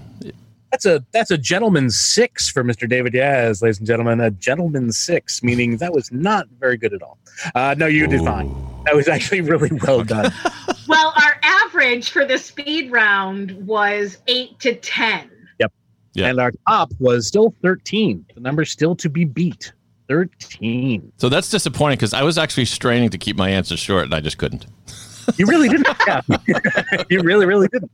That's 0.72 0.86
a 0.86 1.06
that's 1.14 1.32
a 1.32 1.38
gentleman's 1.38 1.98
six 1.98 2.50
for 2.50 2.64
Mr. 2.64 2.90
David 2.90 3.14
Yaz, 3.14 3.62
ladies 3.62 3.78
and 3.78 3.88
gentlemen. 3.88 4.20
A 4.20 4.32
gentleman's 4.32 4.98
six, 4.98 5.42
meaning 5.42 5.78
that 5.78 5.94
was 5.94 6.12
not 6.12 6.48
very 6.60 6.78
good 6.78 6.94
at 6.94 7.02
all. 7.02 7.18
Uh, 7.56 7.74
no, 7.78 7.86
you 7.86 8.06
did 8.06 8.22
fine. 8.22 8.54
That 8.86 8.96
was 8.96 9.08
actually 9.08 9.42
really 9.42 9.72
well 9.88 10.04
done. 10.04 10.32
well, 10.88 11.14
our 11.24 11.40
average 11.42 12.10
for 12.10 12.26
the 12.26 12.38
speed 12.38 12.92
round 12.92 13.52
was 13.66 14.18
eight 14.28 14.60
to 14.60 14.76
ten. 14.76 15.32
Yep. 15.60 15.72
Yeah. 16.14 16.28
And 16.28 16.40
our 16.40 16.52
top 16.68 16.92
was 17.00 17.28
still 17.28 17.56
thirteen. 17.62 18.26
The 18.36 18.42
number 18.42 18.66
still 18.66 18.96
to 18.98 19.10
be 19.10 19.24
beat. 19.24 19.72
13. 20.10 21.12
So 21.18 21.28
that's 21.28 21.50
disappointing 21.50 21.98
because 21.98 22.14
I 22.14 22.24
was 22.24 22.38
actually 22.38 22.64
straining 22.64 23.10
to 23.10 23.18
keep 23.18 23.36
my 23.36 23.50
answers 23.50 23.80
short 23.80 24.06
and 24.06 24.16
I 24.16 24.22
just 24.22 24.38
couldn't. 24.38 24.66
You 25.36 25.46
really 25.46 25.70
didn't. 25.70 25.88
Yeah. 26.08 26.22
you 27.10 27.22
really, 27.22 27.46
really 27.46 27.68
didn't. 27.68 27.92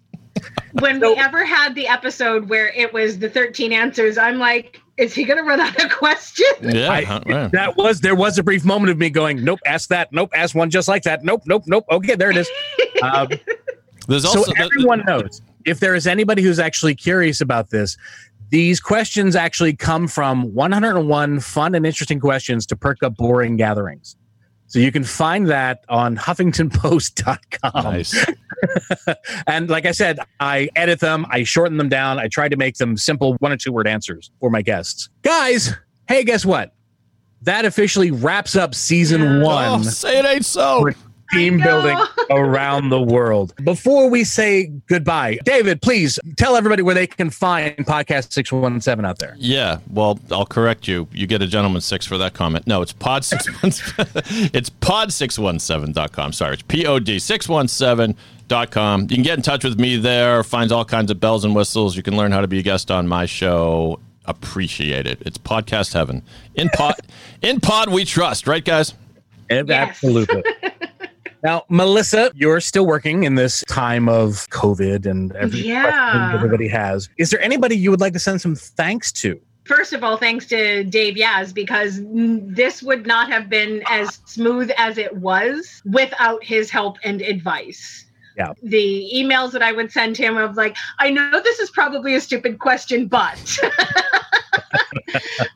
When 0.73 0.99
so, 0.99 1.13
we 1.13 1.19
ever 1.19 1.45
had 1.45 1.75
the 1.75 1.87
episode 1.87 2.49
where 2.49 2.69
it 2.69 2.91
was 2.93 3.19
the 3.19 3.29
13 3.29 3.71
answers, 3.71 4.17
I'm 4.17 4.39
like, 4.39 4.81
is 4.97 5.13
he 5.13 5.23
going 5.23 5.37
to 5.37 5.43
run 5.43 5.59
out 5.59 5.83
of 5.83 5.91
questions? 5.91 6.57
Yeah, 6.61 6.91
I, 6.91 7.47
that 7.49 7.75
was 7.77 8.01
there 8.01 8.15
was 8.15 8.37
a 8.37 8.43
brief 8.43 8.65
moment 8.65 8.91
of 8.91 8.97
me 8.97 9.09
going, 9.09 9.43
nope, 9.43 9.59
ask 9.65 9.89
that, 9.89 10.11
nope, 10.11 10.31
ask 10.33 10.55
one 10.55 10.69
just 10.69 10.87
like 10.87 11.03
that, 11.03 11.23
nope, 11.23 11.43
nope, 11.45 11.63
nope. 11.67 11.85
Okay, 11.91 12.15
there 12.15 12.31
it 12.31 12.37
is. 12.37 12.49
Um, 13.01 13.27
There's 14.07 14.23
also 14.23 14.43
so 14.43 14.53
everyone 14.55 15.03
knows 15.05 15.41
if 15.65 15.81
there 15.81 15.93
is 15.93 16.07
anybody 16.07 16.41
who's 16.41 16.59
actually 16.59 16.95
curious 16.95 17.41
about 17.41 17.69
this, 17.69 17.97
These 18.49 18.79
questions 18.79 19.35
actually 19.35 19.73
come 19.75 20.07
from 20.07 20.53
101 20.53 21.39
fun 21.41 21.75
and 21.75 21.85
interesting 21.85 22.21
questions 22.21 22.65
to 22.67 22.77
perk 22.77 23.03
up 23.03 23.17
boring 23.17 23.57
gatherings. 23.57 24.15
So 24.73 24.79
you 24.79 24.91
can 24.91 25.03
find 25.03 25.49
that 25.49 25.85
on 25.87 26.17
huffingtonpost.com. 26.17 27.83
Nice. 27.83 28.25
and 29.47 29.69
like 29.69 29.85
I 29.85 29.91
said, 29.91 30.17
I 30.39 30.67
edit 30.75 30.99
them, 30.99 31.27
I 31.29 31.43
shorten 31.43 31.77
them 31.77 31.89
down, 31.89 32.17
I 32.17 32.27
try 32.27 32.49
to 32.49 32.57
make 32.57 32.77
them 32.77 32.97
simple 32.97 33.35
one 33.35 33.51
or 33.51 33.55
two 33.55 33.71
word 33.71 33.87
answers 33.87 34.31
for 34.39 34.49
my 34.49 34.63
guests. 34.63 35.09
Guys, 35.21 35.75
hey, 36.07 36.23
guess 36.23 36.43
what? 36.43 36.73
That 37.43 37.65
officially 37.65 38.09
wraps 38.09 38.55
up 38.55 38.73
season 38.73 39.41
one 39.41 39.81
Oh, 39.81 39.83
say 39.83 40.17
it 40.17 40.25
ain't 40.25 40.43
so. 40.43 40.89
We're- 41.33 41.49
team 41.49 41.59
building 41.59 41.97
around 42.29 42.89
the 42.89 43.01
world. 43.01 43.53
Before 43.63 44.09
we 44.09 44.23
say 44.23 44.67
goodbye, 44.87 45.39
David, 45.45 45.81
please 45.81 46.19
tell 46.37 46.55
everybody 46.55 46.81
where 46.83 46.95
they 46.95 47.07
can 47.07 47.29
find 47.29 47.75
podcast 47.77 48.31
617 48.33 49.05
out 49.05 49.19
there. 49.19 49.35
Yeah, 49.37 49.79
well, 49.89 50.19
I'll 50.31 50.45
correct 50.45 50.87
you. 50.87 51.07
You 51.11 51.27
get 51.27 51.41
a 51.41 51.47
gentleman 51.47 51.81
six 51.81 52.05
for 52.05 52.17
that 52.17 52.33
comment. 52.33 52.67
No, 52.67 52.81
it's 52.81 52.93
pod 52.93 53.23
six 53.25 53.47
one 53.61 53.71
it's 54.53 54.69
pod617.com. 54.69 56.33
Sorry, 56.33 56.53
it's 56.53 56.63
pod 56.63 57.05
617.com. 57.05 59.01
You 59.01 59.07
can 59.07 59.23
get 59.23 59.37
in 59.37 59.43
touch 59.43 59.63
with 59.63 59.79
me 59.79 59.97
there, 59.97 60.43
finds 60.43 60.71
all 60.71 60.85
kinds 60.85 61.11
of 61.11 61.19
bells 61.19 61.45
and 61.45 61.55
whistles. 61.55 61.95
You 61.95 62.03
can 62.03 62.15
learn 62.17 62.31
how 62.31 62.41
to 62.41 62.47
be 62.47 62.59
a 62.59 62.63
guest 62.63 62.91
on 62.91 63.07
my 63.07 63.25
show. 63.25 63.99
Appreciate 64.25 65.05
it. 65.05 65.21
It's 65.25 65.37
podcast 65.37 65.93
heaven. 65.93 66.23
In 66.55 66.69
pod 66.69 66.95
in 67.41 67.59
pod 67.59 67.89
we 67.89 68.05
trust, 68.05 68.47
right 68.47 68.63
guys? 68.63 68.93
Yes. 69.49 69.69
Absolutely. 69.69 70.43
now, 71.43 71.63
Melissa, 71.69 72.31
you're 72.35 72.61
still 72.61 72.85
working 72.85 73.23
in 73.23 73.35
this 73.35 73.63
time 73.67 74.07
of 74.09 74.49
COVID 74.49 75.05
and 75.05 75.35
every 75.35 75.59
Yeah. 75.61 76.31
everybody 76.33 76.67
has. 76.69 77.09
Is 77.17 77.29
there 77.29 77.41
anybody 77.41 77.75
you 77.75 77.91
would 77.91 78.01
like 78.01 78.13
to 78.13 78.19
send 78.19 78.41
some 78.41 78.55
thanks 78.55 79.11
to? 79.13 79.39
First 79.65 79.93
of 79.93 80.03
all, 80.03 80.17
thanks 80.17 80.45
to 80.47 80.83
Dave 80.83 81.15
Yaz 81.15 81.53
because 81.53 82.01
this 82.03 82.83
would 82.83 83.05
not 83.07 83.29
have 83.29 83.49
been 83.49 83.81
as 83.89 84.19
smooth 84.25 84.71
as 84.77 84.97
it 84.97 85.15
was 85.17 85.81
without 85.85 86.43
his 86.43 86.69
help 86.69 86.97
and 87.03 87.21
advice. 87.21 88.05
Yeah. 88.37 88.53
The 88.63 89.09
emails 89.13 89.51
that 89.51 89.61
I 89.61 89.71
would 89.71 89.91
send 89.91 90.17
him 90.17 90.37
of 90.37 90.57
like, 90.57 90.75
I 90.99 91.11
know 91.11 91.39
this 91.41 91.59
is 91.59 91.69
probably 91.69 92.15
a 92.15 92.21
stupid 92.21 92.59
question, 92.59 93.07
but 93.07 93.57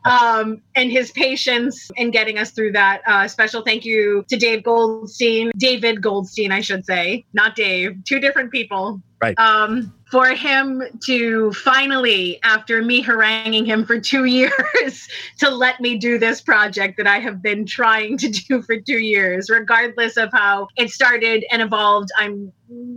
um, 0.06 0.62
and 0.76 0.92
his 0.92 1.12
patience 1.12 1.90
in 1.96 2.12
getting 2.12 2.38
us 2.38 2.52
through 2.52 2.72
that. 2.74 3.02
Uh, 3.08 3.28
special 3.28 3.62
thank 3.62 3.86
you 3.86 4.26
to 4.30 4.38
Dave 4.38 4.64
Goldstein, 4.64 5.52
David 5.58 6.02
Goldstein, 6.02 6.52
I 6.52 6.62
should 6.62 6.86
say, 6.86 7.26
not 7.34 7.56
Dave, 7.56 8.04
two 8.06 8.20
different 8.20 8.52
people. 8.52 9.02
Right. 9.20 9.38
Um, 9.40 9.94
for 10.12 10.28
him 10.30 10.84
to 11.06 11.52
finally, 11.54 12.40
after 12.44 12.82
me 12.82 13.02
haranguing 13.02 13.66
him 13.66 13.84
for 13.84 14.00
two 14.00 14.26
years, 14.26 15.08
to 15.40 15.50
let 15.50 15.80
me 15.82 15.98
do 15.98 16.18
this 16.18 16.42
project 16.42 16.98
that 16.98 17.08
I 17.08 17.20
have 17.20 17.42
been 17.42 17.66
trying 17.66 18.18
to 18.20 18.30
do 18.30 18.62
for 18.62 18.80
two 18.80 19.00
years, 19.00 19.50
regardless 19.50 20.18
of 20.18 20.30
how 20.32 20.68
it 20.78 20.92
started 20.92 21.46
and 21.52 21.62
evolved. 21.62 22.10
I'm 22.18 22.52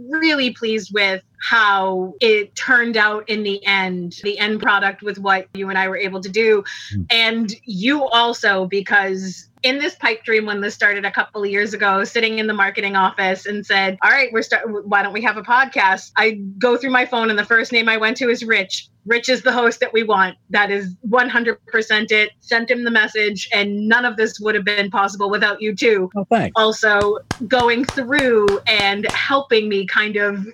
really 0.09 0.53
pleased 0.53 0.93
with 0.93 1.23
how 1.43 2.13
it 2.21 2.55
turned 2.55 2.97
out 2.97 3.29
in 3.29 3.43
the 3.43 3.65
end, 3.65 4.21
the 4.23 4.39
end 4.39 4.61
product 4.61 5.03
with 5.03 5.19
what 5.19 5.47
you 5.55 5.69
and 5.69 5.79
I 5.79 5.89
were 5.89 5.97
able 5.97 6.10
to 6.19 6.29
do. 6.29 6.65
Hmm. 6.93 7.03
And 7.11 7.55
you 7.65 8.05
also, 8.07 8.67
because 8.67 9.51
in 9.63 9.79
this 9.79 9.95
pipe 9.95 10.25
dream 10.25 10.47
when 10.47 10.61
this 10.61 10.75
started 10.75 11.05
a 11.05 11.11
couple 11.11 11.43
of 11.43 11.51
years 11.51 11.75
ago 11.75 12.03
sitting 12.05 12.39
in 12.39 12.47
the 12.47 12.55
marketing 12.55 12.97
office 12.97 13.45
and 13.47 13.67
said 13.67 13.99
all 14.03 14.11
right 14.11 14.33
we're 14.33 14.43
start 14.43 14.65
why 14.87 15.03
don't 15.03 15.13
we 15.13 15.23
have 15.23 15.37
a 15.37 15.43
podcast? 15.43 16.13
I 16.17 16.41
go 16.59 16.77
through 16.77 16.91
my 16.91 17.07
phone 17.07 17.31
and 17.31 17.39
the 17.39 17.45
first 17.45 17.73
name 17.73 17.89
i 17.89 17.97
went 17.97 18.17
to 18.19 18.31
is 18.31 18.45
rich. 18.45 18.89
Rich 19.07 19.29
is 19.29 19.43
the 19.43 19.53
host 19.53 19.81
that 19.81 19.93
we 19.93 20.03
want. 20.03 20.37
That 20.51 20.71
is 20.71 20.95
100% 21.09 22.11
it. 22.11 22.31
Sent 22.41 22.71
him 22.71 22.85
the 22.85 22.91
message 22.91 23.49
and 23.53 23.89
none 23.89 24.05
of 24.05 24.17
this 24.17 24.39
would 24.41 24.55
have 24.55 24.65
been 24.65 24.91
possible 24.91 25.31
without 25.31 25.61
you 25.61 25.75
too 25.75 26.11
Oh, 26.17 26.27
also 26.57 27.19
going 27.47 27.85
through 27.85 28.47
and 28.67 29.11
helping 29.11 29.69
me 29.69 29.87
kind 29.87 30.17
of 30.17 30.47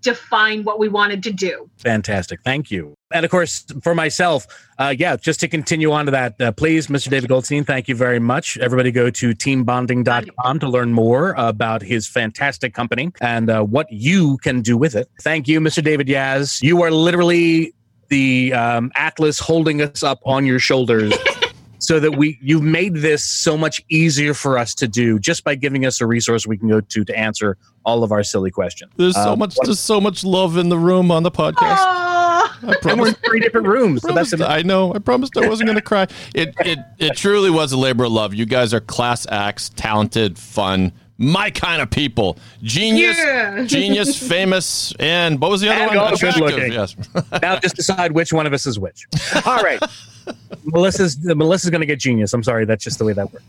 define 0.00 0.64
what 0.64 0.78
we 0.78 0.88
wanted 0.88 1.22
to 1.22 1.32
do 1.32 1.68
Fantastic. 1.78 2.40
Thank 2.42 2.70
you. 2.70 2.94
And 3.12 3.24
of 3.24 3.30
course, 3.30 3.64
for 3.82 3.94
myself, 3.94 4.46
uh, 4.78 4.94
yeah, 4.98 5.16
just 5.16 5.40
to 5.40 5.48
continue 5.48 5.92
on 5.92 6.06
to 6.06 6.10
that, 6.10 6.40
uh, 6.40 6.52
please, 6.52 6.88
Mr. 6.88 7.08
David 7.08 7.28
Goldstein, 7.28 7.64
thank 7.64 7.88
you 7.88 7.94
very 7.94 8.18
much. 8.18 8.58
Everybody 8.58 8.90
go 8.90 9.10
to 9.10 9.30
teambonding.com 9.30 10.58
to 10.58 10.68
learn 10.68 10.92
more 10.92 11.34
about 11.38 11.82
his 11.82 12.06
fantastic 12.06 12.74
company 12.74 13.10
and 13.20 13.48
uh, 13.48 13.62
what 13.62 13.90
you 13.90 14.38
can 14.38 14.60
do 14.60 14.76
with 14.76 14.94
it. 14.94 15.08
Thank 15.22 15.48
you, 15.48 15.60
Mr. 15.60 15.82
David 15.82 16.08
Yaz. 16.08 16.62
You 16.62 16.82
are 16.82 16.90
literally 16.90 17.72
the 18.08 18.52
um, 18.52 18.90
Atlas 18.94 19.38
holding 19.38 19.80
us 19.80 20.02
up 20.02 20.20
on 20.24 20.44
your 20.44 20.58
shoulders. 20.58 21.14
So 21.80 22.00
that 22.00 22.16
we, 22.16 22.38
you've 22.42 22.62
made 22.62 22.94
this 22.96 23.22
so 23.24 23.56
much 23.56 23.84
easier 23.88 24.34
for 24.34 24.58
us 24.58 24.74
to 24.76 24.88
do 24.88 25.18
just 25.18 25.44
by 25.44 25.54
giving 25.54 25.86
us 25.86 26.00
a 26.00 26.06
resource 26.06 26.46
we 26.46 26.58
can 26.58 26.68
go 26.68 26.80
to 26.80 27.04
to 27.04 27.16
answer 27.16 27.56
all 27.84 28.02
of 28.02 28.10
our 28.10 28.24
silly 28.24 28.50
questions. 28.50 28.90
There's 28.96 29.14
so 29.14 29.32
Um, 29.34 29.38
much 29.38 29.56
there's 29.62 29.78
so 29.78 30.00
much 30.00 30.24
love 30.24 30.56
in 30.56 30.68
the 30.70 30.78
room 30.78 31.10
on 31.12 31.22
the 31.22 31.30
podcast. 31.30 31.76
I 31.78 32.74
And 32.84 33.00
we're 33.00 33.08
in 33.08 33.14
three 33.14 33.38
different 33.40 33.68
rooms, 33.68 34.02
so 34.02 34.08
that's 34.12 34.30
promised- 34.30 34.50
I 34.50 34.62
know. 34.62 34.92
I 34.92 34.98
promised 34.98 35.36
I 35.36 35.48
wasn't 35.48 35.68
going 35.68 35.76
to 35.76 35.82
cry. 35.82 36.08
It 36.34 36.54
it 36.64 36.78
it 36.98 37.16
truly 37.16 37.50
was 37.50 37.70
a 37.72 37.76
labor 37.76 38.04
of 38.04 38.12
love. 38.12 38.34
You 38.34 38.46
guys 38.46 38.74
are 38.74 38.80
class 38.80 39.26
acts, 39.30 39.68
talented, 39.70 40.36
fun, 40.38 40.92
my 41.18 41.50
kind 41.50 41.82
of 41.82 41.90
people. 41.90 42.38
Genius, 42.62 43.18
Yeah. 43.18 43.64
genius, 43.66 44.16
famous, 44.28 44.92
and 45.00 45.40
what 45.40 45.50
was 45.50 45.60
the 45.60 45.68
other 45.68 45.80
And 45.80 45.88
one? 45.88 45.98
all 45.98 46.10
good 46.10 46.16
Attractive, 46.36 46.42
looking. 46.42 46.72
Yes. 46.72 46.96
now 47.42 47.58
just 47.58 47.76
decide 47.76 48.12
which 48.12 48.32
one 48.32 48.46
of 48.46 48.52
us 48.52 48.66
is 48.66 48.78
which. 48.78 49.06
All 49.44 49.62
right. 49.62 49.80
Melissa's 50.64 51.18
Melissa's 51.24 51.70
going 51.70 51.80
to 51.80 51.86
get 51.86 51.98
genius. 51.98 52.32
I'm 52.32 52.42
sorry, 52.42 52.64
that's 52.64 52.84
just 52.84 52.98
the 52.98 53.04
way 53.04 53.12
that 53.14 53.32
works. 53.32 53.44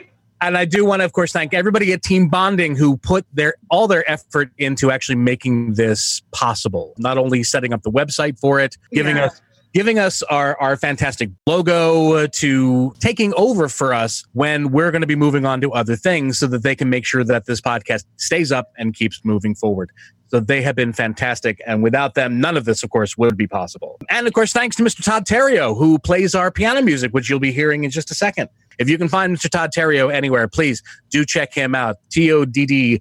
and 0.43 0.59
I 0.59 0.65
do 0.67 0.85
want 0.85 1.01
to, 1.01 1.05
of 1.07 1.13
course, 1.13 1.33
thank 1.33 1.55
everybody 1.55 1.93
at 1.95 2.03
Team 2.03 2.29
Bonding 2.29 2.77
who 2.77 2.99
put 2.99 3.25
their 3.33 3.55
all 3.71 3.89
their 3.89 4.09
effort 4.11 4.51
into 4.59 4.91
actually 4.91 5.17
making 5.17 5.75
this 5.75 6.21
possible. 6.33 6.93
Not 6.99 7.17
only 7.19 7.43
setting 7.43 7.73
up 7.73 7.83
the 7.83 7.91
website 7.91 8.39
for 8.39 8.61
it, 8.61 8.77
giving 8.93 9.17
Yeah. 9.17 9.27
us 9.27 9.41
giving 9.73 9.99
us 9.99 10.23
our, 10.25 10.59
our 10.61 10.77
fantastic 10.77 11.31
logo 11.47 12.27
to 12.27 12.95
taking 12.99 13.35
over 13.37 13.69
for 13.69 13.93
us 13.93 14.25
when 14.33 14.71
we're 14.71 14.91
going 14.91 15.03
to 15.03 15.07
be 15.07 15.17
moving 15.17 15.45
on 15.45 15.61
to 15.61 15.73
other 15.73 15.97
things 15.97 16.39
so 16.39 16.47
that 16.47 16.63
they 16.63 16.75
can 16.75 16.89
make 16.89 17.05
sure 17.05 17.25
that 17.25 17.47
this 17.47 17.61
podcast 17.61 18.05
stays 18.17 18.51
up 18.53 18.73
and 18.79 18.95
keeps 18.95 19.21
moving 19.25 19.55
forward. 19.55 19.91
So 20.29 20.41
they 20.41 20.61
have 20.63 20.75
been 20.75 20.93
fantastic. 20.93 21.61
And 21.67 21.83
without 21.83 22.15
them, 22.15 22.41
none 22.41 22.57
of 22.57 22.65
this, 22.65 22.83
of 22.83 22.91
course, 22.91 23.17
would 23.17 23.37
be 23.37 23.47
possible. 23.47 23.99
And 24.11 24.27
of 24.27 24.33
course, 24.33 24.53
thanks 24.53 24.77
to 24.77 24.83
Mr. 24.83 25.05
Todd 25.05 25.25
Terrio, 25.25 25.77
who 25.77 25.99
plays 25.99 26.35
our 26.35 26.51
piano 26.51 26.83
music, 26.83 27.13
which 27.13 27.31
you'll 27.31 27.39
be 27.39 27.53
hearing 27.53 27.85
in 27.85 27.91
just 27.91 28.11
a 28.11 28.15
second. 28.15 28.49
If 28.79 28.89
you 28.89 28.99
can 28.99 29.09
find 29.09 29.37
Mr. 29.37 29.49
Todd 29.49 29.71
Terrio 29.75 30.13
anywhere, 30.13 30.49
please 30.49 30.83
do 31.11 31.25
check 31.25 31.55
him 31.55 31.75
out. 31.75 31.97
T 32.11 32.33
O 32.33 32.45
D 32.45 32.67
D 32.67 33.01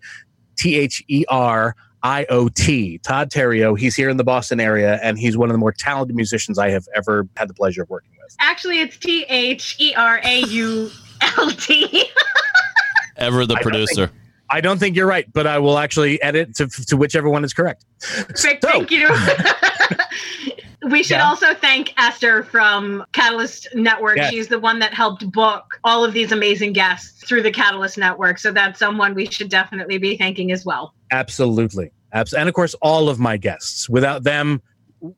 T 0.57 0.75
H 0.75 1.03
E 1.07 1.25
R 1.27 1.75
I 2.05 2.27
O 2.29 2.49
T. 2.49 2.99
Todd 2.99 3.31
Terrio. 3.31 3.77
He's 3.77 3.95
here 3.95 4.09
in 4.09 4.17
the 4.17 4.23
Boston 4.23 4.59
area, 4.59 4.99
and 5.01 5.17
he's 5.17 5.35
one 5.35 5.49
of 5.49 5.53
the 5.55 5.57
more 5.57 5.71
talented 5.71 6.15
musicians 6.15 6.59
I 6.59 6.69
have 6.69 6.87
ever 6.95 7.27
had 7.35 7.49
the 7.49 7.53
pleasure 7.55 7.81
of 7.81 7.89
working 7.89 8.11
with. 8.21 8.35
Actually, 8.39 8.79
it's 8.79 8.95
T 8.95 9.23
H 9.23 9.75
E 9.79 9.91
R 9.95 10.21
A 10.23 10.41
U 10.41 10.91
L 11.37 11.49
T. 11.49 12.07
Ever 13.17 13.45
the 13.47 13.53
I 13.53 13.55
don't 13.55 13.63
producer. 13.63 14.11
I 14.51 14.61
don't 14.61 14.77
think 14.77 14.95
you're 14.95 15.07
right, 15.07 15.25
but 15.33 15.47
I 15.47 15.57
will 15.57 15.79
actually 15.79 16.21
edit 16.21 16.53
to, 16.57 16.67
to 16.67 16.95
whichever 16.95 17.27
one 17.27 17.43
is 17.43 17.53
correct. 17.53 17.85
Quick, 18.27 18.37
So- 18.37 18.53
thank 18.61 18.91
you. 18.91 19.09
we 20.91 21.01
should 21.01 21.15
Yeah. 21.15 21.27
also 21.27 21.55
thank 21.55 21.93
Esther 21.97 22.43
from 22.43 23.03
Catalyst 23.13 23.69
Network. 23.73 24.17
Yes. 24.17 24.31
She's 24.31 24.47
the 24.47 24.59
one 24.59 24.77
that 24.79 24.93
helped 24.93 25.31
book 25.31 25.79
all 25.83 26.05
of 26.05 26.13
these 26.13 26.31
amazing 26.31 26.73
guests 26.73 27.23
through 27.27 27.41
the 27.41 27.51
Catalyst 27.51 27.97
Network. 27.97 28.37
So 28.37 28.51
that's 28.51 28.77
someone 28.77 29.15
we 29.15 29.25
should 29.25 29.49
definitely 29.49 29.97
be 29.97 30.15
thanking 30.17 30.51
as 30.51 30.63
well. 30.65 30.93
Absolutely. 31.11 31.91
And 32.15 32.47
of 32.47 32.55
course, 32.55 32.73
all 32.81 33.09
of 33.09 33.19
my 33.19 33.37
guests. 33.37 33.89
Without 33.89 34.23
them, 34.23 34.61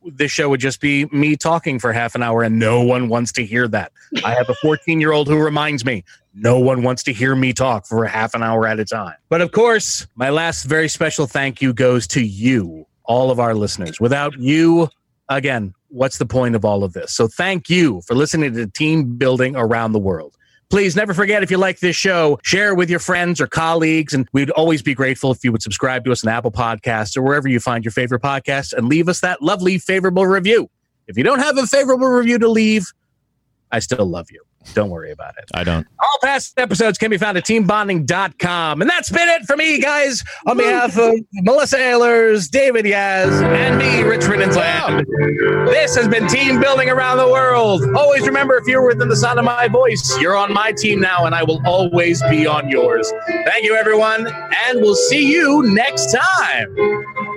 this 0.03 0.31
show 0.31 0.49
would 0.49 0.59
just 0.59 0.81
be 0.81 1.05
me 1.05 1.35
talking 1.35 1.79
for 1.79 1.93
half 1.93 2.15
an 2.15 2.23
hour, 2.23 2.43
and 2.43 2.59
no 2.59 2.81
one 2.81 3.07
wants 3.09 3.31
to 3.33 3.45
hear 3.45 3.67
that. 3.69 3.91
I 4.23 4.33
have 4.33 4.49
a 4.49 4.55
14 4.61 4.99
year 4.99 5.11
old 5.11 5.27
who 5.27 5.37
reminds 5.37 5.85
me 5.85 6.03
no 6.33 6.59
one 6.59 6.83
wants 6.83 7.03
to 7.03 7.13
hear 7.13 7.35
me 7.35 7.53
talk 7.53 7.85
for 7.85 8.03
a 8.03 8.09
half 8.09 8.33
an 8.33 8.43
hour 8.43 8.67
at 8.67 8.79
a 8.79 8.85
time. 8.85 9.15
But 9.29 9.41
of 9.41 9.51
course, 9.51 10.07
my 10.15 10.29
last 10.29 10.63
very 10.63 10.87
special 10.87 11.27
thank 11.27 11.61
you 11.61 11.73
goes 11.73 12.07
to 12.07 12.21
you, 12.21 12.85
all 13.05 13.31
of 13.31 13.39
our 13.39 13.55
listeners. 13.55 13.99
Without 13.99 14.37
you, 14.37 14.89
again, 15.29 15.73
what's 15.89 16.17
the 16.17 16.25
point 16.25 16.55
of 16.55 16.65
all 16.65 16.83
of 16.83 16.93
this? 16.93 17.13
So 17.13 17.27
thank 17.27 17.69
you 17.69 18.01
for 18.01 18.13
listening 18.13 18.53
to 18.53 18.67
Team 18.67 19.17
Building 19.17 19.55
Around 19.55 19.93
the 19.93 19.99
World. 19.99 20.35
Please 20.69 20.97
never 20.97 21.13
forget 21.13 21.43
if 21.43 21.51
you 21.51 21.57
like 21.57 21.79
this 21.79 21.95
show, 21.95 22.39
share 22.43 22.69
it 22.69 22.75
with 22.75 22.89
your 22.89 22.99
friends 22.99 23.39
or 23.39 23.47
colleagues. 23.47 24.13
And 24.13 24.27
we'd 24.33 24.49
always 24.51 24.81
be 24.81 24.93
grateful 24.93 25.31
if 25.31 25.43
you 25.43 25.51
would 25.53 25.61
subscribe 25.61 26.03
to 26.05 26.11
us 26.11 26.25
on 26.25 26.31
Apple 26.31 26.51
Podcasts 26.51 27.15
or 27.15 27.21
wherever 27.21 27.47
you 27.47 27.59
find 27.59 27.85
your 27.85 27.93
favorite 27.93 28.21
podcasts 28.21 28.73
and 28.73 28.87
leave 28.87 29.07
us 29.07 29.21
that 29.21 29.41
lovely 29.41 29.77
favorable 29.77 30.25
review. 30.25 30.69
If 31.07 31.17
you 31.17 31.23
don't 31.23 31.39
have 31.39 31.57
a 31.57 31.65
favorable 31.65 32.09
review 32.09 32.37
to 32.39 32.49
leave, 32.49 32.85
I 33.71 33.79
still 33.79 34.05
love 34.05 34.27
you. 34.29 34.46
Don't 34.73 34.89
worry 34.89 35.11
about 35.11 35.35
it. 35.37 35.45
I 35.53 35.63
don't. 35.63 35.87
All 35.99 36.19
past 36.23 36.57
episodes 36.59 36.97
can 36.97 37.09
be 37.09 37.17
found 37.17 37.37
at 37.37 37.45
teambonding.com. 37.45 38.81
And 38.81 38.89
that's 38.89 39.09
been 39.09 39.27
it 39.29 39.43
for 39.45 39.57
me, 39.57 39.79
guys. 39.79 40.23
On 40.45 40.57
behalf 40.57 40.97
of 40.97 41.15
Melissa 41.33 41.77
Ehlers, 41.77 42.49
David 42.49 42.85
Yaz, 42.85 43.41
and 43.43 43.77
me, 43.77 44.03
Rich 44.03 44.21
Riddensland, 44.21 45.05
this 45.67 45.95
has 45.95 46.07
been 46.07 46.27
Team 46.27 46.59
Building 46.59 46.89
Around 46.89 47.17
the 47.17 47.27
World. 47.27 47.83
Always 47.95 48.25
remember, 48.27 48.57
if 48.57 48.67
you're 48.67 48.85
within 48.85 49.09
the 49.09 49.15
sound 49.15 49.39
of 49.39 49.45
my 49.45 49.67
voice, 49.67 50.17
you're 50.19 50.37
on 50.37 50.53
my 50.53 50.71
team 50.71 50.99
now, 50.99 51.25
and 51.25 51.33
I 51.33 51.43
will 51.43 51.61
always 51.65 52.21
be 52.23 52.45
on 52.45 52.69
yours. 52.69 53.11
Thank 53.27 53.63
you, 53.63 53.75
everyone, 53.75 54.27
and 54.27 54.81
we'll 54.81 54.95
see 54.95 55.31
you 55.31 55.63
next 55.73 56.13
time. 56.13 57.36